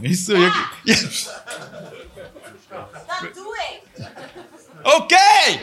Is 0.00 0.24
zo, 0.24 0.36
je- 0.36 0.64
je- 0.82 0.94
Dat 3.20 3.34
doe 3.34 3.56
ik. 3.70 4.06
Oké! 4.82 5.16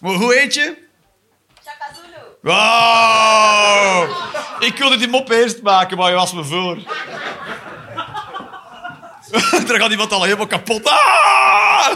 Maar 0.00 0.14
hoe 0.14 0.34
heet 0.34 0.54
je? 0.54 0.85
Wow! 2.46 4.08
Ik 4.58 4.78
wilde 4.78 4.96
die 4.96 5.08
mop 5.08 5.30
eerst 5.30 5.62
maken, 5.62 5.96
maar 5.96 6.10
je 6.10 6.16
was 6.16 6.32
me 6.32 6.44
voor. 6.44 6.76
er 9.72 9.80
gaat 9.80 9.90
iemand 9.90 10.12
al 10.12 10.22
helemaal 10.22 10.46
kapot. 10.46 10.84
Ah! 10.84 11.88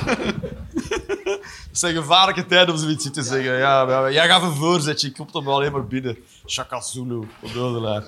Zijn 1.72 1.94
gevaarlijke 1.94 2.46
tijden 2.46 2.74
om 2.74 2.80
zoiets 2.80 3.10
te 3.10 3.22
zeggen. 3.22 3.58
Ja, 3.58 4.10
jij 4.10 4.28
gaf 4.28 4.42
een 4.42 4.54
voorzetje, 4.54 5.08
ik 5.08 5.14
kom 5.14 5.28
er 5.32 5.44
wel 5.44 5.54
alleen 5.54 5.72
maar 5.72 5.86
binnen. 5.86 6.18
Shaka 6.46 6.80
Zulu, 6.80 7.28
op 7.40 7.52
Dodelaar. 7.52 8.04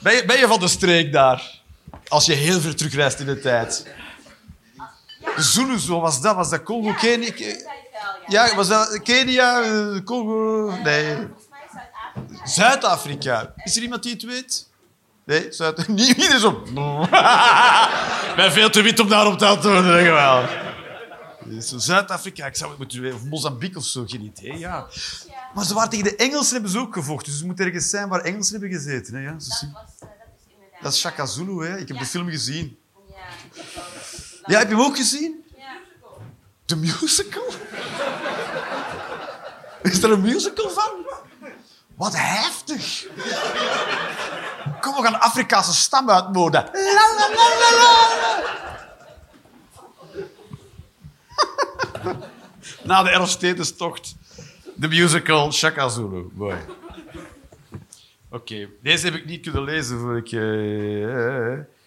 Ben 0.00 0.14
je, 0.14 0.24
ben 0.24 0.38
je 0.38 0.46
van 0.46 0.60
de 0.60 0.68
streek 0.68 1.12
daar? 1.12 1.60
Als 2.08 2.26
je 2.26 2.32
heel 2.32 2.60
ver 2.60 2.76
terugreist 2.76 3.20
in 3.20 3.26
de 3.26 3.40
tijd. 3.40 3.86
Zulu, 5.36 5.78
zo 5.78 6.00
was 6.00 6.20
dat? 6.20 6.34
Was 6.34 6.50
dat 6.50 6.62
Congo, 6.62 6.94
ja. 8.26 8.46
Ja, 8.46 8.54
was 8.54 8.68
dat 8.68 9.02
Kenia, 9.02 9.62
eh, 9.62 10.04
Congo? 10.04 10.70
Nee. 10.82 11.14
Volgens 11.16 11.46
mij 11.50 11.60
Zuid-Afrika. 11.70 12.46
Zuid-Afrika. 12.46 13.52
Is 13.64 13.76
er 13.76 13.82
iemand 13.82 14.02
die 14.02 14.12
het 14.12 14.22
weet? 14.22 14.68
Nee, 15.24 15.46
Zuid... 15.52 15.88
Niet 15.88 16.08
iedereen 16.08 16.40
zo... 16.40 16.50
Ik 18.30 18.36
ben 18.36 18.52
veel 18.52 18.70
te 18.70 18.82
wit 18.82 19.00
om 19.00 19.08
daarop 19.08 19.38
te 19.38 19.46
antwoorden, 19.46 19.92
denk 19.92 20.06
ik 20.06 20.12
wel. 20.12 20.44
Zo 21.62 21.78
Zuid-Afrika, 21.78 22.46
ik 22.46 22.56
zou 22.56 22.70
het 22.70 22.78
moeten 22.78 23.00
weten. 23.00 23.16
Of 23.16 23.24
Mozambique 23.24 23.78
of 23.78 23.84
zo, 23.84 24.04
geen 24.06 24.22
idee, 24.22 24.58
ja. 24.58 24.86
Maar 25.54 25.64
ze 25.64 25.74
waren 25.74 25.90
tegen 25.90 26.04
de 26.04 26.16
Engelsen 26.16 26.52
hebben 26.52 26.70
ze 26.70 26.78
ook 26.78 26.94
gevochten. 26.94 27.30
Dus 27.30 27.38
het 27.40 27.46
moet 27.48 27.60
ergens 27.60 27.90
zijn 27.90 28.08
waar 28.08 28.20
Engelsen 28.20 28.52
hebben 28.60 28.78
gezeten. 28.78 29.14
Hè? 29.14 29.20
Ja, 29.20 29.38
zo 29.38 29.48
Dat, 29.50 29.72
was, 29.72 29.82
eh, 30.00 30.08
dat 30.08 30.18
is 30.36 30.52
inderdaad. 30.52 30.82
dat 30.82 30.92
is 30.92 30.98
Shaka 30.98 31.26
Zulu, 31.26 31.66
hè. 31.66 31.78
Ik 31.78 31.88
heb 31.88 31.98
de 31.98 32.06
film 32.06 32.28
gezien. 32.28 32.78
Ja. 33.08 33.14
Ja, 34.46 34.58
heb 34.58 34.68
je 34.68 34.74
hem 34.74 34.84
ook 34.84 34.96
gezien? 34.96 35.44
De 36.68 36.76
musical? 36.76 37.52
Is 39.82 40.02
er 40.02 40.10
een 40.10 40.20
musical 40.20 40.70
van? 40.70 41.06
Wat 41.96 42.12
heftig. 42.16 43.06
Kom, 44.80 44.94
we 44.94 45.02
gaan 45.02 45.20
Afrikaanse 45.20 45.74
stam 45.74 46.06
la. 46.06 46.70
Na 52.82 53.02
de 53.02 53.10
Elfstedenstocht. 53.10 54.14
De 54.74 54.88
musical 54.88 55.52
Shaka 55.52 55.88
Zulu. 55.88 56.28
Mooi. 56.32 56.56
Oké, 58.30 58.68
deze 58.82 59.04
heb 59.04 59.14
ik 59.14 59.24
niet 59.24 59.42
kunnen 59.42 59.64
lezen 59.64 59.98
voor 59.98 60.16
ik... 60.16 60.32
eh, 60.32 61.77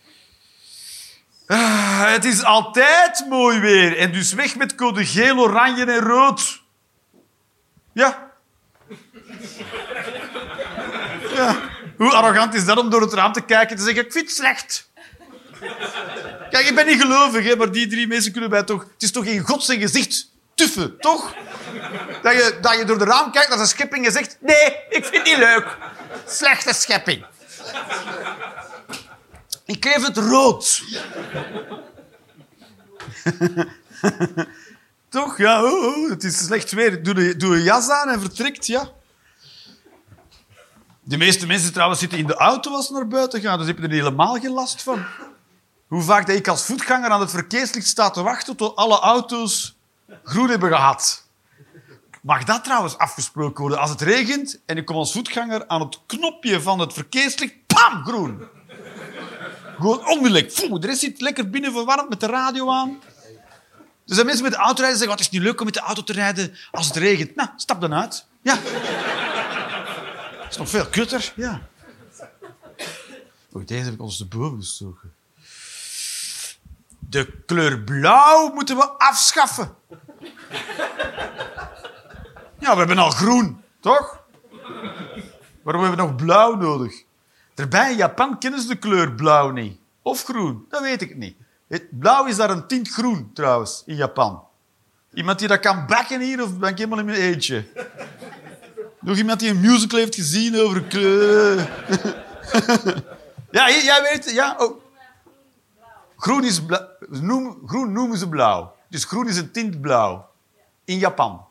ah, 1.52 2.12
het 2.12 2.26
is 2.26 2.44
altijd 2.44 3.26
mooi 3.30 3.60
weer. 3.60 3.98
En 3.98 4.12
dus 4.12 4.34
weg 4.34 4.56
met 4.56 4.76
code 4.76 5.06
geel, 5.06 5.38
oranje 5.38 5.86
en 5.86 6.00
rood. 6.00 6.62
Ja. 7.94 8.32
Hoe 11.98 12.12
arrogant 12.12 12.54
is 12.54 12.66
dat 12.66 12.78
om 12.78 12.90
door 12.90 13.02
het 13.02 13.14
raam 13.14 13.34
te 13.34 13.42
kijken 13.42 13.70
en 13.70 13.76
te 13.76 13.84
zeggen: 13.84 14.06
Ik 14.06 14.12
vind 14.12 14.26
het 14.26 14.36
slecht. 14.36 14.90
Kijk, 16.50 16.68
ik 16.68 16.76
ben 16.76 16.86
niet 16.86 17.02
gelovig, 17.02 17.46
hè, 17.46 17.56
maar 17.56 17.72
die 17.72 17.88
drie 17.88 18.08
mensen 18.08 18.32
kunnen 18.32 18.50
mij 18.50 18.64
toch. 18.64 18.82
Het 18.82 19.04
is 19.04 19.12
toch 19.12 19.26
in 19.26 19.40
God 19.40 19.64
zijn 19.64 19.80
gezicht 19.80 20.30
tuffen, 20.56 21.00
toch? 21.00 21.34
Dat 22.22 22.34
je, 22.34 22.58
dat 22.62 22.78
je 22.78 22.86
door 22.86 22.98
de 22.98 23.06
raam 23.06 23.32
kijkt 23.32 23.48
naar 23.48 23.58
zijn 23.58 23.70
schepping 23.70 24.06
en 24.06 24.12
zegt: 24.12 24.38
Nee, 24.40 24.76
ik 24.90 25.06
vind 25.06 25.24
niet 25.24 25.38
leuk. 25.38 25.78
Slechte 26.28 26.74
schepping. 26.74 27.26
Ik 29.72 29.86
geef 29.86 30.06
het 30.06 30.18
rood. 30.18 30.84
Toch? 35.10 35.38
Ja, 35.38 35.64
oh, 35.64 35.86
oh, 35.86 36.10
het 36.10 36.24
is 36.24 36.38
slecht 36.38 36.72
weer. 36.72 37.04
Doe, 37.04 37.14
de, 37.14 37.36
doe 37.36 37.56
een 37.56 37.64
jas 37.64 37.90
aan 37.90 38.10
en 38.10 38.20
vertrekt, 38.20 38.68
ja. 38.68 38.90
De 41.02 41.18
meeste 41.18 41.48
mensen 41.48 41.74
trouwens 41.74 42.00
zitten 42.00 42.18
in 42.18 42.28
de 42.28 42.36
auto 42.36 42.72
als 42.72 42.88
ze 42.88 42.94
naar 42.94 43.08
buiten 43.08 43.42
gaan, 43.42 43.58
dus 43.58 43.68
heb 43.68 43.78
je 43.78 43.84
er 43.84 43.90
helemaal 43.90 44.40
geen 44.40 44.52
last 44.52 44.84
van. 44.84 45.06
Hoe 45.88 46.02
vaak 46.02 46.28
dat 46.28 46.36
ik 46.36 46.48
als 46.48 46.66
voetganger 46.66 47.10
aan 47.10 47.20
het 47.22 47.32
verkeerslicht 47.32 47.88
sta 47.88 48.10
te 48.10 48.22
wachten 48.22 48.56
tot 48.56 48.76
alle 48.76 49.00
auto's 49.00 49.78
groen 50.24 50.50
hebben 50.50 50.70
gehad. 50.70 51.28
Mag 52.22 52.44
dat 52.44 52.64
trouwens 52.64 52.98
afgesproken 52.98 53.62
worden? 53.62 53.80
Als 53.80 53.90
het 53.90 54.02
regent 54.02 54.60
en 54.66 54.78
ik 54.78 54.86
kom 54.86 54.96
als 54.96 55.12
voetganger 55.12 55.68
aan 55.68 55.82
het 55.82 56.00
knopje 56.06 56.62
van 56.62 56.80
het 56.80 56.94
verkeerslicht, 56.94 57.54
pam, 57.68 58.04
groen. 58.06 58.60
Gewoon 59.82 60.08
onmiddellijk. 60.08 60.52
Foe, 60.52 60.80
de 60.80 60.88
rest 60.88 61.00
zit 61.00 61.22
lekker 61.22 61.50
binnen 61.50 61.72
verwarmd 61.72 62.10
met 62.10 62.20
de 62.20 62.26
radio 62.26 62.72
aan. 62.72 63.00
Dus 64.06 64.16
zijn 64.16 64.26
mensen 64.26 64.44
met 64.44 64.54
de 64.54 64.60
auto 64.60 64.82
rijden 64.82 64.98
zeggen, 65.00 65.18
"Wat, 65.18 65.26
het 65.26 65.28
is 65.28 65.40
niet 65.40 65.42
leuk 65.42 65.60
om 65.60 65.66
met 65.66 65.74
de 65.74 65.80
auto 65.80 66.04
te 66.04 66.14
rijden 66.14 66.56
als 66.72 66.88
het 66.88 66.96
regent. 66.96 67.36
Nou, 67.36 67.50
stap 67.56 67.82
dan 67.82 67.94
uit. 67.94 68.26
Ja. 68.42 68.56
Dat 70.42 70.50
is 70.50 70.58
nog 70.58 70.70
veel 70.70 70.86
kutter. 70.86 71.34
Ja. 71.36 71.62
Oei, 73.56 73.66
deze 73.66 73.84
heb 73.84 73.94
ik 73.94 74.02
ons 74.02 74.18
de 74.18 74.26
boven 74.26 74.60
gestoken. 74.60 75.14
De 77.00 77.32
kleur 77.46 77.80
blauw 77.80 78.54
moeten 78.54 78.76
we 78.78 78.90
afschaffen. 78.90 79.76
Ja, 82.60 82.72
we 82.72 82.78
hebben 82.78 82.98
al 82.98 83.10
groen, 83.10 83.64
toch? 83.80 84.20
Waarom 85.64 85.84
hebben 85.84 86.06
we 86.06 86.12
nog 86.12 86.16
blauw 86.16 86.56
nodig? 86.56 87.04
Erbij, 87.62 87.92
in 87.92 87.98
Japan 87.98 88.40
kennen 88.40 88.62
ze 88.62 88.68
de 88.68 88.76
kleur 88.76 89.12
blauw 89.12 89.50
niet. 89.50 89.80
Of 90.02 90.24
groen, 90.24 90.66
dat 90.70 90.82
weet 90.82 91.02
ik 91.02 91.16
niet. 91.16 91.36
Het 91.68 92.00
blauw 92.00 92.26
is 92.26 92.36
daar 92.36 92.50
een 92.50 92.68
tint 92.68 92.90
groen, 92.90 93.32
trouwens, 93.34 93.84
in 93.86 93.96
Japan. 93.96 94.44
Iemand 95.14 95.40
die 95.40 95.48
dat 95.48 95.60
kan 95.60 95.86
bakken 95.88 96.22
hier, 96.22 96.44
of 96.44 96.58
ben 96.58 96.70
ik 96.70 96.78
helemaal 96.78 97.00
in 97.00 97.06
mijn 97.06 97.22
eentje? 97.22 97.66
Nog 99.00 99.18
iemand 99.18 99.40
die 99.40 99.50
een 99.50 99.60
musical 99.60 100.00
heeft 100.00 100.16
gezien 100.16 100.60
over 100.60 100.84
kleur? 100.84 101.58
ja, 103.52 103.70
jij 103.70 104.08
weet. 104.12 104.32
Ja, 104.32 104.56
oh. 104.58 104.82
Groen 106.18 106.44
is 106.44 106.66
blauw. 106.66 106.88
Noem, 107.10 107.62
groen 107.66 107.92
noemen 107.92 108.18
ze 108.18 108.30
blauw. 108.30 108.76
Dus 108.90 109.06
groen 109.06 109.28
is 109.28 109.38
een 109.38 109.52
tint 109.52 109.82
blauw. 109.82 110.30
In 110.86 110.98
Japan. 110.98 111.46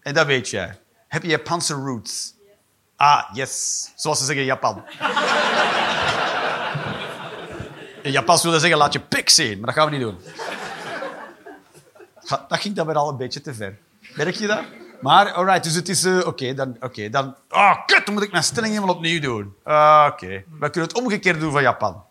En 0.00 0.14
dat 0.14 0.26
weet 0.26 0.48
jij. 0.48 0.78
Heb 1.08 1.22
je 1.22 1.28
Japanse 1.28 1.74
roots? 1.74 2.35
Ah, 2.96 3.22
yes. 3.32 3.90
Zoals 3.94 4.18
ze 4.18 4.24
zeggen 4.24 4.42
in 4.42 4.48
Japan. 4.50 4.84
In 8.02 8.10
Japan 8.12 8.38
zullen 8.38 8.54
ze 8.54 8.60
zeggen, 8.60 8.78
laat 8.78 8.92
je 8.92 9.00
pik 9.00 9.28
zien. 9.30 9.56
Maar 9.58 9.66
dat 9.66 9.74
gaan 9.74 9.90
we 9.90 9.96
niet 9.96 10.00
doen. 10.06 10.18
Dat 12.48 12.60
ging 12.60 12.74
dan 12.74 12.86
weer 12.86 12.96
al 12.96 13.08
een 13.08 13.16
beetje 13.16 13.40
te 13.40 13.54
ver. 13.54 13.78
Merk 14.14 14.34
je 14.34 14.46
dat? 14.46 14.60
Maar, 15.00 15.32
alright, 15.32 15.64
dus 15.64 15.74
het 15.74 15.88
is... 15.88 16.04
eh, 16.04 16.26
Oké, 16.26 16.54
dan... 16.54 16.76
Oké, 16.80 17.08
dan... 17.10 17.34
Oh, 17.50 17.86
kut, 17.86 18.04
dan 18.06 18.14
moet 18.14 18.22
ik 18.22 18.30
mijn 18.32 18.44
stelling 18.44 18.72
helemaal 18.74 18.94
opnieuw 18.94 19.20
doen. 19.20 19.54
Ah, 19.62 20.06
Oké. 20.12 20.26
We 20.26 20.70
kunnen 20.70 20.88
het 20.90 20.94
omgekeerd 20.98 21.40
doen 21.40 21.52
van 21.52 21.62
Japan. 21.62 22.04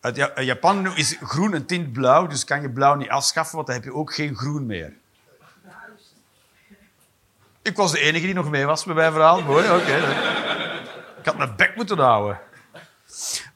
Uit 0.00 0.18
in 0.34 0.44
Japan 0.44 0.96
is 0.96 1.16
groen 1.22 1.52
een 1.54 1.66
tint 1.66 1.92
blauw, 1.92 2.26
dus 2.26 2.44
kan 2.44 2.60
je 2.62 2.70
blauw 2.70 2.94
niet 2.94 3.08
afschaffen, 3.08 3.54
want 3.54 3.66
dan 3.66 3.76
heb 3.76 3.84
je 3.84 3.94
ook 3.94 4.14
geen 4.14 4.36
groen 4.36 4.66
meer. 4.66 4.92
Ik 7.62 7.76
was 7.76 7.92
de 7.92 8.00
enige 8.00 8.24
die 8.24 8.34
nog 8.34 8.50
mee 8.50 8.66
was 8.66 8.84
bij 8.84 8.94
mijn 8.94 9.12
verhaal. 9.12 9.42
Mooi, 9.42 9.70
oké. 9.70 9.96
Ik 11.18 11.26
had 11.26 11.36
mijn 11.36 11.56
bek 11.56 11.76
moeten 11.76 11.98
houden. 11.98 12.40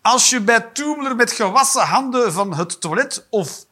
Als 0.03 0.31
je 0.31 0.41
bij 0.41 0.61
Toemler 0.61 1.17
met 1.17 1.33
gewassen 1.33 1.83
handen 1.83 2.33
van 2.33 2.55
het 2.55 2.81
toilet 2.81 3.27
of 3.31 3.65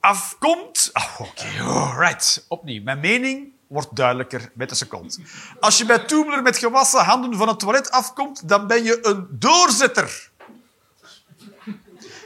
afkomt... 0.00 0.90
Oh, 0.92 1.20
Oké, 1.20 1.62
alright. 1.62 2.44
Opnieuw. 2.48 2.82
Mijn 2.82 3.00
mening 3.00 3.52
wordt 3.66 3.96
duidelijker 3.96 4.50
met 4.54 4.68
de 4.68 4.74
seconde. 4.74 5.18
Als 5.60 5.78
je 5.78 5.84
bij 5.84 5.98
Toemler 5.98 6.42
met 6.42 6.58
gewassen 6.58 7.04
handen 7.04 7.36
van 7.36 7.48
het 7.48 7.58
toilet 7.58 7.90
afkomt, 7.90 8.48
dan 8.48 8.66
ben 8.66 8.84
je 8.84 8.98
een 9.06 9.26
doorzetter. 9.30 10.30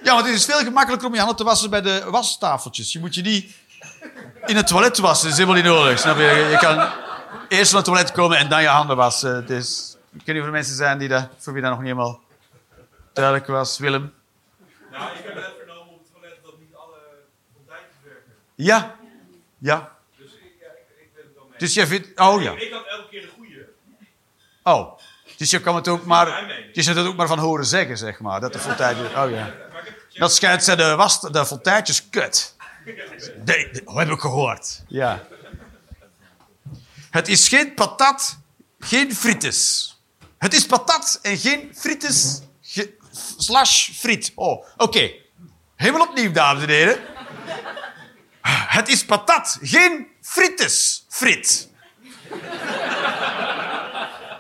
Ja, 0.03 0.15
want 0.15 0.27
het 0.27 0.35
is 0.35 0.45
veel 0.45 0.59
gemakkelijker 0.59 1.07
om 1.07 1.13
je 1.13 1.19
handen 1.19 1.37
te 1.37 1.45
wassen 1.45 1.71
bij 1.71 1.83
de 1.83 2.05
wastafeltjes. 2.11 2.93
Je 2.93 2.99
moet 2.99 3.15
je 3.15 3.23
niet 3.23 3.55
in 4.51 4.57
het 4.57 4.67
toilet 4.67 4.99
wassen. 4.99 5.29
Is 5.29 5.35
helemaal 5.35 5.57
niet 5.57 5.65
nodig. 5.65 5.99
Snap 5.99 6.17
je? 6.17 6.49
Je 6.51 6.59
kan 6.61 6.89
eerst 7.49 7.73
naar 7.73 7.83
het 7.83 7.91
toilet 7.91 8.13
komen 8.13 8.39
en 8.39 8.49
dan 8.49 8.63
je 8.63 8.69
handen 8.69 8.97
wassen. 8.97 9.47
Dus, 9.47 9.97
ik 10.13 10.23
weet 10.25 10.27
niet 10.27 10.39
of 10.39 10.47
er 10.47 10.53
mensen 10.53 10.77
zijn 10.77 10.99
die 10.99 11.09
dat, 11.09 11.29
voor 11.39 11.53
wie 11.53 11.63
dat 11.63 11.71
nog 11.71 11.81
niet 11.81 11.89
helemaal 11.89 12.21
duidelijk 13.13 13.47
was. 13.47 13.79
Willem? 13.79 14.15
Nou, 14.91 15.11
ik 15.19 15.25
heb 15.25 15.35
net 15.35 15.53
vernomen 15.59 15.93
op 15.93 15.99
het 15.99 16.13
toilet 16.13 16.39
dat 16.45 16.59
niet 16.59 16.75
alle 16.75 16.99
fonteintjes 17.55 17.97
werken. 18.05 18.33
Ja. 18.55 18.97
Ja. 19.59 19.93
Dus 20.17 20.27
ik, 20.27 20.53
ja, 20.61 20.67
ik, 20.67 21.03
ik 21.03 21.15
ben 21.15 21.25
het 21.25 21.35
wel 21.35 21.47
mee. 21.51 21.59
Dus 21.59 21.75
jij 21.75 21.87
vindt... 21.87 22.21
Oh 22.21 22.43
ja. 22.43 22.53
Ik 22.53 22.73
had 22.73 22.87
elke 22.87 23.09
keer 23.11 23.21
de 23.21 23.29
goede. 23.37 23.69
Oh. 24.63 24.99
Dus 25.37 25.51
je 25.51 25.61
kan 25.61 25.75
het 25.75 25.89
ook 25.89 26.05
maar... 26.05 26.27
Je 26.73 26.83
het 26.83 27.07
ook 27.07 27.17
maar 27.17 27.27
van 27.27 27.39
horen 27.39 27.65
zeggen, 27.65 27.99
zeg 27.99 28.21
maar. 28.21 28.41
Dat 28.41 28.53
de 28.53 28.59
fonteintjes... 28.59 29.09
Oh 29.09 29.31
ja. 29.31 29.55
Dat 30.13 30.35
schijnt 30.35 30.65
zijn 30.65 30.79
de, 30.79 30.95
was, 30.95 31.21
de 31.21 31.47
fonteintjes 31.47 32.09
kut. 32.11 32.56
Nee, 33.45 33.71
dat 33.85 33.95
heb 33.97 34.09
ik 34.11 34.21
gehoord. 34.21 34.83
Ja. 34.89 35.27
Het 37.11 37.29
is 37.29 37.49
geen 37.49 37.75
patat, 37.75 38.39
geen 38.79 39.15
frites. 39.17 39.91
Het 40.39 40.55
is 40.55 40.67
patat 40.67 41.19
en 41.23 41.37
geen 41.39 41.73
frites 41.77 42.41
ge- 42.63 42.97
slash 43.37 43.91
friet. 43.91 44.33
Oh, 44.35 44.67
oké. 44.77 45.11
Helemaal 45.77 46.07
opnieuw, 46.09 46.33
dames 46.33 46.63
en 46.63 46.69
heren. 46.69 46.99
Het 48.77 48.89
is 48.89 49.05
patat, 49.05 49.59
geen 49.63 50.07
frites 50.23 51.05
frit. 51.09 51.69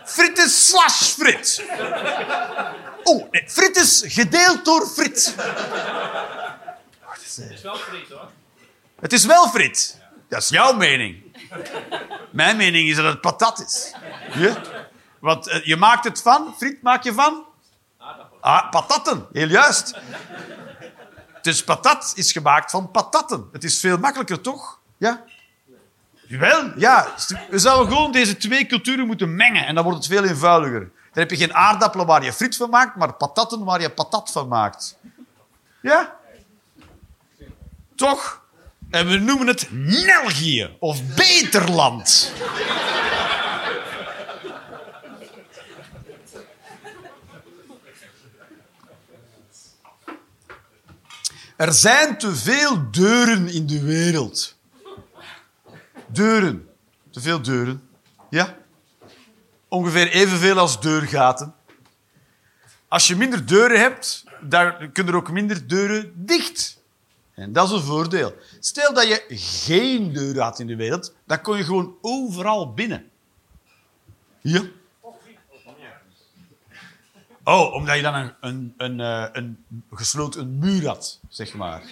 Frites 0.04 0.68
slash 0.68 1.02
frit. 1.02 1.64
Oh, 3.02 3.30
nee, 3.30 3.44
frites 3.50 4.02
gedeeld 4.06 4.64
door 4.64 4.86
frit. 4.86 5.34
Het 7.36 7.50
is 7.52 7.62
wel 7.62 7.76
friet 7.76 8.08
hoor. 8.08 8.28
Het 9.00 9.12
is 9.12 9.24
wel 9.24 9.48
frit. 9.48 10.00
Dat 10.28 10.42
is 10.42 10.48
jouw 10.48 10.72
mening. 10.72 11.22
Mijn 12.30 12.56
mening 12.56 12.88
is 12.88 12.96
dat 12.96 13.04
het 13.04 13.20
patat 13.20 13.60
is. 13.60 13.94
Ja? 14.34 14.56
Want 15.18 15.46
eh, 15.46 15.64
je 15.64 15.76
maakt 15.76 16.04
het 16.04 16.22
van, 16.22 16.54
friet 16.56 16.82
maak 16.82 17.02
je 17.02 17.12
van? 17.12 17.44
Ah, 18.40 18.70
patatten, 18.70 19.26
heel 19.32 19.48
juist. 19.48 20.00
Dus 21.42 21.64
patat 21.64 22.12
is 22.14 22.32
gemaakt 22.32 22.70
van 22.70 22.90
patatten. 22.90 23.48
Het 23.52 23.64
is 23.64 23.80
veel 23.80 23.98
makkelijker, 23.98 24.40
toch? 24.40 24.78
Ja? 24.96 25.24
Wel, 26.28 26.72
ja. 26.78 27.14
We 27.50 27.58
zouden 27.58 27.92
gewoon 27.92 28.12
deze 28.12 28.36
twee 28.36 28.66
culturen 28.66 29.06
moeten 29.06 29.36
mengen 29.36 29.66
en 29.66 29.74
dan 29.74 29.84
wordt 29.84 29.98
het 29.98 30.08
veel 30.08 30.24
eenvoudiger. 30.24 30.80
Dan 30.80 31.24
heb 31.24 31.30
je 31.30 31.36
geen 31.36 31.54
aardappelen 31.54 32.06
waar 32.06 32.24
je 32.24 32.32
friet 32.32 32.56
van 32.56 32.70
maakt, 32.70 32.96
maar 32.96 33.12
patatten 33.12 33.64
waar 33.64 33.80
je 33.80 33.90
patat 33.90 34.32
van 34.32 34.48
maakt. 34.48 34.98
Ja? 35.80 36.16
Toch? 37.94 38.44
En 38.90 39.06
we 39.08 39.18
noemen 39.18 39.46
het 39.46 39.66
Nelgië 39.70 40.76
of 40.78 41.14
Beterland. 41.14 42.32
Er 51.56 51.72
zijn 51.72 52.18
te 52.18 52.36
veel 52.36 52.90
deuren 52.90 53.48
in 53.48 53.66
de 53.66 53.82
wereld. 53.82 54.56
Deuren. 56.06 56.68
Te 57.10 57.20
veel 57.20 57.42
deuren. 57.42 57.88
Ja? 58.30 58.56
Ongeveer 59.68 60.08
evenveel 60.08 60.58
als 60.58 60.80
deurgaten. 60.80 61.54
Als 62.88 63.06
je 63.06 63.16
minder 63.16 63.46
deuren 63.46 63.80
hebt, 63.80 64.24
dan 64.40 64.92
kunnen 64.92 65.12
er 65.12 65.18
ook 65.18 65.30
minder 65.30 65.68
deuren 65.68 66.12
dicht. 66.14 66.80
En 67.36 67.52
dat 67.52 67.66
is 67.66 67.72
een 67.72 67.82
voordeel. 67.82 68.34
Stel 68.60 68.94
dat 68.94 69.08
je 69.08 69.24
geen 69.28 70.12
deuren 70.12 70.42
had 70.42 70.58
in 70.58 70.66
de 70.66 70.76
wereld, 70.76 71.14
dan 71.26 71.40
kon 71.40 71.56
je 71.56 71.64
gewoon 71.64 71.96
overal 72.00 72.72
binnen. 72.72 73.10
Ja? 74.40 74.62
Oh, 77.44 77.72
omdat 77.72 77.96
je 77.96 78.02
dan 78.02 78.14
een, 78.14 78.34
een, 78.40 78.74
een, 78.76 79.00
eh, 79.00 79.28
een 79.32 79.64
gesloten 79.90 80.58
muur 80.58 80.86
had, 80.86 81.20
zeg 81.28 81.54
maar. 81.54 81.82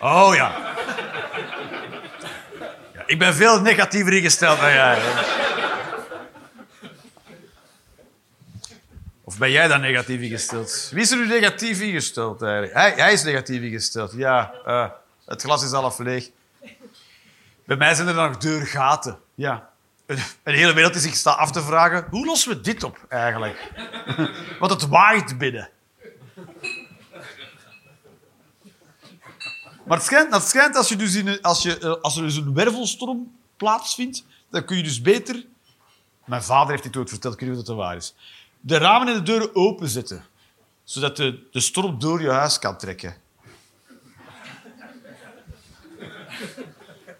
Oh 0.00 0.30
ja. 0.34 0.74
ja 2.94 3.02
ik 3.06 3.18
ben 3.18 3.34
veel 3.34 3.60
negatiever 3.60 4.12
ingesteld 4.12 4.60
dan 4.60 4.72
jij. 4.72 4.98
Of 9.28 9.38
ben 9.38 9.50
jij 9.50 9.68
dan 9.68 9.80
negatief 9.80 10.20
ingesteld? 10.20 10.88
Wie 10.92 11.02
is 11.02 11.10
er 11.10 11.16
nu 11.16 11.26
negatief 11.26 11.80
ingesteld 11.80 12.42
eigenlijk? 12.42 12.72
Hij, 12.72 12.92
hij 12.92 13.12
is 13.12 13.22
negatief 13.22 13.62
ingesteld. 13.62 14.12
Ja, 14.12 14.52
eh, 14.64 14.90
het 15.24 15.42
glas 15.42 15.64
is 15.64 15.70
half 15.70 15.98
leeg. 15.98 16.30
Bij 17.64 17.76
mij 17.76 17.94
zijn 17.94 18.08
er 18.08 18.14
dan 18.14 18.28
nog 18.28 18.36
deurgaten. 18.36 19.18
Ja. 19.34 19.70
Een, 20.06 20.18
hele 20.42 20.72
wereld 20.72 20.92
die 20.92 21.02
zich 21.02 21.14
staat 21.14 21.38
af 21.38 21.50
te 21.50 21.62
vragen... 21.62 22.06
Hoe 22.10 22.26
lossen 22.26 22.50
we 22.50 22.60
dit 22.60 22.82
op 22.82 22.98
eigenlijk? 23.08 23.72
Want 24.60 24.72
het 24.72 24.88
waait 24.88 25.38
binnen. 25.38 25.70
Maar 29.84 29.96
het 29.96 30.06
schijnt, 30.06 30.34
het 30.34 30.42
schijnt 30.42 30.76
als, 30.76 30.88
je 30.88 30.96
dus 30.96 31.14
in 31.14 31.42
als, 31.42 31.62
je, 31.62 31.78
eh, 31.78 31.94
als 32.00 32.16
er 32.16 32.22
dus 32.22 32.36
een 32.36 32.54
wervelstorm 32.54 33.36
plaatsvindt, 33.56 34.24
dan 34.50 34.64
kun 34.64 34.76
je 34.76 34.82
dus 34.82 35.00
beter... 35.00 35.44
Mijn 36.24 36.42
vader 36.42 36.70
heeft 36.70 36.82
dit 36.82 36.96
ooit 36.96 37.08
verteld, 37.08 37.34
ik 37.34 37.40
weet 37.40 37.48
niet 37.48 37.58
of 37.58 37.64
dat 37.64 37.76
waar 37.76 37.96
is. 37.96 38.14
De 38.60 38.76
ramen 38.76 39.08
en 39.08 39.14
de 39.14 39.22
deuren 39.22 39.54
openzetten. 39.54 40.24
Zodat 40.84 41.16
de, 41.16 41.48
de 41.50 41.60
storm 41.60 41.98
door 41.98 42.20
je 42.20 42.30
huis 42.30 42.58
kan 42.58 42.78
trekken. 42.78 43.16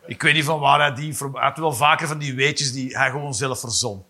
Ik 0.06 0.22
weet 0.22 0.34
niet 0.34 0.44
van 0.44 0.60
waar 0.60 0.80
hij 0.80 0.94
die. 0.94 1.14
Hij 1.16 1.28
had 1.32 1.58
wel 1.58 1.72
vaker 1.72 2.08
van 2.08 2.18
die 2.18 2.34
weetjes 2.34 2.72
die 2.72 2.96
hij 2.96 3.10
gewoon 3.10 3.34
zelf 3.34 3.60
verzon. 3.60 4.04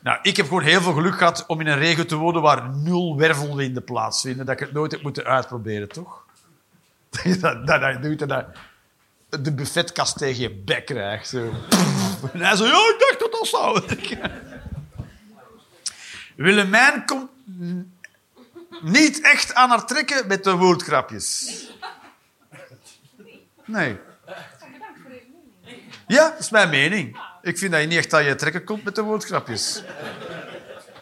Nou, 0.00 0.18
ik 0.22 0.36
heb 0.36 0.46
gewoon 0.46 0.62
heel 0.62 0.80
veel 0.80 0.92
geluk 0.92 1.18
gehad 1.18 1.46
om 1.46 1.60
in 1.60 1.66
een 1.66 1.78
regio 1.78 2.04
te 2.04 2.16
wonen 2.16 2.42
waar 2.42 2.70
nul 2.70 3.16
wervelwinden 3.16 3.84
plaatsvinden. 3.84 4.46
Dat 4.46 4.54
ik 4.54 4.60
het 4.60 4.72
nooit 4.72 4.92
heb 4.92 5.02
moeten 5.02 5.24
uitproberen, 5.24 5.88
toch? 5.88 6.24
Dat 7.64 7.80
je 7.80 7.98
doet 8.00 8.18
de 9.42 9.54
buffetkast 9.54 10.18
tegen 10.18 10.42
je 10.42 10.54
bek 10.54 10.86
krijgt. 10.86 11.28
Zo. 11.28 11.38
En 12.32 12.40
hij 12.40 12.56
zo, 12.56 12.64
ja, 12.64 12.70
ik 12.70 12.96
dacht 12.98 13.18
dat 13.18 13.32
dat 13.32 13.46
zou. 13.46 13.82
Willemijn 16.38 17.04
komt 17.04 17.30
niet 18.82 19.20
echt 19.20 19.54
aan 19.54 19.68
haar 19.68 19.86
trekken 19.86 20.26
met 20.26 20.44
de 20.44 20.56
woordgrapjes. 20.56 21.52
Nee. 23.64 23.98
Ja, 26.06 26.30
dat 26.30 26.38
is 26.38 26.50
mijn 26.50 26.68
mening. 26.68 27.20
Ik 27.42 27.58
vind 27.58 27.72
dat 27.72 27.80
je 27.80 27.86
niet 27.86 27.98
echt 27.98 28.14
aan 28.14 28.24
je 28.24 28.34
trekken 28.34 28.64
komt 28.64 28.84
met 28.84 28.94
de 28.94 29.02
woordgrapjes. 29.02 29.82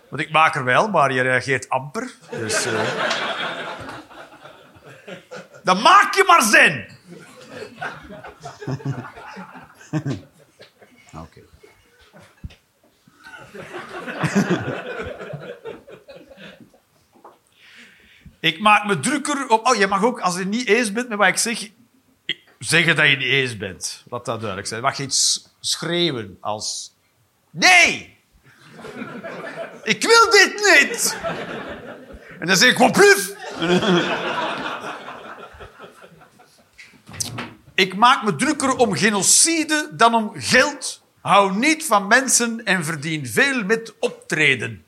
Want 0.09 0.23
ik 0.23 0.31
maak 0.31 0.55
er 0.55 0.65
wel, 0.65 0.89
maar 0.89 1.13
je 1.13 1.23
reageert 1.23 1.69
amper. 1.69 2.15
Dus, 2.31 2.65
eh. 2.65 2.81
Dan 5.63 5.83
maak 5.83 6.15
je 6.15 6.25
maar 6.27 6.43
zin. 6.43 6.95
Ik 18.47 18.61
maak 18.61 18.85
me 18.85 19.01
drukker 19.01 19.49
op... 19.49 19.67
Oh, 19.67 19.77
je 19.77 19.87
mag 19.87 20.05
ook, 20.05 20.21
als 20.21 20.37
je 20.37 20.45
niet 20.45 20.67
eens 20.67 20.93
bent 20.93 21.09
met 21.09 21.19
wat 21.19 21.29
ik 21.29 21.37
zeg... 21.37 21.71
Zeggen 22.59 22.97
dat 22.97 23.09
je 23.09 23.17
niet 23.17 23.29
eens 23.29 23.57
bent. 23.57 24.05
Laat 24.09 24.25
dat 24.25 24.39
duidelijk 24.39 24.69
zijn. 24.69 24.81
Je 24.81 24.87
mag 24.87 24.99
iets 24.99 25.49
schreeuwen 25.61 26.37
als... 26.41 26.95
Nee! 27.51 28.19
Ik 29.83 30.03
wil 30.03 30.31
dit 30.31 30.55
niet! 30.55 31.17
En 32.41 32.47
dan 32.47 32.57
zeg 32.57 32.71
ik, 32.71 32.79
wat 32.79 32.93
plus? 32.93 33.33
Ik 37.75 37.97
maak 37.97 38.25
me 38.25 38.37
drukker 38.37 38.77
om 38.77 38.95
genocide 38.95 39.91
dan 39.93 40.15
om 40.15 40.33
geld. 40.35 41.03
Hou 41.21 41.57
niet 41.57 41.85
van 41.85 42.07
mensen 42.07 42.65
en 42.65 42.85
verdien 42.85 43.27
veel 43.27 43.65
met 43.65 43.95
optreden. 43.99 44.86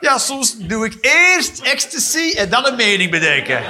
Ja, 0.00 0.18
soms 0.18 0.56
doe 0.58 0.86
ik 0.86 0.98
eerst 1.00 1.60
ecstasy 1.60 2.32
en 2.36 2.50
dan 2.50 2.66
een 2.66 2.76
mening 2.76 3.10
bedenken. 3.10 3.64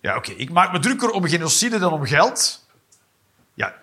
Ja, 0.00 0.16
oké. 0.16 0.32
Ik 0.32 0.50
maak 0.50 0.72
me 0.72 0.78
drukker 0.78 1.10
om 1.10 1.28
genocide 1.28 1.78
dan 1.78 1.92
om 1.92 2.06
geld. 2.06 2.66
Ja. 3.54 3.74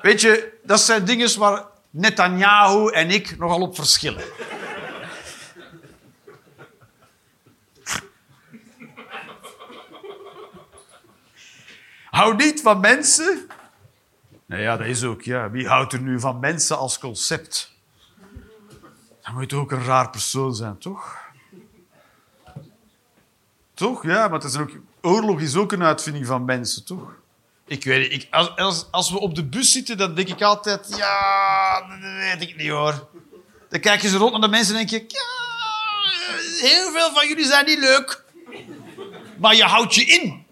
Weet 0.00 0.20
je, 0.20 0.58
dat 0.62 0.80
zijn 0.80 1.04
dingen 1.04 1.38
waar 1.38 1.64
Netanyahu 1.90 2.92
en 2.92 3.10
ik 3.10 3.38
nogal 3.38 3.60
op 3.60 3.74
verschillen. 3.74 4.24
Hou 12.16 12.36
niet 12.36 12.60
van 12.60 12.80
mensen. 12.80 13.48
Nou 14.46 14.62
ja, 14.62 14.76
dat 14.76 14.86
is 14.86 15.04
ook, 15.04 15.22
ja. 15.22 15.50
Wie 15.50 15.68
houdt 15.68 15.92
er 15.92 16.00
nu 16.00 16.20
van 16.20 16.38
mensen 16.38 16.78
als 16.78 16.98
concept? 16.98 17.72
Dan 19.22 19.34
moet 19.34 19.50
je 19.50 19.56
ook 19.56 19.70
een 19.70 19.84
raar 19.84 20.10
persoon 20.10 20.54
zijn, 20.54 20.78
toch? 20.78 21.16
Toch? 23.74 24.02
Ja, 24.02 24.28
maar 24.28 24.44
is 24.44 24.56
ook, 24.56 24.70
oorlog 25.00 25.40
is 25.40 25.56
ook 25.56 25.72
een 25.72 25.82
uitvinding 25.82 26.26
van 26.26 26.44
mensen, 26.44 26.84
toch? 26.84 27.14
Ik 27.66 27.84
weet. 27.84 28.12
Ik, 28.12 28.26
als, 28.30 28.56
als, 28.56 28.86
als 28.90 29.10
we 29.10 29.18
op 29.18 29.34
de 29.34 29.44
bus 29.44 29.72
zitten, 29.72 29.96
dan 29.96 30.14
denk 30.14 30.28
ik 30.28 30.42
altijd... 30.42 30.96
Ja, 30.96 31.80
dat 31.80 31.98
weet 32.00 32.48
ik 32.48 32.56
niet, 32.56 32.68
hoor. 32.68 33.08
Dan 33.68 33.80
kijk 33.80 34.02
je 34.02 34.08
zo 34.08 34.18
rond 34.18 34.32
naar 34.32 34.40
de 34.40 34.48
mensen 34.48 34.76
en 34.76 34.86
denk 34.86 34.90
je... 34.90 35.16
Ja, 35.16 36.68
heel 36.68 36.92
veel 36.92 37.12
van 37.12 37.28
jullie 37.28 37.46
zijn 37.46 37.66
niet 37.66 37.78
leuk. 37.78 38.24
Maar 39.38 39.54
je 39.54 39.64
houdt 39.64 39.94
je 39.94 40.04
in. 40.04 40.45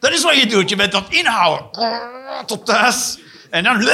Dat 0.00 0.12
is 0.12 0.22
wat 0.22 0.36
je 0.36 0.46
doet. 0.46 0.68
Je 0.68 0.76
bent 0.76 0.92
het 0.92 1.08
inhouden. 1.08 1.70
Tot 2.46 2.66
thuis. 2.66 3.18
En 3.50 3.64
dan... 3.64 3.88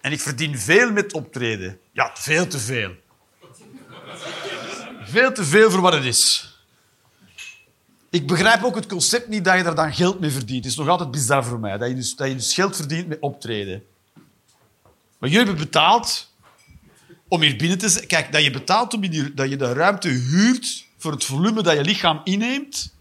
En 0.00 0.12
ik 0.12 0.20
verdien 0.20 0.58
veel 0.58 0.92
met 0.92 1.12
optreden. 1.12 1.78
Ja, 1.92 2.10
veel 2.14 2.46
te 2.46 2.58
veel. 2.58 2.90
Veel 5.02 5.32
te 5.32 5.44
veel 5.44 5.70
voor 5.70 5.80
wat 5.80 5.92
het 5.92 6.04
is. 6.04 6.56
Ik 8.10 8.26
begrijp 8.26 8.64
ook 8.64 8.74
het 8.74 8.86
concept 8.86 9.28
niet 9.28 9.44
dat 9.44 9.56
je 9.56 9.62
daar 9.62 9.74
dan 9.74 9.94
geld 9.94 10.20
mee 10.20 10.30
verdient. 10.30 10.64
Het 10.64 10.72
is 10.72 10.78
nog 10.78 10.88
altijd 10.88 11.10
bizar 11.10 11.44
voor 11.44 11.60
mij. 11.60 11.78
Dat 11.78 11.88
je 11.88 11.94
dus, 11.94 12.16
dat 12.16 12.28
je 12.28 12.34
dus 12.34 12.54
geld 12.54 12.76
verdient 12.76 13.08
met 13.08 13.20
optreden. 13.20 13.84
Maar 15.18 15.30
jullie 15.30 15.46
hebben 15.46 15.64
betaald 15.64 16.30
om 17.28 17.40
hier 17.40 17.56
binnen 17.56 17.78
te 17.78 17.88
zijn. 17.88 18.06
Kijk, 18.06 18.32
dat 18.32 18.42
je 18.42 18.50
betaalt 18.50 18.94
om 18.94 19.02
hier, 19.02 19.34
dat 19.34 19.48
je 19.50 19.56
de 19.56 19.72
ruimte 19.72 20.08
huurt 20.08 20.86
voor 20.98 21.12
het 21.12 21.24
volume 21.24 21.62
dat 21.62 21.76
je 21.76 21.84
lichaam 21.84 22.20
inneemt. 22.24 22.94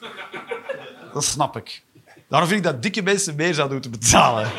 Dat 1.12 1.24
snap 1.24 1.56
ik. 1.56 1.82
Daarom 2.28 2.48
vind 2.48 2.64
ik 2.66 2.72
dat 2.72 2.82
dikke 2.82 3.02
mensen 3.02 3.34
meer 3.34 3.54
zouden 3.54 3.78
moeten 3.80 4.00
betalen. 4.00 4.50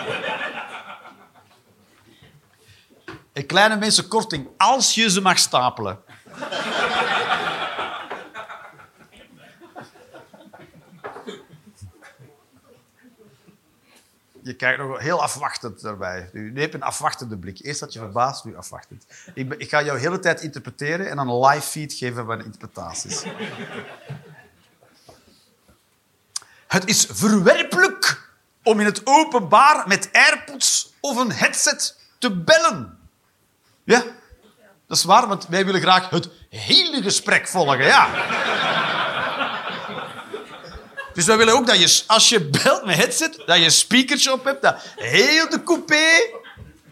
En 3.34 3.46
kleine 3.46 3.78
mensen 3.78 4.08
korting, 4.08 4.48
als 4.58 4.96
je 4.96 5.10
ze 5.10 5.22
mag 5.22 5.38
stapelen. 5.38 6.00
Je 14.44 14.56
kijkt 14.56 14.80
nog 14.80 15.00
heel 15.00 15.22
afwachtend 15.22 15.82
daarbij. 15.82 16.30
Nu 16.34 16.62
hebt 16.62 16.74
een 16.74 16.82
afwachtende 16.82 17.38
blik. 17.38 17.60
Eerst 17.62 17.80
had 17.80 17.94
je 17.94 18.00
verbaasd, 18.00 18.46
nu 18.46 18.58
afwachtend. 18.58 19.06
Ik, 19.34 19.54
ik 19.54 19.70
ga 19.70 19.84
jou 19.84 19.98
de 19.98 20.04
hele 20.04 20.20
tijd 20.20 20.42
interpreteren 20.42 21.10
en 21.10 21.16
dan 21.16 21.30
een 21.30 21.40
live 21.40 21.68
feed 21.68 21.94
geven 21.94 22.26
van 22.26 22.44
interpretaties. 22.44 23.24
Het 26.70 26.86
is 26.86 27.08
verwerpelijk 27.12 28.30
om 28.64 28.80
in 28.80 28.86
het 28.86 29.02
openbaar 29.04 29.88
met 29.88 30.10
AirPods 30.12 30.94
of 31.00 31.18
een 31.18 31.32
headset 31.32 31.98
te 32.20 32.32
bellen. 32.32 33.00
Ja, 33.84 34.04
dat 34.88 34.98
is 34.98 35.04
waar, 35.04 35.28
want 35.28 35.48
wij 35.48 35.66
willen 35.66 35.82
graag 35.82 36.10
het 36.10 36.30
hele 36.50 37.02
gesprek 37.02 37.48
volgen. 37.48 37.86
Ja. 37.86 38.08
Dus 41.14 41.26
wij 41.26 41.38
willen 41.38 41.54
ook 41.54 41.68
dat 41.68 41.80
je, 41.80 42.04
als 42.08 42.30
je 42.30 42.46
belt 42.46 42.86
met 42.86 42.96
headset, 42.96 43.44
dat 43.46 43.58
je 43.58 43.64
een 43.64 43.72
speakertje 43.72 44.32
op 44.32 44.44
hebt, 44.44 44.62
dat 44.62 44.76
heel 44.96 45.50
de 45.50 45.64
coupé 45.64 46.06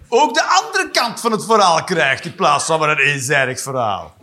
ook 0.10 0.34
de 0.34 0.44
andere 0.44 0.90
kant 0.92 1.20
van 1.20 1.32
het 1.32 1.46
verhaal 1.46 1.84
krijgt, 1.84 2.26
in 2.26 2.36
plaats 2.36 2.66
van 2.66 2.80
maar 2.80 2.90
een 2.90 2.98
eenzijdig 2.98 3.62
verhaal. 3.62 4.17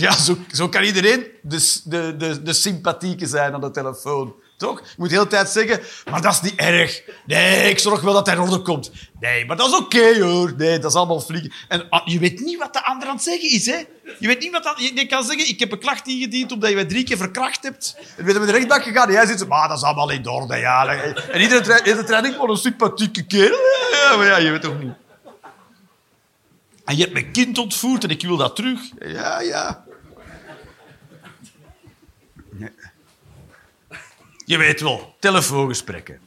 Want 0.00 0.26
ja, 0.26 0.36
zo, 0.52 0.68
kan 0.68 0.82
iedereen 0.82 1.26
de, 1.42 1.80
de, 1.84 2.16
de, 2.16 2.42
de 2.42 2.52
sympathieke 2.52 3.26
zijn 3.26 3.54
aan 3.54 3.60
de 3.60 3.70
telefoon. 3.70 4.34
Toch? 4.56 4.80
Je 4.80 4.94
moet 4.96 5.08
de 5.08 5.14
hele 5.14 5.26
tijd 5.26 5.48
zeggen, 5.48 5.80
maar 6.10 6.22
dat 6.22 6.32
is 6.32 6.40
niet 6.40 6.54
erg. 6.54 7.02
Nee, 7.26 7.70
ik 7.70 7.78
zorg 7.78 8.00
wel 8.00 8.12
dat 8.12 8.26
hij 8.26 8.34
in 8.34 8.40
orde 8.40 8.62
komt. 8.62 8.90
Nee, 9.20 9.46
maar 9.46 9.56
dat 9.56 9.68
is 9.68 9.76
oké 9.76 10.22
hoor. 10.22 10.54
Nee, 10.56 10.78
dat 10.78 10.90
is 10.90 10.96
allemaal 10.96 11.20
vliegen. 11.20 11.52
En 11.68 11.88
ah, 11.88 12.06
je 12.06 12.18
weet 12.18 12.40
niet 12.40 12.58
wat 12.58 12.72
de 12.72 12.84
ander 12.84 13.08
aan 13.08 13.14
het 13.14 13.24
zeggen 13.24 13.50
is, 13.50 13.66
hè? 13.66 13.84
Je 14.18 14.26
weet 14.26 14.40
niet 14.40 14.50
wat 14.50 14.62
dat... 14.62 14.74
Je, 14.94 15.06
kan 15.06 15.24
zeggen, 15.24 15.48
ik 15.48 15.60
heb 15.60 15.72
een 15.72 15.78
klacht 15.78 16.06
ingediend 16.06 16.52
omdat 16.52 16.68
je 16.68 16.74
mij 16.74 16.84
drie 16.84 17.04
keer 17.04 17.16
verkracht 17.16 17.62
hebt. 17.62 17.96
En 18.16 18.24
we 18.24 18.30
zijn 18.30 18.42
met 18.44 18.52
de 18.52 18.56
rechtbank 18.56 18.82
gegaan 18.82 19.12
jij 19.12 19.26
zit 19.26 19.38
zo, 19.38 19.46
maar 19.46 19.68
dat 19.68 19.76
is 19.76 19.84
allemaal 19.84 20.10
in 20.10 20.28
orde, 20.28 20.56
ja. 20.56 20.86
En 20.86 21.40
iedere 21.40 22.04
trein, 22.04 22.36
wat 22.36 22.48
een 22.48 22.56
sympathieke 22.56 23.26
kerel. 23.26 23.58
Ja, 23.92 24.16
maar 24.16 24.26
ja, 24.26 24.36
je 24.36 24.50
weet 24.50 24.62
toch 24.62 24.82
niet. 24.82 24.92
En 26.84 26.96
je 26.96 27.00
hebt 27.00 27.12
mijn 27.12 27.32
kind 27.32 27.58
ontvoerd 27.58 28.04
en 28.04 28.10
ik 28.10 28.22
wil 28.22 28.36
dat 28.36 28.56
terug. 28.56 28.80
Ja, 28.98 29.40
ja. 29.40 29.83
Je 34.44 34.56
weet 34.56 34.80
wel, 34.80 35.16
telefoongesprekken. 35.20 36.20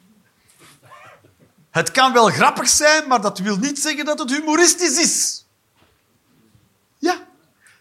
Het 1.70 1.92
kan 1.92 2.14
wel 2.14 2.30
grappig 2.30 2.68
zijn, 2.68 3.08
maar 3.08 3.22
dat 3.22 3.40
wil 3.40 3.58
niet 3.58 3.80
zeggen 3.80 4.06
dat 4.06 4.20
het 4.20 4.30
humoristisch 4.30 4.98
is. 5.00 5.46
Ja, 6.98 7.28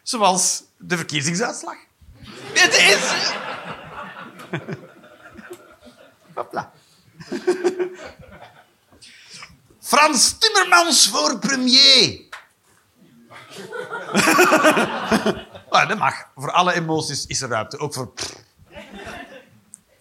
zoals 0.02 0.62
de 0.76 0.96
verkiezingsuitslag. 0.96 1.76
Het 2.52 2.74
is... 2.74 3.32
Hopla. 6.34 6.72
Frans 9.80 10.38
Timmermans 10.38 11.08
voor 11.08 11.38
premier. 11.38 12.24
Ah, 15.70 15.88
dat 15.88 15.98
mag. 15.98 16.14
Voor 16.36 16.52
alle 16.52 16.72
emoties 16.72 17.26
is 17.26 17.42
er 17.42 17.48
ruimte. 17.48 17.78
Ook 17.78 17.94
voor... 17.94 18.12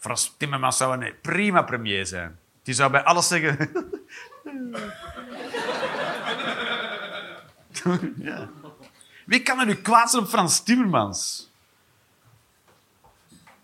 Frans 0.05 0.33
Timmermans 0.37 0.77
zou 0.77 1.05
een 1.05 1.13
prima 1.21 1.61
premier 1.61 2.05
zijn. 2.05 2.39
Die 2.63 2.73
zou 2.73 2.91
bij 2.91 3.03
alles 3.03 3.27
zeggen... 3.27 3.57
Wie 9.25 9.41
kan 9.41 9.59
er 9.59 9.65
nu 9.65 9.75
kwaad 9.75 10.09
zijn 10.09 10.23
op 10.23 10.29
Frans 10.29 10.63
Timmermans? 10.63 11.51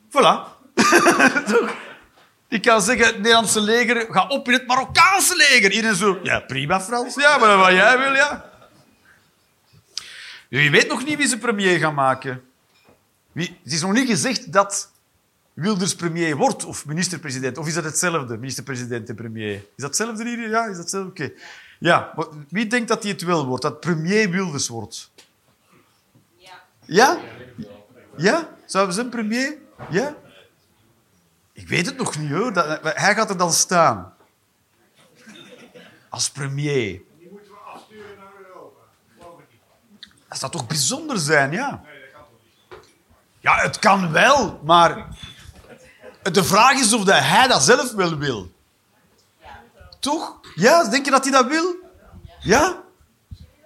Voilà. 0.10 0.40
Die 2.48 2.60
kan 2.60 2.82
zeggen, 2.82 3.06
het 3.06 3.18
Nederlandse 3.18 3.62
leger, 3.62 4.08
ga 4.14 4.28
op 4.28 4.48
in 4.48 4.54
het 4.54 4.68
Marokkaanse 4.68 5.36
leger. 5.36 5.72
Iedereen 5.72 5.96
zo, 5.96 6.20
ja, 6.24 6.40
prima 6.40 6.82
Frans. 6.82 7.16
Ja, 7.16 7.38
maar 7.38 7.58
wat 7.58 7.72
jij 7.72 7.98
wil, 7.98 8.14
ja. 8.14 8.52
Je 10.50 10.70
weet 10.70 10.88
nog 10.88 11.06
niet 11.06 11.18
wie 11.18 11.28
ze 11.28 11.38
premier 11.38 11.80
gaan 11.80 11.94
maken. 11.94 12.44
Wie, 13.32 13.60
het 13.64 13.74
is 13.74 13.82
nog 13.82 13.92
niet 13.92 14.10
gezegd 14.10 14.54
dat 14.54 14.92
Wilders 15.54 15.96
premier 15.96 16.36
wordt 16.36 16.66
of 16.66 16.86
minister-president. 16.86 17.58
Of 17.58 17.68
is 17.68 17.74
dat 17.74 17.84
hetzelfde, 17.84 18.38
minister-president 18.38 19.10
en 19.10 19.16
premier? 19.16 19.54
Is 19.56 19.64
dat 19.76 19.88
hetzelfde 19.88 20.24
hier? 20.24 20.50
Ja, 20.50 20.62
is 20.62 20.68
dat 20.68 20.78
hetzelfde? 20.78 21.10
Oké. 21.10 21.32
Ja, 21.80 22.14
wie 22.50 22.68
denkt 22.68 22.88
dat 22.88 23.04
hij 23.04 23.12
het 23.12 23.22
wel 23.22 23.46
wordt? 23.46 23.64
Dat 23.64 23.80
premier 23.80 24.30
Wilders 24.30 24.68
wordt? 24.68 25.12
Ja. 26.86 27.20
Ja? 28.16 28.50
Zouden 28.66 28.96
ze 28.96 29.02
een 29.02 29.10
premier? 29.10 29.58
Ja? 29.90 30.16
Ik 31.54 31.68
weet 31.68 31.86
het 31.86 31.98
nog 31.98 32.20
niet, 32.20 32.32
hoor. 32.32 32.52
Hij 32.84 33.16
gaat 33.16 33.30
er 33.30 33.38
dan 33.38 33.52
staan. 33.52 34.14
Als 36.10 36.30
premier. 36.30 37.02
Die 37.20 37.30
moeten 37.32 37.52
we 37.52 37.58
afsturen 37.58 38.18
naar 38.18 38.32
Europa. 38.48 38.80
Dat 40.28 40.40
zou 40.40 40.52
toch 40.52 40.68
bijzonder 40.68 41.18
zijn, 41.20 41.52
ja? 41.52 41.84
Ja, 43.40 43.56
het 43.56 43.80
kan 43.80 44.12
wel, 44.12 44.62
maar 44.64 45.08
de 46.22 46.44
vraag 46.44 46.80
is 46.80 46.94
of 46.94 47.06
hij 47.06 47.48
dat 47.48 47.64
zelf 47.64 47.92
wel 47.92 48.18
wil. 48.18 48.52
Toch? 50.00 50.40
Ja, 50.56 50.84
denk 50.84 51.06
je 51.06 51.12
dat 51.12 51.24
hij 51.24 51.32
dat 51.32 51.48
wil? 51.48 51.76
Ja? 52.40 52.82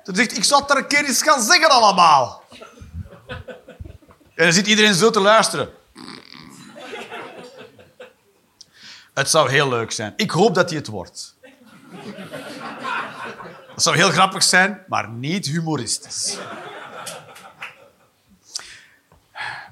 Dan 0.04 0.16
zegt, 0.16 0.38
ik 0.38 0.44
zal 0.44 0.62
het 0.62 0.76
een 0.76 0.88
keer 0.88 1.06
eens 1.06 1.22
gaan 1.22 1.42
zeggen 1.42 1.70
allemaal. 1.70 2.44
En 4.36 4.44
dan 4.44 4.54
zit 4.54 4.68
iedereen 4.68 4.94
zo 4.94 5.10
te 5.10 5.20
luisteren. 5.20 5.70
Het 9.14 9.30
zou 9.30 9.50
heel 9.50 9.70
leuk 9.70 9.92
zijn. 9.92 10.14
Ik 10.16 10.32
hoop 10.32 10.56
dat 10.56 10.70
hij 10.70 10.78
het 10.78 10.88
wordt. 10.88 11.36
Het 13.74 13.84
zou 13.84 13.96
heel 13.96 14.10
grappig 14.12 14.44
zijn, 14.44 14.84
maar 14.88 15.10
niet 15.10 15.46
humoristisch. 15.46 16.38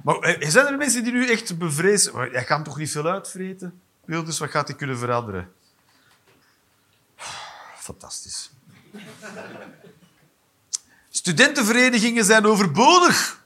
Maar 0.04 0.20
eh, 0.20 0.50
zijn 0.50 0.66
er 0.66 0.78
mensen 0.78 1.04
die 1.04 1.14
nu 1.14 1.30
echt 1.30 1.58
bevrezen... 1.58 2.14
Hij 2.16 2.44
kan 2.44 2.64
toch 2.64 2.78
niet 2.78 2.92
veel 2.92 3.08
uitvreten? 3.08 3.82
Wilders, 4.06 4.40
wat 4.40 4.50
gaat 4.50 4.68
hij 4.68 4.78
kunnen 4.78 4.98
veranderen? 4.98 5.52
Fantastisch. 7.78 8.52
Studentenverenigingen 11.10 12.26
zijn 12.26 12.46
overbodig. 12.46 13.42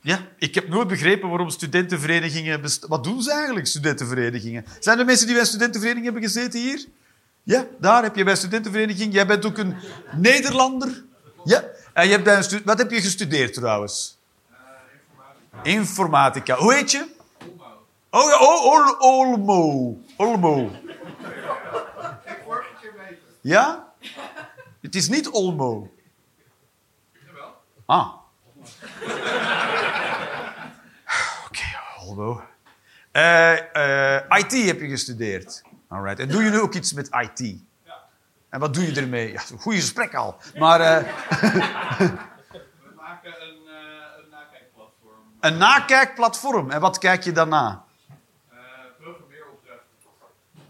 Ja, 0.00 0.28
ik 0.38 0.54
heb 0.54 0.68
nooit 0.68 0.88
begrepen 0.88 1.28
waarom 1.28 1.50
studentenverenigingen... 1.50 2.60
Wat 2.88 3.04
doen 3.04 3.22
ze 3.22 3.32
eigenlijk, 3.32 3.66
studentenverenigingen? 3.66 4.64
Zijn 4.80 4.98
er 4.98 5.04
mensen 5.04 5.26
die 5.26 5.34
bij 5.34 5.44
een 5.44 5.50
studentenvereniging 5.50 6.04
hebben 6.04 6.22
gezeten 6.22 6.60
hier? 6.60 6.86
Ja, 7.42 7.66
daar 7.80 8.02
heb 8.02 8.16
je 8.16 8.24
bij 8.24 8.36
studentenvereniging. 8.36 9.12
Jij 9.12 9.26
bent 9.26 9.44
ook 9.44 9.58
een 9.58 9.74
Nederlander. 10.16 11.04
Ja. 11.44 11.64
En 11.92 12.04
je 12.04 12.10
hebt 12.10 12.24
bij 12.24 12.36
een 12.36 12.62
Wat 12.64 12.78
heb 12.78 12.90
je 12.90 13.00
gestudeerd 13.00 13.54
trouwens? 13.54 14.18
informatica. 15.62 16.56
Hoe 16.56 16.74
heet 16.74 16.90
je? 16.90 17.06
Oh, 18.10 18.28
ja, 18.28 18.38
oh, 18.38 18.64
Ol- 18.64 18.96
Olmo. 18.98 19.96
Olmo. 20.16 20.70
Ja? 23.40 23.92
Het 24.80 24.94
is 24.94 25.08
niet 25.08 25.28
Olmo. 25.28 25.90
Ah. 27.86 28.08
Oké, 31.46 31.64
Olmo. 32.00 32.42
Eh, 33.12 34.16
eh, 34.16 34.22
IT 34.38 34.52
heb 34.66 34.80
je 34.80 34.88
gestudeerd. 34.88 35.62
Alright. 35.88 36.18
En 36.20 36.28
doe 36.28 36.42
je 36.42 36.50
nu 36.50 36.60
ook 36.60 36.74
iets 36.74 36.92
met 36.92 37.08
IT? 37.10 37.56
En 38.50 38.60
wat 38.60 38.74
doe 38.74 38.86
je 38.94 39.00
ermee? 39.00 39.32
Ja, 39.32 39.40
een 39.52 39.58
goede 39.58 39.78
gesprek 39.78 40.14
al. 40.14 40.36
Maar 40.58 40.80
eh, 40.80 40.96
We 41.40 42.92
maken 42.96 43.32
een, 43.42 43.58
eh, 43.66 44.22
een 44.22 44.28
nakijkplatform. 44.30 45.16
een 45.40 45.56
nakijkplatform. 45.56 46.70
En 46.70 46.80
wat 46.80 46.98
kijk 46.98 47.24
je 47.24 47.32
daarna? 47.32 47.84
Eh 48.50 48.56
programmeeropdrachten. 49.00 49.84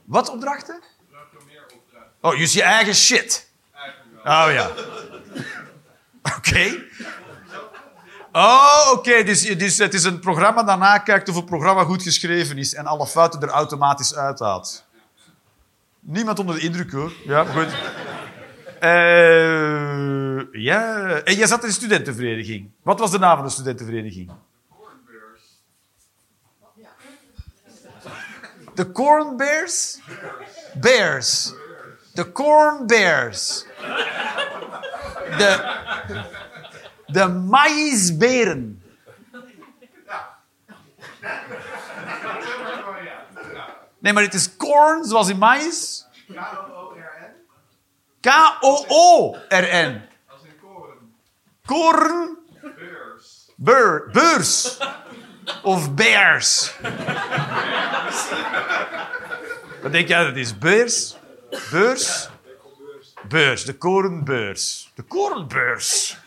Wat 0.04 0.30
opdrachten? 0.30 0.82
Programmeeropdrachten. 1.10 2.12
Oh, 2.20 2.38
dus 2.38 2.52
je 2.52 2.62
eigen 2.62 2.94
shit. 2.94 3.48
Wel. 4.22 4.46
Oh 4.46 4.52
ja. 4.52 4.70
Oké. 6.36 6.84
Oh, 8.32 8.90
oké. 8.92 9.22
Dus, 9.22 9.56
dus 9.56 9.78
het 9.78 9.94
is 9.94 10.04
een 10.04 10.20
programma 10.20 10.62
dat 10.62 10.78
nakijkt 10.78 11.28
of 11.28 11.34
het 11.34 11.46
programma 11.46 11.84
goed 11.84 12.02
geschreven 12.02 12.58
is 12.58 12.74
en 12.74 12.86
alle 12.86 13.06
fouten 13.06 13.40
er 13.40 13.48
automatisch 13.48 14.14
uithaalt. 14.14 14.84
Niemand 16.10 16.38
onder 16.38 16.54
de 16.54 16.60
indruk 16.60 16.92
hoor. 16.92 17.12
Ja, 17.24 17.44
goed. 17.44 17.72
Eh, 18.80 20.62
ja. 20.62 21.08
En 21.24 21.34
jij 21.34 21.46
zat 21.46 21.62
in 21.62 21.68
een 21.68 21.74
studentenvereniging. 21.74 22.70
Wat 22.82 22.98
was 22.98 23.10
de 23.10 23.18
naam 23.18 23.36
van 23.36 23.44
de 23.44 23.52
studentenvereniging? 23.52 24.30
De 28.74 28.92
Corn 28.92 29.36
Bears? 29.36 29.98
Bears. 30.74 31.52
De 32.12 32.32
Corn 32.32 32.86
Bears. 32.86 33.64
De, 35.38 35.80
de 37.06 37.28
maïsberen. 37.28 38.79
Nee, 44.00 44.12
maar 44.12 44.22
het 44.22 44.34
is 44.34 44.56
corn, 44.56 45.04
zoals 45.04 45.28
in 45.28 45.38
maïs. 45.38 46.06
K-O-O-R-N. 46.28 47.34
K-O-O-R-N. 48.20 50.08
Als 50.28 50.42
in 50.42 50.58
koren. 50.60 51.14
Corn 51.66 52.38
Beurs. 52.62 53.50
beur, 53.56 54.08
beurs. 54.12 54.78
Of 55.62 55.94
bears. 55.94 56.74
Wat 59.82 59.92
denk 59.92 60.08
jij 60.08 60.24
dat 60.24 60.36
is? 60.36 60.58
Beurs? 60.58 61.16
Beurs? 61.70 62.28
Beurs, 63.28 63.64
de 63.64 63.74
korenbeurs. 63.78 64.92
De 64.94 65.02
korenbeurs. 65.02 66.18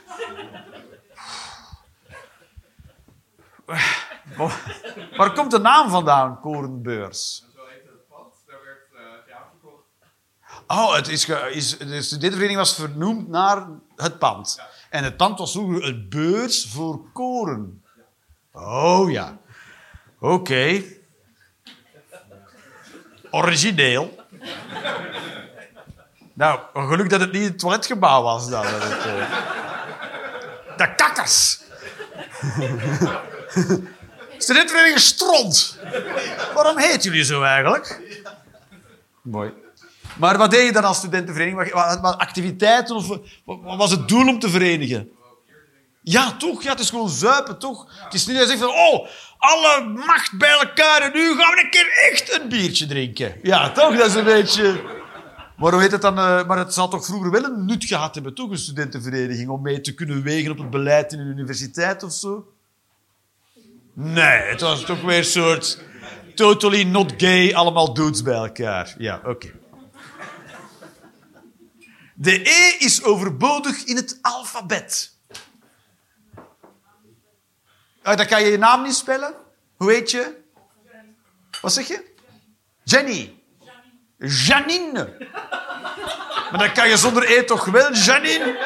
Waar 5.18 5.34
komt 5.34 5.52
de 5.52 5.60
naam 5.60 5.90
vandaan, 5.90 6.40
Korenbeurs? 6.40 7.46
Zo 7.56 7.62
heette 7.66 7.90
het 7.90 8.08
pand. 8.08 8.34
Daar 8.48 8.60
werd 8.64 8.94
eh 8.94 9.28
ja 9.28 9.48
verkocht. 9.50 9.86
Oh, 10.76 10.96
het 10.96 11.08
is, 11.08 11.26
ge- 11.26 11.50
is, 11.52 11.78
de 11.78 12.02
studentenvereniging 12.02 12.58
was 12.58 12.76
vernoemd 12.76 13.28
naar 13.28 13.68
het 13.96 14.20
pand. 14.20 14.60
En 14.90 15.04
het 15.04 15.18
pand 15.18 15.40
was 15.40 15.52
vroeger 15.52 15.84
een 15.84 16.06
beurs 16.10 16.68
voor 16.70 17.12
koren. 17.12 17.84
Oh 18.52 19.12
ja. 19.12 19.38
Oké. 20.20 20.84
Origineel. 23.32 24.16
Nou, 26.34 26.60
geluk 26.74 27.10
dat 27.10 27.20
het 27.20 27.32
niet 27.32 27.44
het 27.44 27.60
toiletgebouw 27.60 28.22
was. 28.22 28.50
Dan, 28.50 28.64
dat 28.64 28.84
het, 28.84 29.06
eh, 29.06 29.32
De 30.78 30.96
kakkers. 30.96 31.60
Studentenvereniging 34.38 35.00
Stront. 35.00 35.78
Waarom 36.54 36.78
heet 36.78 37.04
jullie 37.04 37.24
zo 37.24 37.42
eigenlijk? 37.44 38.02
Mooi. 39.22 39.54
Maar 40.18 40.38
wat 40.38 40.52
deed 40.52 40.66
je 40.66 40.72
dan 40.72 40.84
als 40.84 40.98
studentenvereniging? 40.98 41.74
Wat, 41.74 42.00
wat, 42.00 42.18
activiteiten? 42.18 42.96
Of, 42.96 43.08
wat, 43.46 43.78
was 43.78 43.92
het 43.92 44.08
doel 44.08 44.28
om 44.28 44.40
te 44.40 44.50
verenigen? 44.50 45.10
Ja, 46.02 46.32
toch? 46.32 46.64
Ja, 46.64 46.72
het 46.72 46.80
is 46.80 46.90
gewoon 46.90 47.10
zuipen, 47.10 47.60
toch? 47.60 47.88
Het 48.04 48.14
is 48.14 48.26
niet 48.26 48.38
dat 48.38 48.46
je 48.46 48.58
zegt 48.58 48.64
van... 48.64 48.74
Oh, 48.74 49.08
alle 49.38 49.86
macht 50.06 50.38
bij 50.38 50.52
elkaar 50.52 51.12
nu 51.14 51.36
gaan 51.36 51.56
we 51.56 51.62
een 51.64 51.70
keer 51.70 52.10
echt 52.12 52.40
een 52.40 52.50
biertje 52.50 52.86
drinken. 52.86 53.36
Ja, 53.44 53.72
toch? 53.72 53.98
Dat 53.98 54.08
is 54.08 54.16
een 54.16 54.24
beetje... 54.24 54.82
Maar 55.58 55.72
hoe 55.72 55.82
heet 55.82 55.92
het 55.92 56.02
dan? 56.02 56.18
eh, 56.18 56.46
maar 56.46 56.58
het 56.58 56.74
zal 56.74 56.88
toch 56.88 57.06
vroeger 57.06 57.32
wel 57.32 57.44
een 57.44 57.66
nut 57.66 57.86
gehad 57.86 58.14
hebben, 58.14 58.34
toch? 58.34 58.52
Een 58.52 58.58
studentenvereniging, 58.58 59.50
om 59.50 59.62
mee 59.62 59.82
te 59.82 59.94
kunnen 59.94 60.24
wegen 60.24 60.52
op 60.52 60.58
het 60.58 60.70
beleid 60.70 61.14
in 61.14 61.20
een 61.20 61.28
universiteit 61.28 62.04
of 62.04 62.14
zo? 62.14 62.48
Nee, 63.94 64.42
het 64.42 64.62
was 64.62 64.82
toch 64.82 65.02
weer 65.02 65.18
een 65.18 65.26
soort... 65.26 65.82
Totally 66.36 66.84
not 66.84 67.14
gay, 67.18 67.54
allemaal 67.54 67.94
dudes 67.94 68.22
bij 68.22 68.34
elkaar. 68.34 68.96
Ja, 68.98 69.22
oké. 69.26 69.52
De 72.24 72.42
E 72.44 72.86
is 72.86 73.04
overbodig 73.04 73.84
in 73.84 73.96
het 73.96 74.20
alfabet. 74.22 75.14
Ah, 78.04 78.18
dan 78.18 78.26
kan 78.26 78.44
je 78.44 78.52
je 78.52 78.58
naam 78.58 78.84
niet 78.84 78.96
spellen. 78.96 79.34
Hoe 79.76 79.92
heet 79.92 80.12
je? 80.12 80.42
Wat 81.62 81.74
zeg 81.74 81.88
je? 81.88 82.14
Jenny. 82.84 83.34
Janine. 84.18 85.18
Maar 86.52 86.60
dan 86.60 86.74
kan 86.74 86.90
je 86.90 86.98
zonder 86.98 87.32
E 87.32 87.44
toch 87.44 87.66
wel, 87.66 87.94
Janine? 87.94 88.58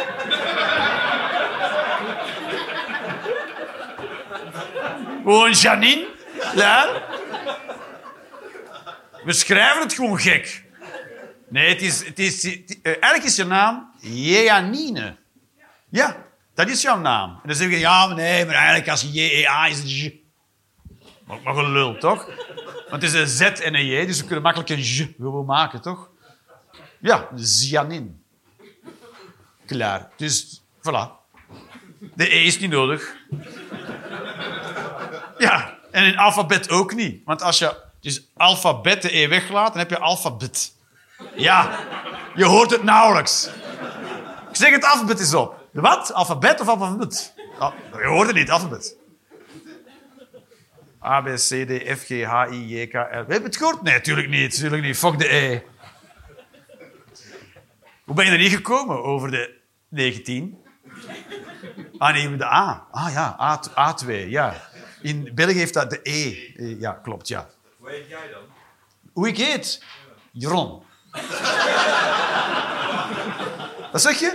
Gewoon 5.23 5.51
Janine. 5.51 6.07
Ja? 6.55 7.03
We 9.23 9.33
schrijven 9.33 9.81
het 9.81 9.93
gewoon 9.93 10.19
gek. 10.19 10.65
Nee, 11.49 11.69
het 11.69 11.81
is, 11.81 12.05
het 12.05 12.19
is, 12.19 12.45
eh, 12.45 12.61
eigenlijk 12.83 13.23
is 13.23 13.35
je 13.35 13.43
naam 13.43 13.91
Jeanine. 13.99 15.15
Ja, 15.89 16.17
dat 16.53 16.69
is 16.69 16.81
jouw 16.81 16.99
naam. 16.99 17.29
En 17.29 17.47
dan 17.47 17.55
zeg 17.55 17.69
je, 17.69 17.79
ja, 17.79 18.07
maar 18.07 18.15
nee, 18.15 18.45
maar 18.45 18.55
eigenlijk 18.55 18.89
als 18.89 19.01
J-E-A 19.01 19.67
is 19.67 19.77
het 19.77 19.91
J. 19.91 20.21
Maar, 21.25 21.37
maar 21.43 21.53
gelul, 21.53 21.97
toch? 21.97 22.25
Want 22.89 23.01
het 23.01 23.03
is 23.03 23.13
een 23.13 23.27
Z 23.27 23.41
en 23.41 23.75
een 23.75 23.85
J, 23.85 24.05
dus 24.05 24.19
we 24.19 24.25
kunnen 24.25 24.43
makkelijk 24.43 24.69
een 24.69 24.81
J 24.81 25.13
gewoon 25.17 25.45
maken, 25.45 25.81
toch? 25.81 26.09
Ja, 26.99 27.27
Zianin. 27.35 28.23
Klaar. 29.65 30.09
Dus, 30.15 30.61
voilà. 30.77 31.15
De 32.15 32.35
E 32.35 32.43
is 32.43 32.59
niet 32.59 32.69
nodig. 32.69 33.15
Ja, 35.37 35.77
en 35.91 36.05
in 36.05 36.17
alfabet 36.17 36.69
ook 36.69 36.95
niet. 36.95 37.21
Want 37.25 37.41
als 37.41 37.59
je 37.59 37.75
dus 37.99 38.27
alfabet 38.33 39.01
de 39.01 39.17
E 39.17 39.27
weglaat, 39.27 39.67
dan 39.67 39.77
heb 39.77 39.89
je 39.89 39.99
alfabet. 39.99 40.75
Ja, 41.35 41.79
je 42.35 42.45
hoort 42.45 42.71
het 42.71 42.83
nauwelijks. 42.83 43.49
Ik 44.49 44.55
zeg 44.55 44.69
het 44.71 44.85
alfabet 44.85 45.19
eens 45.19 45.33
op. 45.33 45.67
Wat? 45.71 46.13
Alfabet 46.13 46.61
of 46.61 46.67
alfabet? 46.67 47.33
Ah, 47.59 47.73
je 47.91 48.07
hoort 48.07 48.27
het 48.27 48.35
niet, 48.35 48.51
alfabet. 48.51 48.97
A, 51.03 51.21
B, 51.21 51.25
C, 51.25 51.65
D, 51.67 51.97
F, 51.97 52.03
G, 52.05 52.23
H, 52.23 52.51
I, 52.51 52.75
J, 52.75 52.87
K, 52.87 52.93
L. 52.93 52.97
Heb 52.97 53.31
je 53.31 53.39
het 53.43 53.57
gehoord? 53.57 53.81
Nee, 53.81 53.93
natuurlijk 53.93 54.29
niet. 54.29 54.51
Natuurlijk 54.51 54.83
niet. 54.83 54.97
Fuck 54.97 55.17
de 55.19 55.33
E. 55.33 55.61
Hoe 58.05 58.15
ben 58.15 58.25
je 58.25 58.31
er 58.31 58.37
niet 58.37 58.51
gekomen 58.51 59.03
over 59.03 59.31
de 59.31 59.59
19? 59.89 60.57
Ah, 61.97 62.13
nee, 62.13 62.35
de 62.35 62.45
A. 62.45 62.87
Ah 62.91 63.11
ja, 63.11 63.35
A, 63.39 63.59
A2, 63.93 64.27
ja. 64.27 64.55
In 65.01 65.31
België 65.35 65.57
heeft 65.57 65.73
dat 65.73 65.89
de 65.89 65.99
E. 66.03 66.53
Ja, 66.79 66.91
klopt, 66.91 67.27
ja. 67.27 67.49
Hoe 67.77 67.89
heet 67.89 68.07
jij 68.09 68.29
dan? 68.31 68.41
Hoe 69.13 69.27
ik 69.27 69.37
heet? 69.37 69.83
Jeroen. 70.31 70.83
Wat 73.91 74.01
zeg 74.01 74.19
je? 74.19 74.31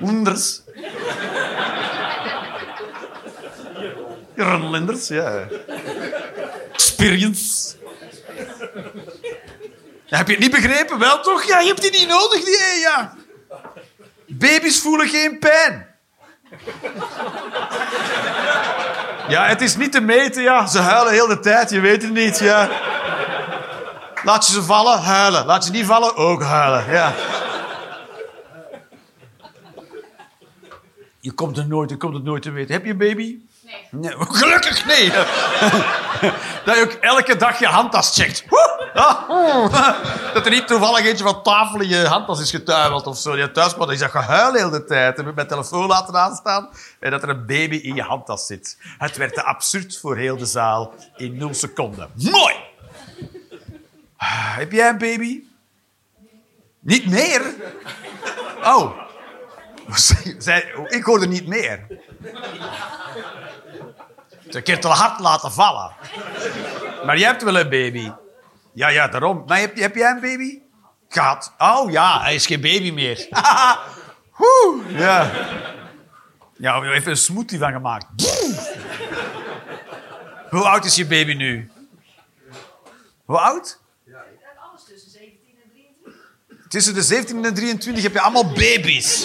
Linders. 0.00 0.60
Jeroen 4.36 4.70
Linders, 4.70 5.08
ja. 5.08 5.46
Experience. 6.72 7.76
Heb 10.06 10.26
je 10.26 10.32
het 10.32 10.42
niet 10.42 10.50
begrepen? 10.50 10.98
Wel 10.98 11.20
toch? 11.20 11.44
Ja, 11.44 11.60
je 11.60 11.66
hebt 11.66 11.82
die 11.82 11.90
niet 11.90 12.08
nodig, 12.08 12.44
die 12.44 12.56
E, 12.56 12.80
ja. 12.80 13.14
Baby's 14.26 14.80
voelen 14.80 15.08
geen 15.08 15.38
pijn. 15.38 15.86
Ja, 19.28 19.46
het 19.46 19.60
is 19.60 19.76
niet 19.76 19.92
te 19.92 20.00
meten, 20.00 20.42
ja. 20.42 20.66
Ze 20.66 20.78
huilen 20.78 21.12
heel 21.12 21.26
de 21.26 21.40
tijd, 21.40 21.70
je 21.70 21.80
weet 21.80 22.02
het 22.02 22.12
niet, 22.12 22.38
ja. 22.38 22.68
Laat 24.24 24.46
je 24.46 24.52
ze 24.52 24.62
vallen, 24.62 24.98
huilen. 24.98 25.46
Laat 25.46 25.64
je 25.64 25.70
niet 25.70 25.86
vallen, 25.86 26.16
ook 26.16 26.42
huilen. 26.42 26.90
Ja. 26.90 27.14
Je 31.20 31.32
komt 31.32 31.58
er 31.58 31.66
nooit, 31.66 31.90
je 31.90 31.96
komt 31.96 32.14
het 32.14 32.24
nooit 32.24 32.42
te 32.42 32.50
weten. 32.50 32.74
Heb 32.74 32.84
je 32.84 32.90
een 32.90 32.98
baby? 32.98 33.38
Nee. 33.90 34.14
Gelukkig 34.40 34.86
nee. 34.86 35.10
Dat 36.64 36.76
je 36.76 36.82
ook 36.82 36.92
elke 36.92 37.36
dag 37.36 37.58
je 37.58 37.66
handtas 37.66 38.14
checkt. 38.14 38.44
Ah, 38.94 39.30
oeh. 39.30 39.92
Dat 40.34 40.44
er 40.44 40.50
niet 40.50 40.66
toevallig 40.66 41.04
eentje 41.04 41.24
van 41.24 41.42
tafel 41.42 41.80
in 41.80 41.88
je 41.88 42.06
handtas 42.06 42.40
is 42.40 42.50
getuimeld 42.50 43.06
of 43.06 43.18
zo. 43.18 43.36
Je 43.36 43.50
thuis 43.50 43.74
is 43.88 43.98
dat 43.98 44.10
gehuil 44.10 44.52
heel 44.54 44.70
de 44.70 44.84
tijd. 44.84 45.16
Heb 45.16 45.26
je 45.26 45.32
mijn 45.34 45.46
telefoon 45.46 45.86
laten 45.86 46.14
aanstaan 46.14 46.68
en 47.00 47.10
dat 47.10 47.22
er 47.22 47.28
een 47.28 47.46
baby 47.46 47.76
in 47.76 47.94
je 47.94 48.02
handtas 48.02 48.46
zit. 48.46 48.78
Het 48.98 49.16
werd 49.16 49.34
te 49.34 49.44
absurd 49.44 49.98
voor 49.98 50.16
heel 50.16 50.36
de 50.36 50.46
zaal 50.46 50.94
in 51.16 51.36
nul 51.36 51.54
seconden. 51.54 52.10
Mooi! 52.14 52.67
Heb 54.58 54.72
jij 54.72 54.88
een 54.88 54.98
baby? 54.98 55.42
Niet 56.80 57.06
meer? 57.06 57.54
Oh. 58.62 58.98
Zij, 60.38 60.72
ik 60.86 61.04
hoorde 61.04 61.26
niet 61.26 61.46
meer. 61.46 61.86
Een 64.48 64.62
keer 64.62 64.80
te 64.80 64.88
hard 64.88 65.20
laten 65.20 65.52
vallen. 65.52 65.92
Maar 67.04 67.18
jij 67.18 67.28
hebt 67.28 67.42
wel 67.42 67.58
een 67.58 67.68
baby. 67.68 68.12
Ja, 68.72 68.88
ja, 68.88 69.08
daarom. 69.08 69.44
Maar 69.46 69.58
heb, 69.58 69.76
heb 69.76 69.94
jij 69.94 70.10
een 70.10 70.20
baby? 70.20 70.58
Gehad. 71.08 71.54
Oh 71.58 71.90
ja, 71.90 72.20
hij 72.22 72.34
is 72.34 72.46
geen 72.46 72.60
baby 72.60 72.90
meer. 72.90 73.26
Ja. 74.88 75.30
Ja, 76.56 76.80
we 76.80 76.92
even 76.92 77.10
een 77.10 77.16
smoothie 77.16 77.58
van 77.58 77.72
gemaakt. 77.72 78.06
Hoe 80.50 80.68
oud 80.68 80.84
is 80.84 80.94
je 80.94 81.06
baby 81.06 81.34
nu? 81.34 81.70
Hoe 83.24 83.38
oud? 83.38 83.80
Alles 84.68 84.84
tussen 84.84 85.10
17 85.10 85.38
en 85.62 85.70
23. 85.70 86.57
Tussen 86.68 86.94
de 86.94 87.02
17 87.02 87.44
en 87.44 87.54
23 87.54 88.02
heb 88.02 88.12
je 88.12 88.20
allemaal 88.20 88.52
baby's. 88.52 89.20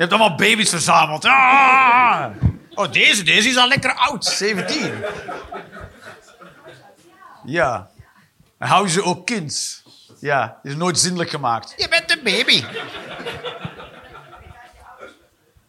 Je 0.00 0.06
hebt 0.06 0.12
allemaal 0.12 0.36
baby's 0.36 0.70
verzameld. 0.70 1.24
Ah! 1.24 2.26
Oh, 2.74 2.92
deze, 2.92 3.22
deze 3.22 3.48
is 3.48 3.56
al 3.56 3.68
lekker 3.68 3.94
oud. 3.94 4.24
17. 4.24 5.04
Ja. 7.44 7.90
En 8.58 8.68
hou 8.68 8.86
je 8.86 8.92
ze 8.92 9.02
ook 9.02 9.26
kind. 9.26 9.82
Ja, 10.20 10.58
die 10.62 10.72
is 10.72 10.78
nooit 10.78 10.98
zindelijk 10.98 11.30
gemaakt. 11.30 11.74
Je 11.76 11.88
bent 11.88 12.10
een 12.10 12.22
baby. 12.22 12.64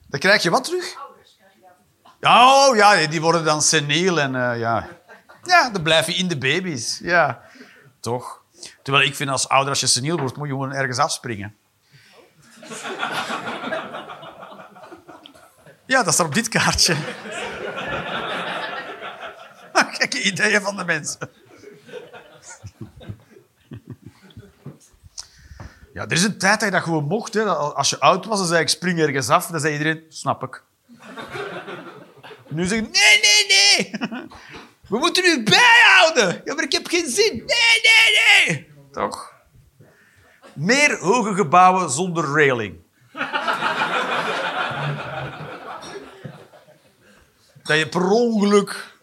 Dan 0.07 0.19
krijg 0.19 0.43
je 0.43 0.49
wat 0.49 0.63
terug? 0.63 0.95
Oh 2.22 2.76
ja, 2.76 3.07
die 3.07 3.22
worden 3.22 3.43
dan 3.43 3.61
seniel 3.61 4.19
en 4.19 4.36
eh, 4.36 4.59
ja. 4.59 4.88
Ja, 5.43 5.69
dan 5.69 5.82
blijf 5.82 6.07
je 6.07 6.13
in 6.13 6.28
de 6.28 6.38
baby's. 6.38 6.99
Ja, 7.03 7.41
toch? 7.99 8.41
Terwijl 8.84 9.05
ik 9.05 9.15
vind 9.15 9.29
als 9.29 9.49
ouder, 9.49 9.69
als 9.69 9.79
je 9.79 9.88
seniel 9.88 10.17
wordt, 10.17 10.38
moet 10.38 10.47
je 10.47 10.53
gewoon 10.53 10.73
ergens 10.73 10.97
afspringen. 10.97 11.55
Ja, 15.86 16.03
dat 16.03 16.13
staat 16.13 16.27
op 16.27 16.34
dit 16.34 16.49
kaartje. 16.49 16.95
Gekke 19.73 20.21
ideeën 20.21 20.61
van 20.61 20.77
de 20.77 20.86
mensen. 20.86 21.29
Ja, 25.93 26.03
er 26.03 26.11
is 26.11 26.23
een 26.23 26.38
tijd 26.38 26.59
dat 26.59 26.69
je 26.69 26.75
dat 26.75 26.84
gewoon 26.84 27.03
mocht. 27.03 27.34
Hè. 27.34 27.45
Als 27.55 27.89
je 27.89 27.99
oud 27.99 28.25
was, 28.25 28.38
dan 28.38 28.47
zei 28.47 28.61
ik 28.61 28.69
spring 28.69 28.99
ergens 28.99 29.29
af. 29.29 29.47
Dan 29.47 29.59
zei 29.59 29.73
iedereen, 29.73 30.03
snap 30.09 30.43
ik. 30.43 30.63
Nu 32.47 32.65
zeggen 32.65 32.91
nee, 32.91 33.19
nee, 33.21 33.45
nee. 33.47 33.91
We 34.92 34.98
moeten 34.98 35.26
u 35.26 35.44
bijhouden. 35.44 36.42
Ja, 36.46 36.54
maar 36.54 36.64
ik 36.64 36.72
heb 36.72 36.88
geen 36.88 37.10
zin. 37.10 37.34
Nee, 37.34 37.82
nee, 37.82 38.10
nee. 38.48 38.72
Toch? 38.92 39.34
Meer 40.54 40.98
hoge 40.98 41.34
gebouwen 41.34 41.89
zonder 41.89 42.24
railing. 42.24 42.76
Dat 47.64 47.78
je 47.78 47.88
per 47.89 48.10
ongeluk... 48.10 49.00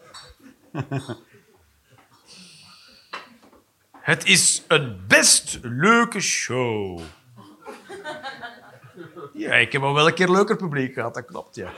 Het 3.91 4.25
is 4.25 4.63
een 4.67 5.03
best 5.07 5.59
leuke 5.61 6.19
show. 6.19 7.01
Ja, 9.33 9.53
ik 9.53 9.71
heb 9.71 9.81
al 9.81 9.93
wel 9.93 10.07
een 10.07 10.13
keer 10.13 10.29
leuker 10.31 10.55
publiek 10.55 10.93
gehad, 10.93 11.13
dat 11.13 11.25
klopt, 11.25 11.55
ja. 11.55 11.71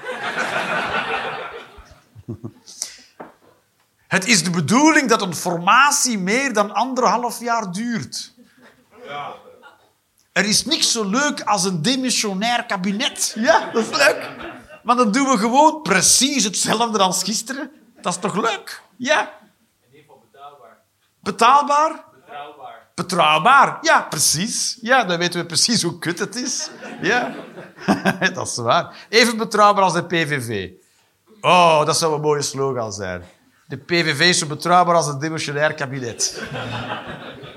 Het 4.12 4.26
is 4.28 4.44
de 4.44 4.50
bedoeling 4.50 5.10
dat 5.10 5.22
een 5.22 5.36
formatie 5.36 6.18
meer 6.20 6.54
dan 6.54 6.74
anderhalf 6.74 7.40
jaar 7.40 7.72
duurt. 7.72 8.34
Er 10.32 10.46
is 10.46 10.66
niks 10.66 10.92
zo 10.92 11.10
leuk 11.10 11.42
als 11.42 11.64
een 11.64 11.82
demissionair 11.82 12.66
kabinet. 12.66 13.34
Ja, 13.36 13.70
dat 13.72 13.84
is 13.84 13.98
leuk. 13.98 14.30
Maar 14.84 14.96
dan 14.96 15.12
doen 15.12 15.28
we 15.28 15.38
gewoon 15.38 15.82
precies 15.82 16.44
hetzelfde 16.44 17.00
als 17.00 17.24
gisteren. 17.24 17.72
Dat 18.02 18.14
is 18.14 18.20
toch 18.20 18.36
leuk? 18.36 18.82
Ja. 18.96 19.20
In 19.22 19.28
ieder 19.90 20.02
geval 20.02 20.24
betaalbaar. 20.32 20.78
Betaalbaar? 21.20 22.04
Betrouwbaar. 22.16 22.88
Betrouwbaar. 22.96 23.78
Ja, 23.82 24.02
precies. 24.02 24.78
Ja, 24.82 25.04
dan 25.04 25.18
weten 25.18 25.40
we 25.40 25.46
precies 25.46 25.82
hoe 25.84 26.00
kut 26.00 26.20
het 26.20 26.36
is. 26.36 26.70
Ja. 27.02 27.36
dat 28.34 28.48
is 28.48 28.56
waar. 28.56 28.96
Even 29.10 29.38
betrouwbaar 29.38 29.84
als 29.84 29.94
de 29.94 30.06
PVV. 30.06 30.70
Oh, 31.42 31.86
dat 31.86 31.98
zou 31.98 32.16
een 32.16 32.22
mooie 32.22 32.42
slogan 32.42 32.94
zijn. 32.94 33.24
De 33.72 33.78
PVV 33.78 34.20
is 34.20 34.38
zo 34.38 34.48
betrouwbaar 34.48 34.96
als 34.96 35.08
een 35.08 35.20
demissionair 35.20 35.74
kabinet. 35.74 36.42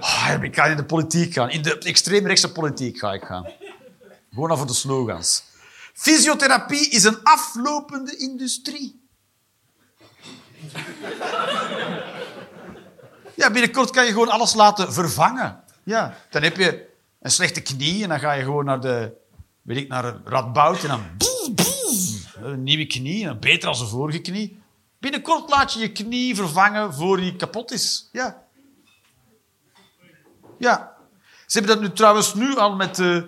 Oh, 0.00 0.34
ik 0.40 0.54
ga 0.54 0.64
in 0.64 0.76
de 0.76 0.84
politiek 0.84 1.32
gaan. 1.32 1.50
In 1.50 1.62
de 1.62 1.78
extreemrechtse 1.78 2.52
politiek 2.52 2.98
ga 2.98 3.12
ik 3.12 3.22
gaan. 3.22 3.46
Gewoon 4.32 4.56
voor 4.56 4.66
de 4.66 4.74
slogans. 4.74 5.44
Fysiotherapie 5.94 6.90
is 6.90 7.04
een 7.04 7.22
aflopende 7.22 8.16
industrie. 8.16 9.02
Ja, 13.34 13.50
binnenkort 13.50 13.90
kan 13.90 14.04
je 14.04 14.10
gewoon 14.10 14.30
alles 14.30 14.54
laten 14.54 14.92
vervangen. 14.92 15.62
Ja, 15.84 16.16
dan 16.30 16.42
heb 16.42 16.56
je 16.56 16.86
een 17.20 17.30
slechte 17.30 17.60
knie 17.60 18.02
en 18.02 18.08
dan 18.08 18.20
ga 18.20 18.32
je 18.32 18.42
gewoon 18.42 18.64
naar 18.64 18.80
de, 18.80 19.12
weet 19.62 19.76
ik, 19.76 19.88
naar 19.88 20.16
radboud 20.24 20.82
en 20.82 20.88
dan 20.88 21.02
een 22.42 22.62
nieuwe 22.62 22.86
knie 22.86 23.36
beter 23.36 23.68
als 23.68 23.78
de 23.78 23.86
vorige 23.86 24.18
knie. 24.18 24.62
Binnenkort 25.08 25.50
laat 25.50 25.72
je 25.72 25.80
je 25.80 25.92
knie 25.92 26.34
vervangen 26.36 26.94
voor 26.94 27.16
die 27.16 27.36
kapot 27.36 27.72
is. 27.72 28.08
Ja. 28.12 28.42
Ja. 30.58 30.96
Ze 31.46 31.58
hebben 31.58 31.76
dat 31.76 31.88
nu 31.88 31.92
trouwens 31.94 32.34
nu 32.34 32.56
al 32.56 32.74
met 32.74 32.98
eh, 32.98 33.22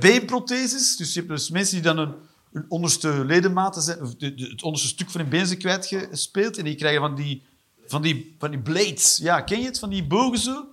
beenprotheses. 0.00 0.96
Dus 0.96 1.12
je 1.12 1.18
hebt 1.18 1.32
dus 1.32 1.50
mensen 1.50 1.74
die 1.74 1.84
dan 1.84 1.98
een, 1.98 2.14
een 2.52 2.64
onderste 2.68 3.24
ledematen 3.24 3.82
zijn, 3.82 3.98
de- 4.18 4.46
het 4.50 4.62
onderste 4.62 4.88
stuk 4.88 5.10
van 5.10 5.20
hun 5.20 5.30
been 5.30 5.46
zijn 5.46 5.58
kwijtgespeeld 5.58 6.58
en 6.58 6.64
die 6.64 6.74
krijgen 6.74 7.00
van 7.00 7.14
die, 7.14 7.42
van, 7.86 8.02
die, 8.02 8.34
van 8.38 8.50
die 8.50 8.60
blades. 8.60 9.16
Ja, 9.16 9.40
ken 9.40 9.60
je 9.60 9.66
het? 9.66 9.78
Van 9.78 9.90
die 9.90 10.04
bogen 10.06 10.38
zo. 10.38 10.66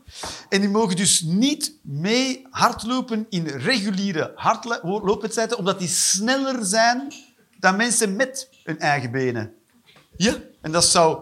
En 0.49 0.61
die 0.61 0.69
mogen 0.69 0.95
dus 0.95 1.21
niet 1.21 1.73
mee 1.81 2.45
hardlopen 2.49 3.25
in 3.29 3.47
reguliere 3.47 4.31
hardloopwedstrijden, 4.35 5.57
omdat 5.57 5.79
die 5.79 5.87
sneller 5.87 6.65
zijn 6.65 7.13
dan 7.59 7.75
mensen 7.75 8.15
met 8.15 8.49
hun 8.63 8.79
eigen 8.79 9.11
benen. 9.11 9.53
Ja, 10.17 10.33
en 10.61 10.71
dat 10.71 10.85
zou 10.85 11.19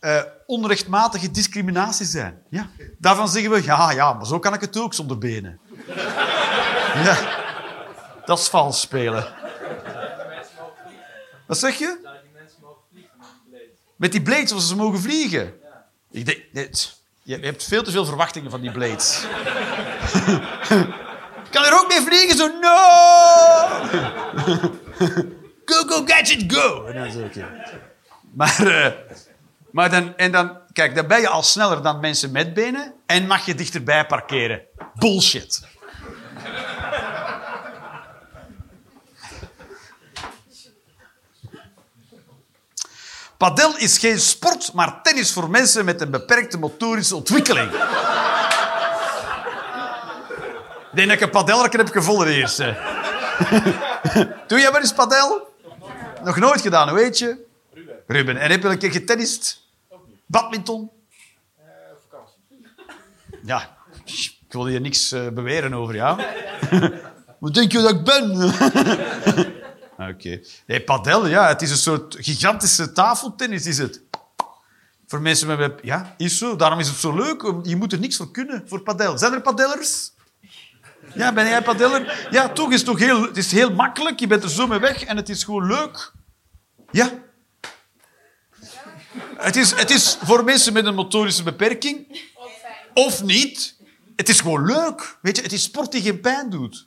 eh, 0.00 0.22
onrechtmatige 0.46 1.30
discriminatie 1.30 2.06
zijn. 2.06 2.42
Ja. 2.50 2.68
Daarvan 2.98 3.28
zeggen 3.28 3.50
we, 3.50 3.62
ja, 3.62 3.90
ja, 3.90 4.12
maar 4.12 4.26
zo 4.26 4.38
kan 4.38 4.54
ik 4.54 4.60
het 4.60 4.78
ook 4.78 4.94
zonder 4.94 5.18
benen. 5.18 5.60
Ja, 6.94 7.18
dat 8.24 8.38
is 8.38 8.48
vals 8.48 8.80
spelen. 8.80 9.26
Wat 11.46 11.58
zeg 11.58 11.78
je? 11.78 11.98
Dat 12.02 12.22
die 12.22 12.30
mensen 12.32 12.58
mogen 12.60 12.82
vliegen 12.90 13.10
met 13.96 14.12
die 14.12 14.22
blades. 14.22 14.42
Met 14.42 14.52
als 14.52 14.68
ze 14.68 14.76
mogen 14.76 15.00
vliegen. 15.00 15.54
Ik 16.10 16.26
denk, 16.26 16.42
dit, 16.52 17.00
je 17.22 17.38
hebt 17.38 17.64
veel 17.64 17.82
te 17.82 17.90
veel 17.90 18.04
verwachtingen 18.04 18.50
van 18.50 18.60
die 18.60 18.70
blades. 18.70 19.24
kan 21.50 21.64
er 21.64 21.78
ook 21.80 21.88
mee 21.88 22.00
vliegen? 22.00 22.36
Zo, 22.36 22.46
no! 22.46 22.76
go, 25.64 25.84
go, 25.86 26.04
gadget, 26.06 26.52
go! 26.52 26.84
En 26.84 26.94
dan 26.94 27.24
oké. 27.24 27.46
Maar, 28.30 28.66
eh, 28.66 28.92
maar 29.70 29.90
dan, 29.90 30.16
en 30.16 30.32
dan, 30.32 30.58
kijk, 30.72 30.94
dan 30.94 31.06
ben 31.06 31.20
je 31.20 31.28
al 31.28 31.42
sneller 31.42 31.82
dan 31.82 32.00
mensen 32.00 32.30
met 32.30 32.54
benen 32.54 32.94
en 33.06 33.26
mag 33.26 33.46
je 33.46 33.54
dichterbij 33.54 34.06
parkeren. 34.06 34.62
Bullshit. 34.94 35.68
Padel 43.36 43.76
is 43.76 43.98
geen 43.98 44.20
sport, 44.20 44.72
maar 44.72 45.02
tennis 45.02 45.32
voor 45.32 45.50
mensen 45.50 45.84
met 45.84 46.00
een 46.00 46.10
beperkte 46.10 46.58
motorische 46.58 47.16
ontwikkeling. 47.16 47.72
Ik 50.90 50.96
denk 50.96 51.08
dat 51.08 51.16
ik 51.16 51.20
een 51.20 51.30
padelreken 51.30 51.78
heb 51.78 51.88
gevonden 51.88 52.28
eerst. 52.28 52.58
Doe 54.48 54.60
jij 54.60 54.70
maar 54.70 54.80
eens 54.80 54.92
padel? 54.92 55.48
Nog 56.24 56.36
nooit 56.36 56.60
gedaan, 56.60 56.94
weet 56.94 57.18
je? 57.18 57.48
Ruben. 58.10 58.36
En 58.36 58.50
heb 58.50 58.62
je 58.62 58.68
een 58.68 58.78
keer 58.78 58.92
getennist? 58.92 59.62
Badminton? 60.26 60.90
Ja, 63.42 63.76
ik 64.04 64.52
wil 64.52 64.66
hier 64.66 64.80
niks 64.80 65.12
eh, 65.12 65.28
beweren 65.28 65.74
over 65.74 65.94
jou. 65.94 66.22
Wat 67.40 67.54
denk 67.54 67.72
je 67.72 67.80
dat 67.80 67.90
ik 67.90 68.04
ben? 68.04 68.52
Oké. 70.10 70.40
Nee, 70.66 70.80
padel, 70.84 71.26
ja, 71.26 71.48
het 71.48 71.62
is 71.62 71.70
een 71.70 71.76
soort 71.76 72.16
gigantische 72.18 72.92
tafeltennis, 72.92 73.66
is 73.66 73.78
het. 73.78 74.02
Voor 75.06 75.20
mensen 75.20 75.58
met... 75.58 75.78
Ja, 75.82 76.14
is 76.16 76.38
zo. 76.38 76.56
Daarom 76.56 76.78
is 76.78 76.88
het 76.88 76.96
zo 76.96 77.14
leuk. 77.14 77.42
Je 77.62 77.76
moet 77.76 77.92
er 77.92 77.98
niks 77.98 78.16
voor 78.16 78.30
kunnen, 78.30 78.64
voor 78.66 78.82
padel. 78.82 79.18
Zijn 79.18 79.32
er 79.32 79.40
padellers? 79.40 80.12
Ja, 81.14 81.32
ben 81.32 81.46
jij 81.46 81.62
padeller? 81.62 82.28
Ja, 82.30 82.48
toch 82.48 82.70
is 82.70 82.76
het 82.76 82.86
toch 82.86 82.98
heel... 82.98 83.22
Het 83.22 83.36
is 83.36 83.52
heel 83.52 83.72
makkelijk. 83.72 84.20
Je 84.20 84.26
bent 84.26 84.42
er 84.42 84.50
zo 84.50 84.66
mee 84.66 84.78
weg 84.78 85.04
en 85.04 85.16
het 85.16 85.28
is 85.28 85.44
gewoon 85.44 85.66
leuk. 85.66 86.12
Ja. 86.90 87.28
Het 89.36 89.56
is, 89.56 89.70
het 89.74 89.90
is 89.90 90.18
voor 90.22 90.44
mensen 90.44 90.72
met 90.72 90.86
een 90.86 90.94
motorische 90.94 91.42
beperking. 91.42 92.28
Of 92.94 93.22
niet. 93.22 93.76
Het 94.16 94.28
is 94.28 94.40
gewoon 94.40 94.66
leuk. 94.66 95.18
Weet 95.22 95.36
je, 95.36 95.42
het 95.42 95.52
is 95.52 95.62
sport 95.62 95.92
die 95.92 96.02
geen 96.02 96.20
pijn 96.20 96.50
doet. 96.50 96.86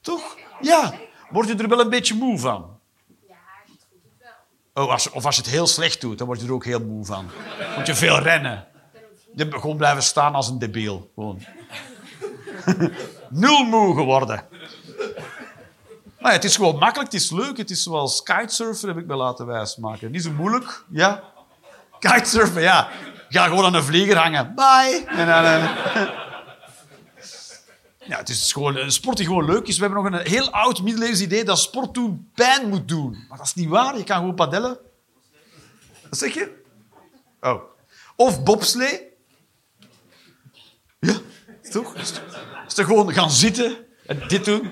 Toch? 0.00 0.36
Ja. 0.60 0.94
Word 1.30 1.48
je 1.48 1.54
er 1.54 1.68
wel 1.68 1.80
een 1.80 1.90
beetje 1.90 2.14
moe 2.14 2.38
van? 2.38 2.78
Ja, 3.28 3.34
als 3.34 3.66
je 3.66 3.72
het 3.72 3.86
goed 3.90 4.00
doet 4.02 4.28
wel. 4.74 4.84
Oh, 4.84 4.90
als 4.92 5.10
of 5.10 5.26
als 5.26 5.36
je 5.36 5.42
het 5.42 5.50
heel 5.50 5.66
slecht 5.66 6.00
doet, 6.00 6.18
dan 6.18 6.26
word 6.26 6.40
je 6.40 6.46
er 6.46 6.52
ook 6.52 6.64
heel 6.64 6.80
moe 6.80 7.04
van. 7.04 7.30
Moet 7.76 7.86
je 7.86 7.94
veel 7.94 8.18
rennen. 8.18 8.66
Je 9.34 9.50
gewoon 9.50 9.76
blijven 9.76 10.02
staan 10.02 10.34
als 10.34 10.48
een 10.48 10.58
debiel. 10.58 11.10
Gewoon. 11.14 11.42
Nul 13.30 13.64
moe 13.64 13.94
geworden. 13.94 14.46
Maar 16.20 16.30
ja, 16.30 16.36
het 16.36 16.44
is 16.44 16.56
gewoon 16.56 16.78
makkelijk, 16.78 17.12
het 17.12 17.20
is 17.20 17.30
leuk. 17.30 17.56
Het 17.56 17.70
is 17.70 17.82
zoals 17.82 18.22
kitesurfen, 18.22 18.88
heb 18.88 18.98
ik 18.98 19.06
me 19.06 19.14
laten 19.14 19.46
wijsmaken. 19.46 20.10
Niet 20.10 20.22
zo 20.22 20.30
moeilijk, 20.30 20.84
ja. 20.90 21.22
Kitesurfen, 21.98 22.62
ja. 22.62 22.88
Ga 23.28 23.46
gewoon 23.46 23.64
aan 23.64 23.74
een 23.74 23.82
vlieger 23.84 24.16
hangen. 24.16 24.54
Bye. 24.54 25.04
En 25.06 25.26
dan, 25.26 25.44
eh, 25.44 26.08
Ja, 28.04 28.16
het 28.18 28.28
is 28.28 28.52
gewoon 28.52 28.76
een 28.76 28.92
sport 28.92 29.16
die 29.16 29.26
gewoon 29.26 29.44
leuk 29.44 29.66
is. 29.66 29.78
We 29.78 29.84
hebben 29.84 30.02
nog 30.02 30.12
een 30.20 30.26
heel 30.26 30.50
oud 30.50 30.82
middeleeuws 30.82 31.20
idee 31.20 31.44
dat 31.44 31.58
sport 31.58 31.94
doen 31.94 32.30
pijn 32.34 32.68
moet 32.68 32.88
doen. 32.88 33.24
Maar 33.28 33.38
dat 33.38 33.46
is 33.46 33.54
niet 33.54 33.68
waar. 33.68 33.96
Je 33.96 34.04
kan 34.04 34.16
gewoon 34.16 34.34
padellen. 34.34 34.78
Wat 36.08 36.18
zeg 36.18 36.34
je? 36.34 36.62
Oh. 37.40 37.62
Of 38.16 38.42
bobslee. 38.42 39.00
Ja, 41.00 41.14
toch? 41.70 41.94
Is 41.94 42.10
toch- 42.10 42.22
is 42.66 42.74
toch 42.74 42.86
gewoon 42.86 43.12
gaan 43.12 43.30
zitten 43.30 43.76
en 44.06 44.22
dit 44.28 44.44
doen? 44.44 44.70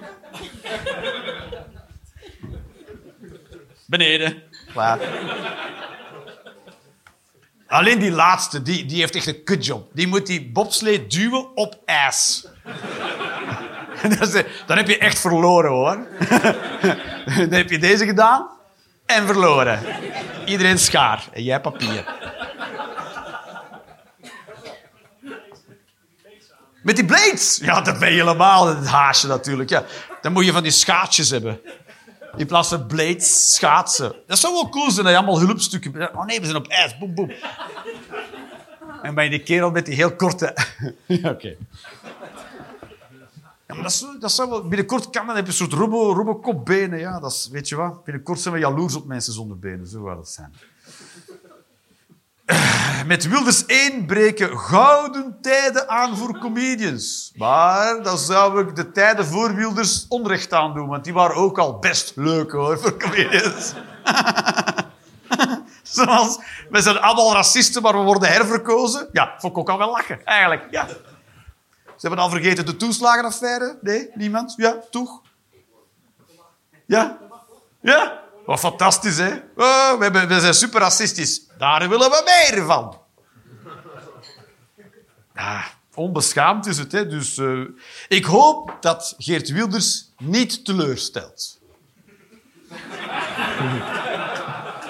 Beneden. 3.86 4.42
Klaar. 4.72 4.98
Alleen 7.68 7.98
die 7.98 8.10
laatste, 8.10 8.62
die, 8.62 8.84
die 8.84 9.00
heeft 9.00 9.14
echt 9.14 9.26
een 9.26 9.44
kutjob. 9.44 9.90
Die 9.92 10.06
moet 10.06 10.26
die 10.26 10.50
bobslee 10.50 11.06
duwen 11.06 11.56
op 11.56 11.78
ijs. 11.84 12.46
Dan 14.66 14.76
heb 14.76 14.88
je 14.88 14.98
echt 14.98 15.18
verloren, 15.18 15.70
hoor. 15.70 16.06
Dan 17.48 17.52
heb 17.52 17.70
je 17.70 17.78
deze 17.78 18.06
gedaan 18.06 18.48
en 19.06 19.26
verloren. 19.26 19.80
Iedereen 20.44 20.78
schaar 20.78 21.24
en 21.32 21.42
jij 21.42 21.60
papier. 21.60 22.04
Met 26.82 26.96
die 26.96 27.04
blades? 27.04 27.58
Ja, 27.62 27.80
dat 27.80 27.98
ben 27.98 28.12
je 28.12 28.18
helemaal 28.18 28.66
het 28.66 28.86
haasje 28.86 29.26
natuurlijk. 29.26 29.70
Ja. 29.70 29.84
Dan 30.20 30.32
moet 30.32 30.44
je 30.44 30.52
van 30.52 30.62
die 30.62 30.72
schaatsjes 30.72 31.30
hebben. 31.30 31.60
In 32.36 32.46
plaats 32.46 32.68
van 32.68 32.86
blades, 32.86 33.54
schaatsen. 33.54 34.14
Dat 34.26 34.38
zou 34.38 34.52
wel 34.52 34.68
cool 34.68 34.90
zijn, 34.90 35.04
dat 35.04 35.14
je 35.14 35.20
allemaal 35.20 35.40
hulpstukken... 35.40 36.16
Oh 36.16 36.24
nee, 36.24 36.40
we 36.40 36.44
zijn 36.44 36.56
op 36.56 36.66
ijs. 36.66 36.98
Boem, 36.98 37.14
boem. 37.14 37.30
En 39.02 39.14
ben 39.14 39.24
je 39.24 39.30
die 39.30 39.42
kerel 39.42 39.70
met 39.70 39.86
die 39.86 39.94
heel 39.94 40.14
korte... 40.16 40.56
ja, 41.06 41.30
oké. 41.30 41.56
Ja, 43.66 43.74
maar 43.74 43.82
dat, 43.82 43.92
is, 43.92 44.06
dat 44.20 44.32
zou 44.32 44.50
wel... 44.50 44.68
Binnenkort 44.68 45.10
kan 45.10 45.26
dan 45.26 45.36
heb 45.36 45.44
je 45.44 45.50
een 45.50 45.56
soort 45.56 45.72
robo, 45.72 46.12
robocop-benen. 46.12 46.98
Ja, 46.98 47.20
dat 47.20 47.32
is, 47.32 47.48
weet 47.52 47.68
je 47.68 47.76
wat? 47.76 48.04
Binnenkort 48.04 48.40
zijn 48.40 48.54
we 48.54 48.60
jaloers 48.60 48.94
op 48.94 49.06
mensen 49.06 49.32
zonder 49.32 49.58
benen. 49.58 49.86
Zo 49.86 50.02
zou 50.04 50.16
dat 50.16 50.28
zijn. 50.28 50.52
Met 53.06 53.28
Wilders 53.28 53.66
1 53.66 54.06
breken 54.06 54.58
gouden 54.58 55.38
tijden 55.40 55.88
aan 55.88 56.16
voor 56.16 56.38
comedians. 56.38 57.32
Maar 57.36 58.02
dan 58.02 58.18
zou 58.18 58.60
ik 58.60 58.76
de 58.76 58.92
tijden 58.92 59.26
voor 59.26 59.54
Wilders 59.54 60.06
onrecht 60.08 60.52
aan 60.52 60.74
doen, 60.74 60.88
want 60.88 61.04
die 61.04 61.12
waren 61.12 61.36
ook 61.36 61.58
al 61.58 61.78
best 61.78 62.12
leuk 62.14 62.52
hoor, 62.52 62.78
voor 62.78 62.96
comedians. 62.96 63.72
Zoals, 65.82 66.38
we 66.70 66.82
zijn 66.82 67.00
allemaal 67.00 67.32
racisten, 67.32 67.82
maar 67.82 67.98
we 67.98 68.04
worden 68.04 68.28
herverkozen. 68.28 69.08
Ja, 69.12 69.34
vond 69.38 69.52
ik 69.52 69.58
ook 69.58 69.68
al 69.68 69.78
wel 69.78 69.90
lachen, 69.90 70.24
eigenlijk. 70.24 70.66
Ja. 70.70 70.86
Ze 71.84 72.06
hebben 72.06 72.18
al 72.18 72.30
vergeten 72.30 72.66
de 72.66 72.76
toeslagenaffaire. 72.76 73.78
Nee, 73.80 74.10
niemand? 74.14 74.54
Ja, 74.56 74.76
toch? 74.90 75.20
Ja? 76.86 77.18
Ja? 77.80 78.20
Wat 78.46 78.58
fantastisch, 78.58 79.16
hè? 79.16 79.30
Oh, 79.56 79.98
we, 79.98 80.02
hebben, 80.02 80.28
we 80.28 80.40
zijn 80.40 80.54
super 80.54 80.80
racistisch. 80.80 81.40
Daar 81.58 81.88
willen 81.88 82.10
we 82.10 82.22
meer 82.24 82.64
van. 82.64 82.98
Onbeschaamd 85.94 86.66
is 86.66 86.78
het, 86.78 86.92
hè? 86.92 87.06
Dus 87.06 87.38
eh, 87.38 87.60
ik 88.08 88.24
hoop 88.24 88.76
dat 88.80 89.14
Geert 89.18 89.50
Wilders 89.50 90.12
niet 90.18 90.64
teleurstelt. 90.64 91.58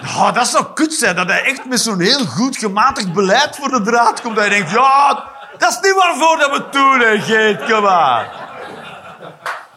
Ja, 0.02 0.32
dat 0.32 0.48
zou 0.48 0.72
kut 0.74 0.94
zijn, 0.94 1.16
dat 1.16 1.28
hij 1.28 1.42
echt 1.42 1.64
met 1.64 1.80
zo'n 1.80 2.00
heel 2.00 2.26
goed 2.26 2.56
gematigd 2.56 3.12
beleid 3.12 3.56
voor 3.56 3.68
de 3.68 3.82
draad 3.82 4.20
komt. 4.20 4.36
Dat 4.36 4.44
hij 4.46 4.54
denkt, 4.54 4.70
ja, 4.70 5.30
dat 5.58 5.70
is 5.70 5.78
niet 5.80 5.94
waarvoor 5.94 6.38
dat 6.38 6.50
we 6.50 6.56
het 6.56 6.72
doen, 6.72 7.00
hè, 7.00 7.20
Geert, 7.20 7.70
kom. 7.70 7.82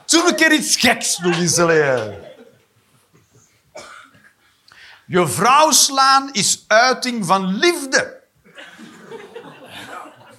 Doe 0.05 0.27
een 0.27 0.35
keer 0.35 0.51
iets 0.51 0.75
geks 0.75 1.17
nog 1.17 1.35
eens 1.35 1.57
alleen. 1.57 2.28
Je 5.09 5.27
vrouw 5.27 5.71
slaan 5.71 6.33
is 6.33 6.63
uiting 6.67 7.25
van 7.25 7.57
liefde. 7.57 8.21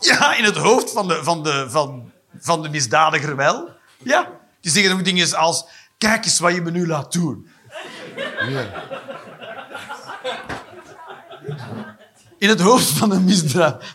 Ja, 0.00 0.34
in 0.34 0.44
het 0.44 0.56
hoofd 0.56 0.90
van 0.90 1.08
de, 1.08 1.24
van 1.24 1.42
de, 1.42 1.66
van, 1.68 2.12
van 2.38 2.62
de 2.62 2.68
misdadiger 2.68 3.36
wel. 3.36 3.70
Ja. 4.02 4.28
Die 4.60 4.72
zeggen 4.72 4.92
ook 4.92 5.04
dingen 5.04 5.36
als... 5.36 5.64
Kijk 5.98 6.24
eens 6.24 6.38
wat 6.38 6.54
je 6.54 6.60
me 6.60 6.70
nu 6.70 6.86
laat 6.86 7.12
doen. 7.12 7.48
Ja. 8.48 8.68
In 12.38 12.48
het 12.48 12.60
hoofd 12.60 12.90
van 12.90 13.10
een 13.10 13.24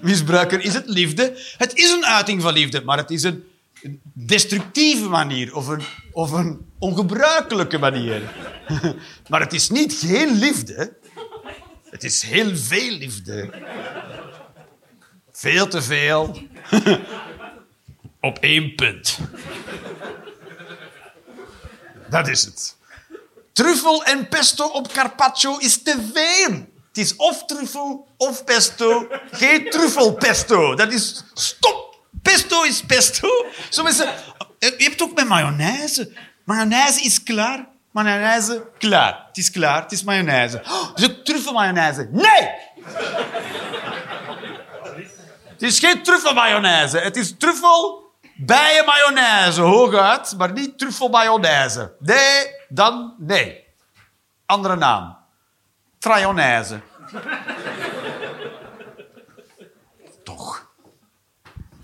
misbruiker 0.01 0.61
is 0.61 0.73
het 0.73 0.87
liefde. 0.87 1.39
Het 1.57 1.73
is 1.73 1.91
een 1.91 2.05
uiting 2.05 2.41
van 2.41 2.53
liefde, 2.53 2.83
maar 2.83 2.97
het 2.97 3.11
is 3.11 3.23
een 3.23 3.43
destructieve 4.13 5.09
manier 5.09 5.55
of 5.55 5.67
een, 5.67 5.81
of 6.11 6.31
een 6.31 6.71
ongebruikelijke 6.79 7.77
manier. 7.77 8.21
Maar 9.29 9.39
het 9.39 9.53
is 9.53 9.69
niet 9.69 9.93
geen 9.93 10.31
liefde. 10.31 10.97
Het 11.89 12.03
is 12.03 12.21
heel 12.21 12.55
veel 12.55 12.91
liefde. 12.91 13.49
Veel 15.31 15.67
te 15.67 15.81
veel. 15.81 16.37
Op 18.21 18.37
één 18.37 18.75
punt. 18.75 19.17
Dat 22.09 22.27
is 22.27 22.45
het. 22.45 22.77
Truffel 23.53 24.03
en 24.03 24.27
pesto 24.27 24.65
op 24.65 24.91
carpaccio 24.91 25.57
is 25.57 25.81
te 25.83 26.09
veel. 26.13 26.51
Het 26.87 26.97
is 26.97 27.15
of 27.15 27.45
truffel 27.45 28.07
of 28.17 28.43
pesto. 28.43 29.07
Geen 29.31 29.69
truffelpesto. 29.69 30.75
Dat 30.75 30.93
is... 30.93 31.23
Stop! 31.33 31.94
Pesto 32.21 32.63
is 32.63 32.81
pesto. 32.81 33.45
Zo 33.69 33.83
mensen... 33.83 34.09
Je 34.59 34.75
hebt 34.77 35.01
ook 35.01 35.15
met 35.15 35.27
mayonaise. 35.27 36.11
Mayonaise 36.43 37.01
is 37.01 37.23
klaar. 37.23 37.67
Mayonaise, 37.91 38.67
klaar. 38.77 39.23
Het 39.27 39.37
is 39.37 39.51
klaar, 39.51 39.81
het 39.81 39.91
is 39.91 40.03
mayonaise. 40.03 40.61
Oh, 40.65 40.89
het 40.95 40.99
is. 40.99 42.07
Nee! 42.11 42.49
Het 45.43 45.61
is 45.61 45.79
geen 45.79 46.03
truffelmayonaise. 46.03 46.97
Het 46.97 47.15
is 47.15 47.35
truffel 47.37 48.11
bijen 48.35 48.85
mayonaise, 48.85 49.61
hooguit, 49.61 50.33
maar 50.37 50.51
niet 50.51 50.77
truffelmayonaise. 50.77 51.95
Nee, 51.99 52.47
dan 52.69 53.15
nee. 53.17 53.63
Andere 54.45 54.75
naam. 54.75 55.17
Trayonaise. 55.99 56.79
Toch. 60.23 60.73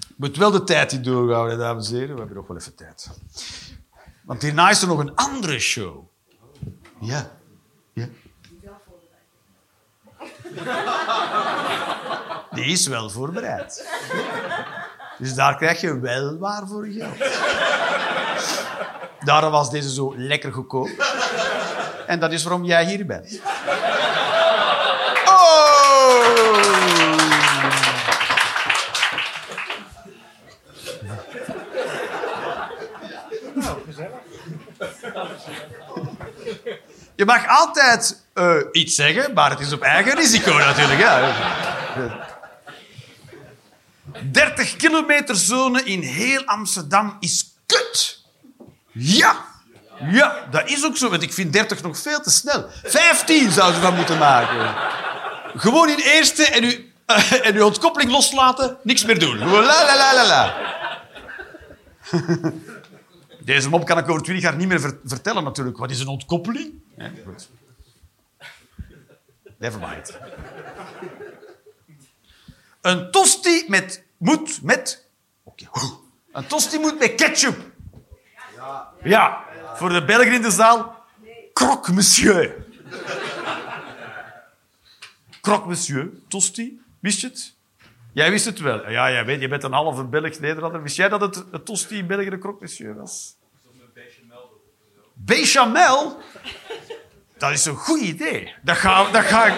Ik 0.09 0.10
moet 0.21 0.37
wel 0.37 0.51
de 0.51 0.63
tijd 0.63 0.91
niet 0.91 1.03
doorhouden, 1.03 1.57
dames 1.57 1.89
en 1.89 1.95
heren. 1.95 2.13
We 2.13 2.19
hebben 2.19 2.35
nog 2.35 2.47
wel 2.47 2.57
even 2.57 2.75
tijd. 2.75 3.09
Want 4.23 4.41
hierna 4.41 4.69
is 4.69 4.81
er 4.81 4.87
nog 4.87 4.99
een 4.99 5.15
andere 5.15 5.59
show. 5.59 6.03
Ja. 6.99 7.31
ja. 7.93 8.07
Die 12.51 12.65
is 12.65 12.87
wel 12.87 13.09
voorbereid. 13.09 13.89
Dus 15.17 15.33
daar 15.33 15.55
krijg 15.57 15.81
je 15.81 15.99
wel 15.99 16.37
waar 16.37 16.67
voor 16.67 16.89
je 16.89 16.99
geld. 16.99 17.17
Daarom 19.25 19.51
was 19.51 19.71
deze 19.71 19.93
zo 19.93 20.13
lekker 20.17 20.53
goedkoop. 20.53 20.89
En 22.07 22.19
dat 22.19 22.31
is 22.31 22.43
waarom 22.43 22.63
jij 22.63 22.85
hier 22.85 23.05
bent. 23.05 23.41
Oh! 25.25 27.20
Je 37.15 37.25
mag 37.25 37.47
altijd 37.47 38.23
eh, 38.33 38.55
iets 38.71 38.95
zeggen, 38.95 39.33
maar 39.33 39.49
het 39.49 39.59
is 39.59 39.73
op 39.73 39.81
eigen 39.81 40.15
risico 40.15 40.53
natuurlijk. 40.57 40.99
Ja. 40.99 41.35
30 44.31 44.75
kilometer 44.75 45.35
zone 45.35 45.83
in 45.83 46.01
heel 46.01 46.45
Amsterdam 46.45 47.17
is 47.19 47.53
kut. 47.65 48.23
Ja. 48.91 49.35
Ja, 50.09 50.47
dat 50.51 50.69
is 50.69 50.85
ook 50.85 50.97
zo, 50.97 51.09
want 51.09 51.21
ik 51.21 51.33
vind 51.33 51.53
30 51.53 51.81
nog 51.81 51.97
veel 51.97 52.21
te 52.21 52.29
snel. 52.29 52.69
15 52.83 53.51
zouden 53.51 53.75
ze 53.75 53.81
van 53.81 53.95
moeten 53.95 54.17
maken. 54.17 54.75
Gewoon 55.55 55.89
in 55.89 55.99
eerste 55.99 56.45
en, 56.45 56.63
u, 56.63 56.93
en 57.43 57.55
uw 57.55 57.65
ontkoppeling 57.65 58.11
loslaten, 58.11 58.77
niks 58.83 59.05
meer 59.05 59.19
doen. 59.19 59.37
La 59.37 59.61
la 59.61 59.95
la 59.95 60.13
la 60.13 60.27
la. 60.27 60.53
Deze 63.51 63.69
mop 63.69 63.85
kan 63.85 63.97
ik 63.97 64.09
over 64.09 64.23
20 64.23 64.43
jaar 64.43 64.55
niet 64.55 64.67
meer 64.67 64.79
ver- 64.79 64.99
vertellen 65.03 65.43
natuurlijk. 65.43 65.77
Wat 65.77 65.91
is 65.91 65.99
een 65.99 66.07
ontkoppeling? 66.07 66.73
Ja. 66.97 67.11
Never 69.57 69.79
mind. 69.79 70.17
Een 72.81 73.11
tosti 73.11 73.65
met, 73.67 74.03
moet 74.17 74.61
met... 74.61 75.05
Oké. 75.43 75.69
Een 76.31 76.47
tosti 76.47 76.79
moet 76.79 76.99
met 76.99 77.15
ketchup. 77.15 77.71
Ja. 79.03 79.45
Voor 79.75 79.89
de 79.89 80.05
Belgen 80.05 80.33
in 80.33 80.41
de 80.41 80.51
zaal. 80.51 81.05
Croque 81.53 81.93
monsieur. 81.93 82.65
Croque 85.41 85.67
monsieur. 85.67 86.09
Tosti. 86.27 86.81
Wist 86.99 87.21
je 87.21 87.27
het? 87.27 87.53
Jij 88.13 88.29
wist 88.31 88.45
het 88.45 88.59
wel. 88.59 88.89
Ja, 88.89 89.11
jij 89.11 89.25
weet, 89.25 89.41
je 89.41 89.47
bent 89.47 89.63
een 89.63 89.71
halve 89.71 90.03
Belg-Nederlander. 90.03 90.81
Wist 90.81 90.95
jij 90.95 91.09
dat 91.09 91.21
het, 91.21 91.43
het 91.51 91.65
tosti 91.65 91.97
in 91.97 92.07
België 92.07 92.29
de 92.29 92.37
croque 92.37 92.61
monsieur 92.61 92.95
was? 92.95 93.39
Bechamel? 95.25 96.21
Dat 97.37 97.51
is 97.51 97.65
een 97.65 97.75
goed 97.75 97.99
idee. 97.99 98.53
Dat 98.61 98.77
ga, 98.77 99.11
dat 99.11 99.23
ga 99.23 99.45
ik... 99.45 99.53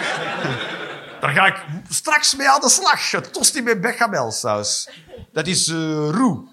Daar 1.20 1.32
ga 1.32 1.46
ik 1.46 1.66
straks 1.90 2.36
mee 2.36 2.50
aan 2.50 2.62
de 2.62 2.70
slag. 2.70 3.22
Tosti 3.32 3.62
met 3.62 3.82
bechamelsaus. 3.82 4.90
Dat 5.32 5.48
is 5.48 5.68
eh 5.68 5.76
roe. 6.12 6.48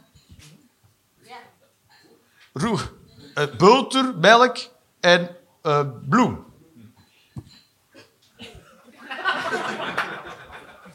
Roe. 2.52 2.78
Eh, 3.34 3.44
boter, 3.56 4.14
melk 4.16 4.58
en 5.00 5.36
eh, 5.62 5.80
bloem. 6.08 6.44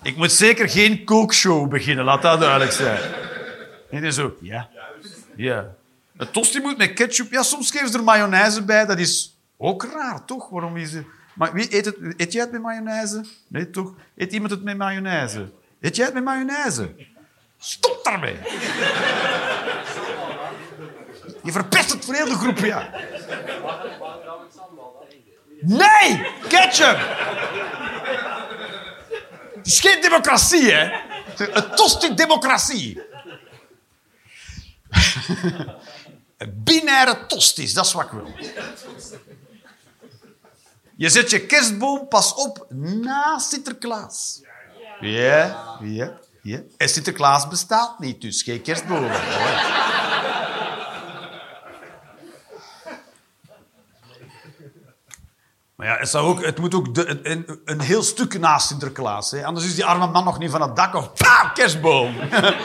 Ik 0.01 0.16
moet 0.16 0.32
zeker 0.32 0.70
geen 0.70 1.03
kookshow 1.03 1.70
beginnen, 1.70 2.05
laat 2.05 2.22
dat 2.22 2.39
duidelijk 2.39 2.72
zijn. 2.72 2.99
En 3.89 4.13
zo, 4.13 4.36
ja. 4.41 4.70
Ja. 5.36 5.76
Een 6.18 6.32
tosti 6.32 6.59
moet 6.59 6.78
met 6.78 6.93
ketchup. 6.93 7.32
Ja, 7.32 7.43
soms 7.43 7.72
geven 7.72 7.89
ze 7.89 7.97
er 7.97 8.03
mayonaise 8.03 8.63
bij. 8.63 8.86
Dat 8.86 8.99
is 8.99 9.38
ook 9.57 9.84
raar, 9.93 10.26
toch? 10.26 10.49
Waarom 10.49 10.78
is. 10.78 10.93
Maar 11.34 11.53
wie 11.53 11.76
eet, 11.76 11.86
het, 11.86 11.97
eet 12.18 12.32
jij 12.32 12.41
het 12.41 12.51
met 12.51 12.61
mayonaise? 12.61 13.26
Nee, 13.47 13.70
toch? 13.70 13.93
Eet 14.16 14.34
iemand 14.34 14.51
het 14.51 14.63
met 14.63 14.78
mayonaise? 14.78 15.51
Eet 15.82 15.95
jij 15.95 16.05
het 16.05 16.13
met 16.13 16.24
mayonaise? 16.24 16.95
Stop 17.57 17.99
daarmee. 18.03 18.38
Je 21.43 21.51
verpest 21.51 21.91
het 21.91 22.05
voor 22.05 22.13
heel 22.13 22.26
de 22.26 22.36
groep, 22.36 22.57
ja. 22.57 22.89
Nee! 25.61 26.28
Ketchup! 26.47 26.97
Het 29.55 29.68
is 29.68 29.80
geen 29.80 30.01
democratie, 30.01 30.72
hè? 30.72 30.91
Een 31.38 31.76
tosti 31.76 32.16
democratie. 32.16 33.01
Een 36.38 36.62
binaire 36.64 37.26
tosties, 37.26 37.74
dat 37.74 37.86
is 37.86 37.94
wat 37.94 38.04
ik 38.04 38.12
wil. 38.12 38.34
Je 40.98 41.10
zet 41.10 41.30
je 41.30 41.46
kerstboom 41.46 42.08
pas 42.08 42.34
op 42.34 42.66
na 42.70 43.40
Sinterklaas. 43.40 44.42
Ja, 45.00 45.78
ja, 45.82 46.18
ja. 46.42 46.62
En 46.78 46.90
Sinterklaas 46.90 47.48
bestaat 47.48 48.00
niet, 48.00 48.22
dus 48.22 48.44
geen 48.44 48.62
kerstboom. 48.62 49.10
Maar 55.76 55.88
ja, 55.88 55.98
het, 55.98 56.10
zou 56.10 56.28
ook, 56.28 56.46
het 56.46 56.60
moet 56.60 56.76
ook 56.76 56.96
de, 56.96 57.20
een, 57.30 57.60
een 57.66 57.80
heel 57.80 58.04
stuk 58.04 58.40
naast 58.40 58.68
Sinterklaas. 58.68 59.32
Hè? 59.32 59.46
Anders 59.46 59.66
is 59.66 59.76
die 59.76 59.86
arme 59.86 60.08
man 60.08 60.24
nog 60.24 60.40
niet 60.40 60.52
van 60.52 60.62
het 60.62 60.76
dak 60.76 60.96
of 60.96 61.12
kerstboom. 61.54 62.16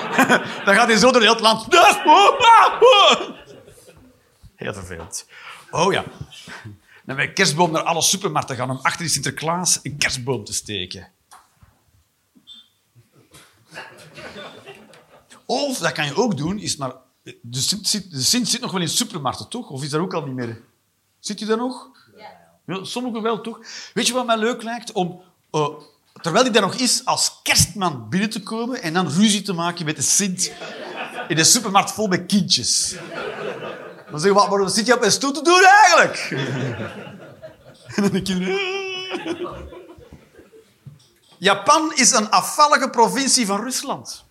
Dan 0.64 0.74
gaat 0.74 0.86
hij 0.86 0.96
zo 0.96 1.12
door 1.12 1.22
heel 1.22 1.32
het 1.32 1.40
land. 1.40 1.68
Kerstboom! 1.68 2.38
Heel 4.60 4.74
vervelend. 4.74 5.26
Oh 5.70 5.92
ja. 5.92 6.04
Dan 7.04 7.16
met 7.16 7.28
een 7.28 7.34
kerstboom 7.34 7.70
naar 7.70 7.82
alle 7.82 8.02
supermarkten 8.02 8.56
gaan 8.56 8.70
om 8.70 8.78
achter 8.82 9.00
die 9.00 9.08
Sinterklaas 9.08 9.78
een 9.82 9.96
kerstboom 9.96 10.44
te 10.44 10.52
steken. 10.52 11.08
Of, 15.46 15.78
dat 15.78 15.92
kan 15.92 16.06
je 16.06 16.16
ook 16.16 16.36
doen, 16.36 16.58
is 16.58 16.76
naar... 16.76 16.92
De 17.22 17.60
Sint, 17.60 17.88
zit- 17.88 18.10
de 18.10 18.22
Sint 18.22 18.48
zit 18.48 18.60
nog 18.60 18.72
wel 18.72 18.80
in 18.80 18.88
supermarkten, 18.88 19.48
toch? 19.48 19.70
Of 19.70 19.82
is 19.82 19.90
dat 19.90 20.00
ook 20.00 20.14
al 20.14 20.24
niet 20.24 20.34
meer? 20.34 20.60
Zit 21.18 21.38
hij 21.38 21.48
daar 21.48 21.56
nog? 21.56 21.88
Ja, 22.66 22.84
sommigen 22.84 23.22
wel, 23.22 23.40
toch? 23.40 23.60
Weet 23.94 24.06
je 24.06 24.12
wat 24.12 24.26
mij 24.26 24.38
leuk 24.38 24.62
lijkt? 24.62 24.92
Om, 24.92 25.22
eh, 25.50 25.68
terwijl 26.22 26.44
hij 26.44 26.52
daar 26.52 26.62
nog 26.62 26.74
is, 26.74 27.04
als 27.04 27.40
kerstman 27.42 28.08
binnen 28.08 28.30
te 28.30 28.42
komen 28.42 28.82
en 28.82 28.92
dan 28.92 29.08
ruzie 29.08 29.42
te 29.42 29.52
maken 29.52 29.84
met 29.84 29.96
de 29.96 30.02
Sint 30.02 30.52
in 31.28 31.36
de 31.36 31.44
supermarkt 31.44 31.92
vol 31.92 32.06
met 32.06 32.26
kindjes. 32.26 32.96
Dan 34.10 34.20
zeg 34.20 34.32
je, 34.32 34.48
waarom 34.48 34.68
zit 34.68 34.86
je 34.86 34.94
op 34.94 35.00
mijn 35.00 35.12
stoel 35.12 35.32
te 35.32 35.42
doen 35.42 35.62
eigenlijk? 35.64 36.16
en 37.96 38.02
dan. 39.42 39.68
Japan 41.38 41.92
is 41.94 42.12
een 42.12 42.30
afvallige 42.30 42.90
provincie 42.90 43.46
van 43.46 43.60
Rusland. 43.60 44.24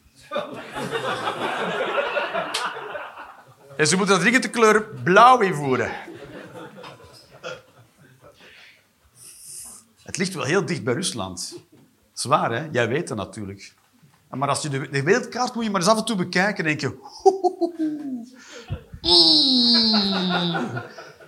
En 3.77 3.87
ze 3.87 3.97
moeten 3.97 4.19
dringend 4.19 4.43
de 4.43 4.49
kleur 4.49 4.85
blauw 5.03 5.39
invoeren. 5.39 5.91
Het 10.03 10.17
ligt 10.17 10.33
wel 10.33 10.43
heel 10.43 10.65
dicht 10.65 10.83
bij 10.83 10.93
Rusland. 10.93 11.57
Zwaar, 12.13 12.51
hè? 12.51 12.67
Jij 12.71 12.87
weet 12.87 13.07
dat 13.07 13.17
natuurlijk. 13.17 13.73
Maar 14.29 14.49
als 14.49 14.61
je 14.61 14.69
de 14.69 15.03
wereldkaart 15.03 15.55
moet 15.55 15.63
je 15.63 15.69
maar 15.69 15.81
eens 15.81 15.89
af 15.89 15.97
en 15.97 16.05
toe 16.05 16.15
bekijken, 16.15 16.63
denk 16.63 16.81
je... 16.81 16.97
Mm. 19.01 20.81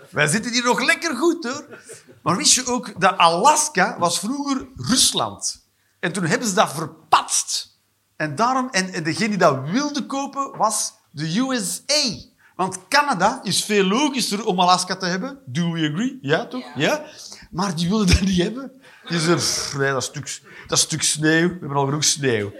Wij 0.10 0.28
zitten 0.28 0.52
hier 0.52 0.64
nog 0.64 0.82
lekker 0.86 1.16
goed, 1.16 1.44
hoor. 1.44 1.80
Maar 2.24 2.38
wist 2.38 2.54
je 2.54 2.66
ook 2.66 3.02
dat 3.02 3.18
Alaska 3.18 3.98
was 4.00 4.20
vroeger 4.20 4.68
Rusland? 4.76 5.66
En 6.00 6.12
toen 6.12 6.26
hebben 6.26 6.48
ze 6.48 6.54
dat 6.54 6.74
verpatst. 6.74 7.80
En 8.16 8.36
daarom, 8.36 8.70
en, 8.70 8.94
en 8.94 9.04
degene 9.04 9.30
die 9.30 9.38
dat 9.38 9.70
wilde 9.70 10.06
kopen, 10.06 10.58
was 10.58 10.94
de 11.12 11.40
USA. 11.40 12.30
Want 12.56 12.88
Canada 12.88 13.40
is 13.44 13.64
veel 13.64 13.84
logischer 13.84 14.46
om 14.46 14.60
Alaska 14.60 14.96
te 14.96 15.06
hebben. 15.06 15.40
Do 15.46 15.72
we 15.72 15.90
agree? 15.92 16.18
Ja, 16.22 16.46
toch? 16.48 16.66
Ja. 16.76 17.06
Maar 17.52 17.76
die 17.76 17.90
wilden 17.90 18.08
dat 18.08 18.22
niet 18.22 18.42
hebben. 18.42 18.81
Die 19.08 19.36
"Pff, 19.36 19.74
nee, 19.78 19.92
dat 19.92 20.04
stuk, 20.04 20.42
dat 20.68 20.80
stuk 20.80 21.02
sneeuw, 21.02 21.48
we 21.48 21.58
hebben 21.60 21.78
al 21.78 21.86
genoeg 21.86 22.04
sneeuw. 22.04 22.54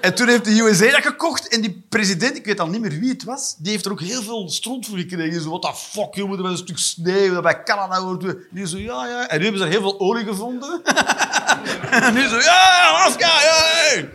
En 0.00 0.14
toen 0.14 0.28
heeft 0.28 0.44
de 0.44 0.60
USA 0.60 0.90
dat 0.90 1.02
gekocht 1.02 1.48
en 1.48 1.60
die 1.60 1.84
president, 1.88 2.36
ik 2.36 2.44
weet 2.44 2.60
al 2.60 2.66
niet 2.68 2.80
meer 2.80 2.98
wie 2.98 3.10
het 3.10 3.24
was, 3.24 3.54
die 3.58 3.70
heeft 3.70 3.84
er 3.84 3.92
ook 3.92 4.00
heel 4.00 4.22
veel 4.22 4.50
stront 4.50 4.86
voor 4.86 4.98
gekregen. 4.98 5.40
Zo, 5.42 5.48
what 5.48 5.62
the 5.62 5.74
fuck, 5.74 6.14
joh, 6.14 6.26
moeten 6.28 6.46
we 6.46 6.52
een 6.52 6.58
stuk 6.58 6.78
sneeuw 6.78 7.32
dat 7.32 7.42
bij 7.42 7.62
Canada 7.62 8.00
hoort. 8.00 8.36
Die 8.50 8.66
zo, 8.66 8.78
ja, 8.78 9.06
ja. 9.06 9.28
En 9.28 9.38
nu 9.38 9.42
hebben 9.42 9.60
ze 9.62 9.66
er 9.66 9.72
heel 9.72 9.80
veel 9.80 10.00
olie 10.00 10.24
gevonden. 10.24 10.82
en 11.90 12.14
nu 12.14 12.28
zo, 12.28 12.38
ja, 12.38 12.88
Alaska, 12.88 13.26
ja. 13.42 13.60
hey." 13.62 14.10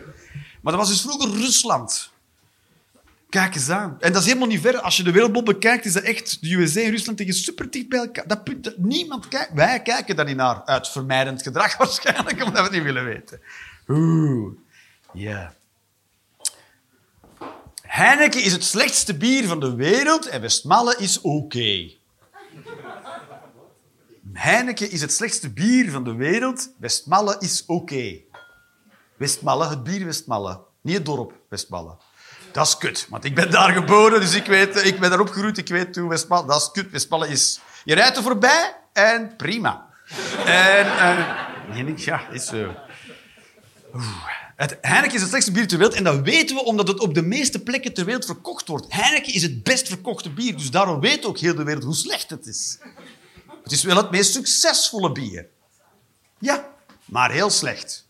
Maar 0.60 0.72
dat 0.72 0.86
was 0.86 0.88
dus 0.88 1.00
vroeger 1.00 1.30
Rusland. 1.30 2.10
Kijk 3.28 3.54
eens 3.54 3.70
aan. 3.70 3.96
En 4.00 4.12
dat 4.12 4.20
is 4.22 4.26
helemaal 4.28 4.48
niet 4.48 4.60
ver. 4.60 4.80
Als 4.80 4.96
je 4.96 5.02
de 5.02 5.10
wereldbol 5.10 5.42
bekijkt, 5.42 5.84
is 5.84 5.92
dat 5.92 6.02
echt 6.02 6.40
de 6.40 6.54
USA 6.54 6.80
en 6.80 6.90
Rusland 6.90 7.18
tegen 7.18 7.34
super 7.34 7.70
dicht 7.70 7.88
bij 7.88 7.98
elkaar. 7.98 8.26
Dat 8.26 8.44
punt, 8.44 8.78
niemand 8.78 9.28
kijkt. 9.28 9.52
Wij 9.52 9.82
kijken 9.82 10.16
daar 10.16 10.24
niet 10.24 10.36
naar. 10.36 10.64
Uit 10.64 10.88
vermijdend 10.88 11.42
gedrag 11.42 11.76
waarschijnlijk, 11.78 12.42
omdat 12.42 12.52
we 12.52 12.62
het 12.62 12.72
niet 12.72 12.82
willen 12.82 13.04
weten. 13.04 13.40
Oeh. 13.88 14.52
Ja. 15.12 15.54
Heineken 17.82 18.42
is 18.42 18.52
het 18.52 18.64
slechtste 18.64 19.16
bier 19.16 19.46
van 19.46 19.60
de 19.60 19.74
wereld 19.74 20.26
en 20.26 20.40
Westmalle 20.40 20.96
is 20.98 21.20
oké. 21.20 21.90
Heineken 24.32 24.90
is 24.90 25.00
het 25.00 25.12
slechtste 25.12 25.50
bier 25.50 25.90
van 25.90 26.04
de 26.04 26.14
wereld. 26.14 26.70
Westmalle 26.78 27.36
is 27.38 27.64
oké. 27.66 28.20
Westmalle, 29.16 29.68
het 29.68 29.82
bier 29.82 30.04
Westmalle. 30.04 30.60
Niet 30.80 30.96
het 30.96 31.04
dorp 31.04 31.32
Westmalle. 31.48 31.96
Dat 32.56 32.66
is 32.66 32.76
kut, 32.76 33.06
want 33.10 33.24
ik 33.24 33.34
ben 33.34 33.50
daar 33.50 33.72
geboren, 33.72 34.20
dus 34.20 34.34
ik, 34.34 34.46
weet, 34.46 34.84
ik 34.84 35.00
ben 35.00 35.10
daar 35.10 35.20
opgegroeid. 35.20 35.58
Ik 35.58 35.68
weet 35.68 35.96
hoe. 35.96 36.08
Dat 36.28 36.60
is 36.60 36.70
kut. 36.72 37.28
Is... 37.28 37.60
Je 37.84 37.94
rijdt 37.94 38.16
er 38.16 38.22
voorbij 38.22 38.76
en 38.92 39.36
prima. 39.36 39.86
En... 40.44 40.86
eh, 40.86 41.96
ja, 41.96 42.28
is 42.28 42.46
zo. 42.46 42.74
Het, 44.56 44.78
Heineken 44.80 45.14
is 45.14 45.20
het 45.20 45.28
slechtste 45.28 45.52
bier 45.52 45.68
ter 45.68 45.78
wereld 45.78 45.96
en 45.96 46.04
dat 46.04 46.20
weten 46.20 46.56
we 46.56 46.64
omdat 46.64 46.88
het 46.88 47.00
op 47.00 47.14
de 47.14 47.22
meeste 47.22 47.62
plekken 47.62 47.94
ter 47.94 48.04
wereld 48.04 48.24
verkocht 48.24 48.68
wordt. 48.68 48.86
Heineken 48.88 49.32
is 49.32 49.42
het 49.42 49.62
best 49.62 49.88
verkochte 49.88 50.30
bier, 50.30 50.56
dus 50.56 50.70
daarom 50.70 51.00
weet 51.00 51.24
ook 51.24 51.38
heel 51.38 51.54
de 51.54 51.64
wereld 51.64 51.84
hoe 51.84 51.94
slecht 51.94 52.30
het 52.30 52.46
is. 52.46 52.78
Het 53.62 53.72
is 53.72 53.82
wel 53.82 53.96
het 53.96 54.10
meest 54.10 54.32
succesvolle 54.32 55.12
bier. 55.12 55.46
Ja, 56.38 56.68
maar 57.04 57.30
heel 57.30 57.50
slecht. 57.50 58.05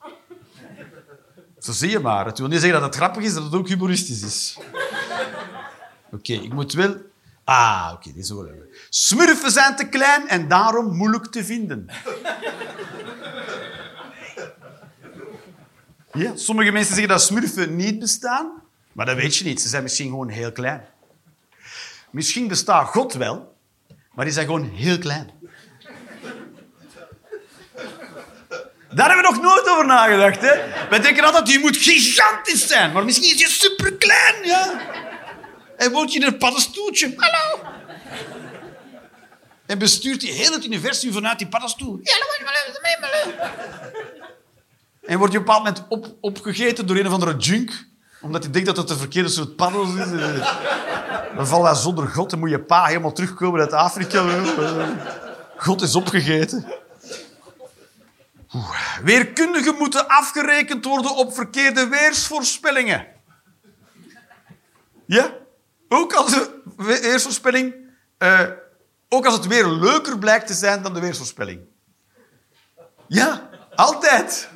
Zo 1.66 1.72
zie 1.72 1.90
je 1.90 1.98
maar. 1.98 2.26
Het 2.26 2.38
wil 2.38 2.48
niet 2.48 2.60
zeggen 2.60 2.80
dat 2.80 2.88
het 2.88 2.96
grappig 2.96 3.22
is, 3.22 3.34
dat 3.34 3.42
het 3.42 3.54
ook 3.54 3.68
humoristisch 3.68 4.22
is. 4.22 4.58
Oké, 6.12 6.32
ik 6.32 6.52
moet 6.52 6.72
wel... 6.72 6.96
Ah, 7.44 7.90
oké, 7.94 8.12
die 8.12 8.22
is 8.22 8.30
wel. 8.30 8.48
Smurfen 8.88 9.50
zijn 9.50 9.76
te 9.76 9.88
klein 9.88 10.28
en 10.28 10.48
daarom 10.48 10.96
moeilijk 10.96 11.26
te 11.26 11.44
vinden. 11.44 11.88
Ja, 16.12 16.36
sommige 16.36 16.70
mensen 16.70 16.94
zeggen 16.94 17.12
dat 17.12 17.22
smurfen 17.22 17.76
niet 17.76 17.98
bestaan, 17.98 18.52
maar 18.92 19.06
dat 19.06 19.16
weet 19.16 19.36
je 19.36 19.44
niet. 19.44 19.60
Ze 19.60 19.68
zijn 19.68 19.82
misschien 19.82 20.08
gewoon 20.08 20.28
heel 20.28 20.52
klein. 20.52 20.84
Misschien 22.10 22.48
bestaat 22.48 22.88
God 22.88 23.12
wel, 23.12 23.56
maar 24.14 24.24
die 24.24 24.34
zijn 24.34 24.46
gewoon 24.46 24.68
heel 24.68 24.98
klein. 24.98 25.30
Daar 28.94 29.08
hebben 29.08 29.24
we 29.24 29.32
nog 29.32 29.42
nooit 29.42 29.68
over 29.68 29.86
nagedacht. 29.86 30.40
Hè? 30.40 30.52
Wij 30.90 31.00
denken 31.00 31.24
altijd, 31.24 31.50
je 31.50 31.58
moet 31.58 31.76
gigantisch 31.76 32.66
zijn, 32.66 32.92
maar 32.92 33.04
misschien 33.04 33.34
is 33.34 33.40
je 33.40 33.48
superklein. 33.48 34.34
Ja? 34.44 34.80
En 35.76 35.90
woont 35.92 36.12
je 36.12 36.20
in 36.20 36.26
een 36.26 36.38
paddenstoeltje. 36.38 37.14
Hallo. 37.16 37.62
En 39.66 39.78
bestuurt 39.78 40.22
je 40.22 40.32
heel 40.32 40.52
het 40.52 40.64
universum 40.64 41.12
vanuit 41.12 41.38
die 41.38 41.48
paddenstoel. 41.48 41.98
Ja, 42.02 42.12
en 45.06 45.18
wordt 45.18 45.32
je 45.32 45.38
op 45.38 45.48
een 45.48 45.54
bepaald 45.54 45.64
moment 45.64 45.84
op, 45.88 46.16
opgegeten 46.20 46.86
door 46.86 46.96
een 46.96 47.06
of 47.06 47.12
andere 47.12 47.36
junk. 47.36 47.86
Omdat 48.20 48.42
hij 48.42 48.52
denkt 48.52 48.66
dat 48.66 48.76
het 48.76 48.88
de 48.88 48.96
verkeerde 48.96 49.28
soort 49.28 49.56
paddels 49.56 49.88
is. 49.94 50.10
Dan 51.36 51.46
vallen 51.46 51.64
wij 51.64 51.74
zonder 51.74 52.08
God 52.08 52.32
en 52.32 52.38
moet 52.38 52.50
je 52.50 52.60
pa 52.60 52.84
helemaal 52.84 53.12
terugkomen 53.12 53.60
uit 53.60 53.72
Afrika. 53.72 54.24
God 55.56 55.82
is 55.82 55.94
opgegeten. 55.94 56.66
Weerkundigen 59.02 59.74
moeten 59.78 60.08
afgerekend 60.08 60.84
worden 60.84 61.14
op 61.16 61.34
verkeerde 61.34 61.88
weersvoorspellingen. 61.88 63.06
Ja? 65.06 65.34
Ook 65.88 66.12
als 66.14 66.30
de 66.30 66.60
we- 66.76 67.00
weersvoorspelling... 67.00 67.74
eh, 68.18 68.40
ook 69.08 69.24
als 69.24 69.34
het 69.34 69.46
weer 69.46 69.66
leuker 69.66 70.18
blijkt 70.18 70.46
te 70.46 70.54
zijn 70.54 70.82
dan 70.82 70.94
de 70.94 71.00
weersvoorspelling. 71.00 71.60
Ja, 73.08 73.48
altijd. 73.74 74.48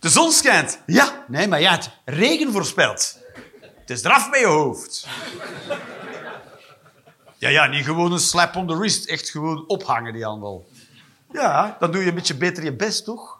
De 0.00 0.08
zon 0.08 0.32
schijnt. 0.32 0.78
Ja. 0.86 1.24
Nee, 1.28 1.48
maar 1.48 1.60
ja, 1.60 1.70
het 1.70 1.90
regen 2.04 2.52
voorspelt. 2.52 3.18
Het 3.60 3.90
is 3.90 4.02
eraf 4.04 4.30
met 4.30 4.40
je 4.40 4.46
hoofd. 4.46 5.06
Ja, 7.36 7.48
ja, 7.48 7.66
niet 7.66 7.84
gewoon 7.84 8.12
een 8.12 8.18
slap 8.18 8.56
on 8.56 8.66
the 8.66 8.78
wrist. 8.78 9.06
Echt 9.08 9.30
gewoon 9.30 9.64
ophangen, 9.66 10.12
die 10.12 10.24
handel. 10.24 10.68
Ja, 11.32 11.76
dan 11.78 11.90
doe 11.90 12.02
je 12.02 12.08
een 12.08 12.14
beetje 12.14 12.36
beter 12.36 12.64
je 12.64 12.72
best, 12.72 13.04
toch? 13.04 13.38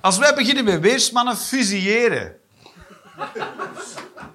Als 0.00 0.18
wij 0.18 0.34
beginnen 0.34 0.64
met 0.64 0.80
weersmannen 0.80 1.36
fusilleren. 1.36 2.40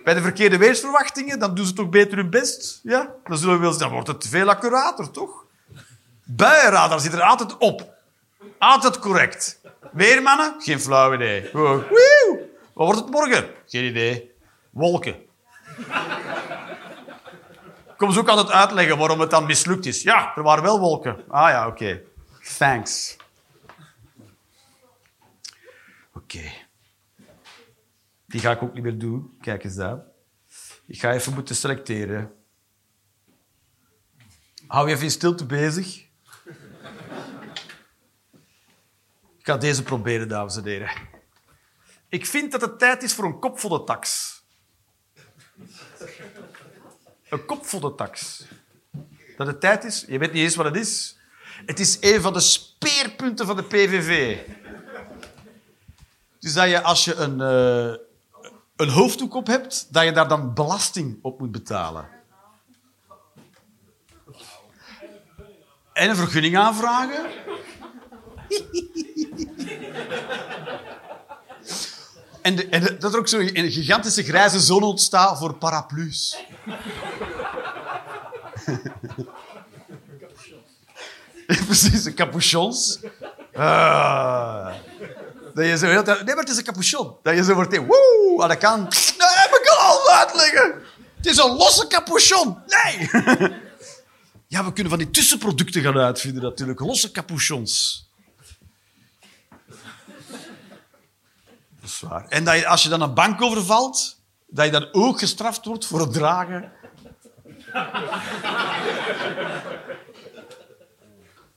Bij 0.03 0.13
de 0.13 0.21
verkeerde 0.21 0.57
weersverwachtingen, 0.57 1.39
dan 1.39 1.55
doen 1.55 1.65
ze 1.65 1.73
toch 1.73 1.89
beter 1.89 2.17
hun 2.17 2.29
best. 2.29 2.79
Ja? 2.83 3.09
Dan, 3.27 3.37
zullen 3.37 3.55
we 3.55 3.61
wel, 3.61 3.77
dan 3.77 3.91
wordt 3.91 4.07
het 4.07 4.27
veel 4.27 4.49
accurater, 4.49 5.11
toch? 5.11 5.45
Buienradar 6.23 6.99
zit 6.99 7.13
er 7.13 7.21
altijd 7.21 7.57
op. 7.57 7.93
Altijd 8.57 8.99
correct. 8.99 9.59
Weermannen? 9.91 10.55
Geen 10.59 10.79
flauw 10.79 11.13
idee. 11.13 11.49
Wat 11.51 11.83
wordt 12.73 12.99
het 12.99 13.09
morgen? 13.09 13.49
Geen 13.67 13.83
idee. 13.83 14.31
Wolken. 14.69 15.15
Kom 18.03 18.11
ze 18.11 18.19
ook 18.19 18.27
altijd 18.27 18.51
uitleggen 18.51 18.97
waarom 18.97 19.19
het 19.19 19.29
dan 19.29 19.45
mislukt 19.45 19.85
is. 19.85 20.01
Ja, 20.01 20.35
er 20.35 20.43
waren 20.43 20.63
wel 20.63 20.79
wolken. 20.79 21.23
Ah 21.29 21.49
ja, 21.49 21.67
oké. 21.67 22.01
Thanks. 22.57 23.17
Oké. 26.13 26.41
Die 28.25 28.39
ga 28.39 28.51
ik 28.51 28.61
ook 28.63 28.73
niet 28.73 28.83
meer 28.83 28.97
doen. 28.97 29.37
Kijk 29.41 29.63
eens 29.63 29.75
daar. 29.75 30.03
Ik 30.87 30.99
ga 30.99 31.13
even 31.13 31.33
moeten 31.33 31.55
selecteren. 31.55 32.33
Hou 34.67 34.87
je 34.87 34.93
even 34.93 35.05
in 35.05 35.11
stilte 35.11 35.45
bezig. 35.45 36.07
Ik 39.37 39.45
ga 39.45 39.57
deze 39.57 39.83
proberen, 39.83 40.27
dames 40.27 40.57
en 40.57 40.65
heren. 40.65 40.91
Ik 42.09 42.25
vind 42.25 42.51
dat 42.51 42.61
het 42.61 42.79
tijd 42.79 43.03
is 43.03 43.13
voor 43.13 43.25
een 43.25 43.39
kopvolle 43.39 43.83
tax. 43.83 44.33
Een 47.33 47.45
kopvolle 47.45 47.95
tax. 47.95 48.43
Dat 49.37 49.47
het 49.47 49.59
tijd 49.59 49.83
is? 49.83 50.05
Je 50.07 50.17
weet 50.17 50.33
niet 50.33 50.43
eens 50.43 50.55
wat 50.55 50.65
het 50.65 50.75
is. 50.75 51.17
Het 51.65 51.79
is 51.79 51.97
een 52.01 52.21
van 52.21 52.33
de 52.33 52.39
speerpunten 52.39 53.45
van 53.45 53.55
de 53.55 53.63
PVV. 53.63 54.37
Dus 56.39 56.53
dat 56.53 56.69
je 56.69 56.81
als 56.81 57.05
je 57.05 57.15
een, 57.15 57.41
eh, 57.41 57.95
een 58.75 58.89
hoofddoek 58.89 59.33
op 59.33 59.47
hebt, 59.47 59.93
dat 59.93 60.03
je 60.03 60.11
daar 60.11 60.27
dan 60.27 60.53
belasting 60.53 61.19
op 61.21 61.39
moet 61.39 61.51
betalen. 61.51 62.07
En 65.93 66.09
een 66.09 66.15
vergunning 66.15 66.57
aanvragen. 66.57 67.25
En, 72.43 72.71
en 72.71 72.97
dat 72.99 73.13
er 73.13 73.19
ook 73.19 73.27
zo'n 73.27 73.49
gigantische 73.53 74.23
grijze 74.23 74.59
zone 74.59 74.85
ontstaat 74.85 75.37
voor 75.37 75.53
paraplu's. 75.53 76.37
Precies, 81.65 82.05
een 82.05 82.15
capuchons. 82.15 82.99
Ah. 83.53 84.73
Dat 85.53 85.65
je 85.65 85.77
zo 85.77 85.85
heel 85.85 86.03
Nee, 86.03 86.23
maar 86.25 86.35
het 86.35 86.49
is 86.49 86.57
een 86.57 86.63
capuchon. 86.63 87.15
Dat 87.23 87.35
je 87.35 87.43
zo 87.43 87.53
wordt... 87.53 87.77
Woe, 87.77 88.43
aan 88.43 88.49
de 88.49 88.57
kant. 88.57 89.13
Nee, 89.17 89.27
heb 89.29 89.51
ik 89.51 89.67
al 89.79 90.11
uitleggen. 90.11 90.81
Het 91.15 91.25
is 91.25 91.37
een 91.37 91.55
losse 91.55 91.87
capuchon. 91.87 92.57
Nee. 92.67 93.09
Ja, 94.47 94.65
we 94.65 94.73
kunnen 94.73 94.89
van 94.89 95.01
die 95.01 95.09
tussenproducten 95.09 95.81
gaan 95.81 95.97
uitvinden 95.97 96.43
natuurlijk. 96.43 96.79
Losse 96.79 97.11
capuchons. 97.11 98.07
Dat 101.79 101.83
is 101.83 101.91
waar. 102.03 102.25
En 102.27 102.43
dat 102.43 102.55
je, 102.59 102.67
als 102.67 102.83
je 102.83 102.89
dan 102.89 103.01
een 103.01 103.13
bank 103.13 103.41
overvalt, 103.41 104.21
dat 104.47 104.65
je 104.65 104.71
dan 104.71 104.87
ook 104.91 105.19
gestraft 105.19 105.65
wordt 105.65 105.85
voor 105.85 105.99
het 105.99 106.13
dragen. 106.13 106.71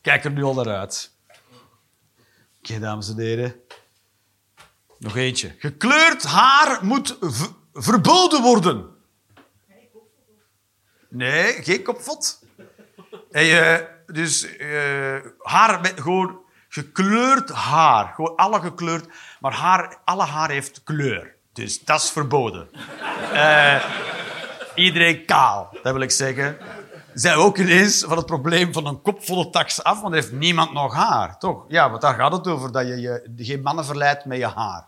Kijk 0.01 0.25
er 0.25 0.31
nu 0.31 0.43
al 0.43 0.55
naar 0.55 0.77
uit. 0.77 1.11
Oké, 2.59 2.79
dames 2.79 3.09
en 3.09 3.19
heren. 3.19 3.55
Nog 4.99 5.17
eentje. 5.17 5.55
Gekleurd 5.59 6.23
haar 6.23 6.85
moet 6.85 7.19
verboden 7.73 8.43
worden. 8.43 8.95
Nee, 11.09 11.63
geen 11.63 11.83
kopvot. 11.83 12.43
En 13.31 13.45
je, 13.45 13.89
dus 14.07 14.57
eh, 14.57 15.17
haar 15.39 15.81
met 15.81 16.01
gewoon 16.01 16.45
gekleurd 16.77 17.51
haar. 17.51 18.13
Gewoon 18.15 18.37
alle 18.37 18.61
gekleurd. 18.61 19.07
Maar 19.41 19.53
haar, 19.53 19.97
alle 20.05 20.25
haar 20.25 20.51
heeft 20.51 20.83
kleur. 20.85 21.35
Dus 21.53 21.85
dat 21.85 22.01
is 22.01 22.11
verboden. 22.11 22.69
Eh, 23.33 23.85
iedereen 24.75 25.25
kaal, 25.25 25.77
dat 25.83 25.93
wil 25.93 26.03
ik 26.03 26.11
zeggen. 26.11 26.59
Zijn 27.15 27.37
ook 27.37 27.59
ineens 27.59 28.05
van 28.07 28.17
het 28.17 28.27
probleem 28.27 28.73
van 28.73 28.87
een 28.87 29.03
kopvolle 29.03 29.51
tax 29.51 29.83
af, 29.83 30.01
want 30.01 30.15
heeft 30.15 30.33
niemand 30.33 30.73
nog 30.73 30.95
haar, 30.95 31.39
toch? 31.39 31.65
Ja, 31.69 31.91
want 31.91 32.03
daar 32.03 32.15
gaat 32.15 32.33
het 32.33 32.47
over, 32.47 32.73
dat 32.73 32.87
je, 32.87 33.01
je 33.01 33.31
geen 33.37 33.63
mannen 33.63 33.85
verleidt 33.85 34.25
met 34.25 34.39
je 34.39 34.47
haar. 34.47 34.87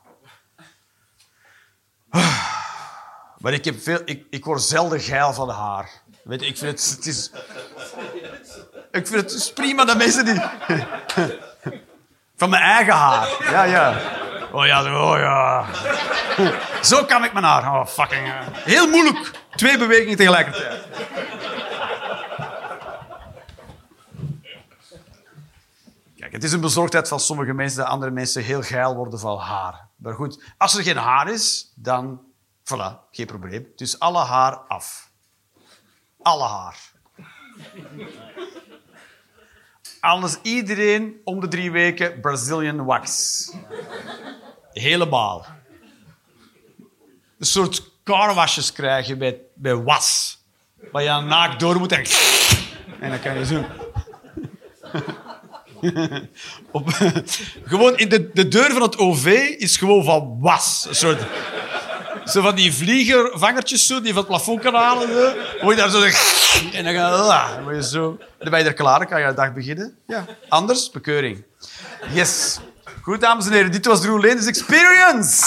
Maar 3.39 3.52
ik, 3.52 3.65
heb 3.65 3.82
veel, 3.82 4.01
ik, 4.05 4.27
ik 4.31 4.44
word 4.44 4.62
zelden 4.62 5.01
geil 5.01 5.32
van 5.32 5.48
haar. 5.51 5.90
Weet 6.24 6.40
je, 6.40 6.47
ik 6.47 6.56
vind 6.56 6.70
het, 6.70 6.90
het 6.97 7.06
is... 7.06 7.31
Ik 8.90 9.06
vind 9.06 9.31
het 9.31 9.52
prima 9.55 9.85
dat 9.85 9.97
mensen 9.97 10.24
die... 10.24 10.43
Van 12.39 12.51
mijn 12.51 12.62
eigen 12.62 12.94
haar. 12.94 13.28
Ja, 13.51 13.62
ja. 13.62 14.01
Oh 14.52 14.66
ja, 14.66 14.82
zo, 14.82 15.02
oh 15.02 15.19
ja. 15.19 15.66
Zo 16.82 17.05
kan 17.05 17.24
ik 17.24 17.32
mijn 17.32 17.44
haar. 17.44 17.62
Oh, 17.81 17.86
fucking... 17.86 18.27
eh. 18.27 18.47
Heel 18.52 18.89
moeilijk. 18.89 19.31
Twee 19.51 19.78
bewegingen 19.78 20.16
tegelijkertijd. 20.16 20.86
Kijk, 26.19 26.32
het 26.32 26.44
is 26.44 26.52
een 26.52 26.60
bezorgdheid 26.60 27.09
van 27.09 27.20
sommige 27.20 27.52
mensen 27.52 27.78
dat 27.78 27.89
andere 27.89 28.10
mensen 28.10 28.43
heel 28.43 28.62
geil 28.62 28.94
worden 28.94 29.19
van 29.19 29.39
haar. 29.39 29.86
Maar 29.97 30.15
goed, 30.15 30.43
als 30.59 30.77
er 30.77 30.82
geen 30.82 30.97
haar 30.97 31.28
is, 31.28 31.73
dan... 31.74 32.20
Voilà, 32.65 33.09
geen 33.10 33.27
probleem. 33.27 33.66
Dus 33.77 33.98
alle 33.98 34.24
haar 34.24 34.56
af. 34.56 35.10
Alle 36.23 36.44
haar. 36.48 36.77
Anders 40.01 40.37
iedereen 40.43 41.20
om 41.25 41.41
de 41.41 41.49
drie 41.49 41.70
weken 41.70 42.20
Brazilian 42.20 42.85
wax. 42.85 43.43
Helemaal. 44.73 45.47
Een 47.39 47.47
soort 47.47 47.91
carwashes 48.05 48.73
krijg 48.73 49.07
je 49.07 49.16
bij, 49.16 49.41
bij 49.55 49.77
was. 49.77 50.39
Waar 50.93 51.03
je 51.03 51.09
dan 51.09 51.27
naakt 51.27 51.61
door 51.61 51.79
moet 51.79 51.93
en... 51.93 52.05
En 53.01 53.11
dan 53.11 53.20
kan 53.20 53.39
je 53.39 53.47
zo... 53.47 53.65
Gewoon 57.65 57.97
in 57.97 58.09
de, 58.09 58.31
de 58.33 58.49
deur 58.49 58.70
van 58.70 58.83
het 58.83 58.99
OV 58.99 59.27
is 59.59 59.77
gewoon 59.77 60.05
van 60.05 60.41
was. 60.41 60.87
Een 60.89 60.95
soort... 60.95 61.20
Zo 62.28 62.42
van 62.42 62.55
die 62.55 62.72
vliegervangertjes 62.72 63.86
zo, 63.86 64.00
die 64.00 64.12
van 64.12 64.22
het 64.22 64.26
plafond 64.26 64.60
kan 64.60 64.74
halen. 64.74 65.09
Je 65.60 65.74
daar 65.76 65.90
zo... 65.90 66.02
En 66.72 66.84
dan, 66.84 66.94
ga, 66.94 67.82
zo, 67.82 68.18
dan 68.38 68.50
ben 68.50 68.59
je 68.59 68.64
er 68.64 68.74
klaar, 68.74 69.06
kan 69.06 69.20
je 69.20 69.26
de 69.26 69.34
dag 69.34 69.52
beginnen. 69.52 69.96
Ja. 70.06 70.24
Anders, 70.48 70.90
bekeuring. 70.90 71.44
Yes. 72.12 72.59
Goed, 73.02 73.20
dames 73.20 73.46
en 73.46 73.52
heren, 73.52 73.72
dit 73.72 73.86
was 73.86 74.00
Drew 74.00 74.24
Lenders 74.24 74.46
Experience. 74.46 75.42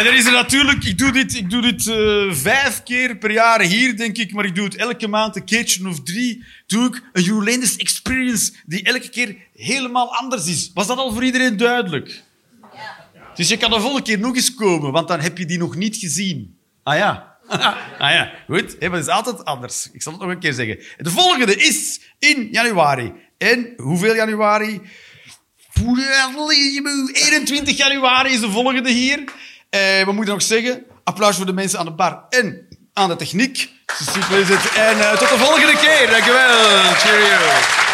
En 0.00 0.06
er 0.06 0.14
is 0.14 0.26
er 0.26 0.32
natuurlijk, 0.32 0.84
ik 0.84 0.98
doe 0.98 1.12
dit, 1.12 1.34
ik 1.34 1.50
doe 1.50 1.62
dit 1.62 1.86
eh, 1.86 2.32
vijf 2.32 2.82
keer 2.82 3.16
per 3.16 3.30
jaar 3.30 3.60
hier, 3.60 3.96
denk 3.96 4.16
ik, 4.16 4.32
maar 4.32 4.44
ik 4.44 4.54
doe 4.54 4.64
het 4.64 4.76
elke 4.76 5.08
maand, 5.08 5.36
een 5.36 5.44
keertje 5.44 5.88
of 5.88 6.02
drie, 6.02 6.44
doe 6.66 6.86
ik 6.86 7.02
een 7.12 7.22
Julendes 7.22 7.76
Experience 7.76 8.52
die 8.66 8.82
elke 8.82 9.08
keer 9.08 9.36
helemaal 9.54 10.14
anders 10.16 10.46
is. 10.46 10.70
Was 10.74 10.86
dat 10.86 10.98
al 10.98 11.12
voor 11.12 11.24
iedereen 11.24 11.56
duidelijk? 11.56 12.22
Dus 13.34 13.48
je 13.48 13.56
kan 13.56 13.70
de 13.70 13.80
volgende 13.80 14.02
keer 14.02 14.18
nog 14.18 14.36
eens 14.36 14.54
komen, 14.54 14.92
want 14.92 15.08
dan 15.08 15.20
heb 15.20 15.38
je 15.38 15.46
die 15.46 15.58
nog 15.58 15.76
niet 15.76 15.96
gezien. 15.96 16.56
Ah 16.82 16.96
ja. 16.96 17.36
ah 17.98 18.10
ja, 18.10 18.32
goed. 18.46 18.80
Maar 18.80 18.90
het 18.90 19.06
is 19.06 19.12
altijd 19.12 19.44
anders. 19.44 19.88
Ik 19.92 20.02
zal 20.02 20.12
het 20.12 20.22
nog 20.22 20.30
een 20.30 20.40
keer 20.40 20.52
zeggen. 20.52 20.78
De 20.96 21.10
volgende 21.10 21.56
is 21.56 22.00
in 22.18 22.48
januari. 22.50 23.12
En 23.38 23.72
hoeveel 23.76 24.14
januari? 24.14 24.80
21 27.12 27.76
januari 27.76 28.32
is 28.32 28.40
de 28.40 28.50
volgende 28.50 28.90
hier. 28.90 29.24
Eh, 29.70 30.04
we 30.04 30.12
moeten 30.12 30.34
nog 30.34 30.42
zeggen? 30.42 30.84
Applaus 31.04 31.36
voor 31.36 31.46
de 31.46 31.52
mensen 31.52 31.78
aan 31.78 31.84
de 31.84 31.90
bar 31.90 32.24
en 32.28 32.68
aan 32.92 33.08
de 33.08 33.16
techniek. 33.16 33.70
Super 34.12 34.38
is 34.38 34.48
het. 34.48 34.72
En 34.74 35.00
eh, 35.00 35.18
tot 35.18 35.28
de 35.28 35.38
volgende 35.38 35.76
keer. 35.76 36.10
Dankjewel. 36.10 36.94
Cheerio. 36.94 37.89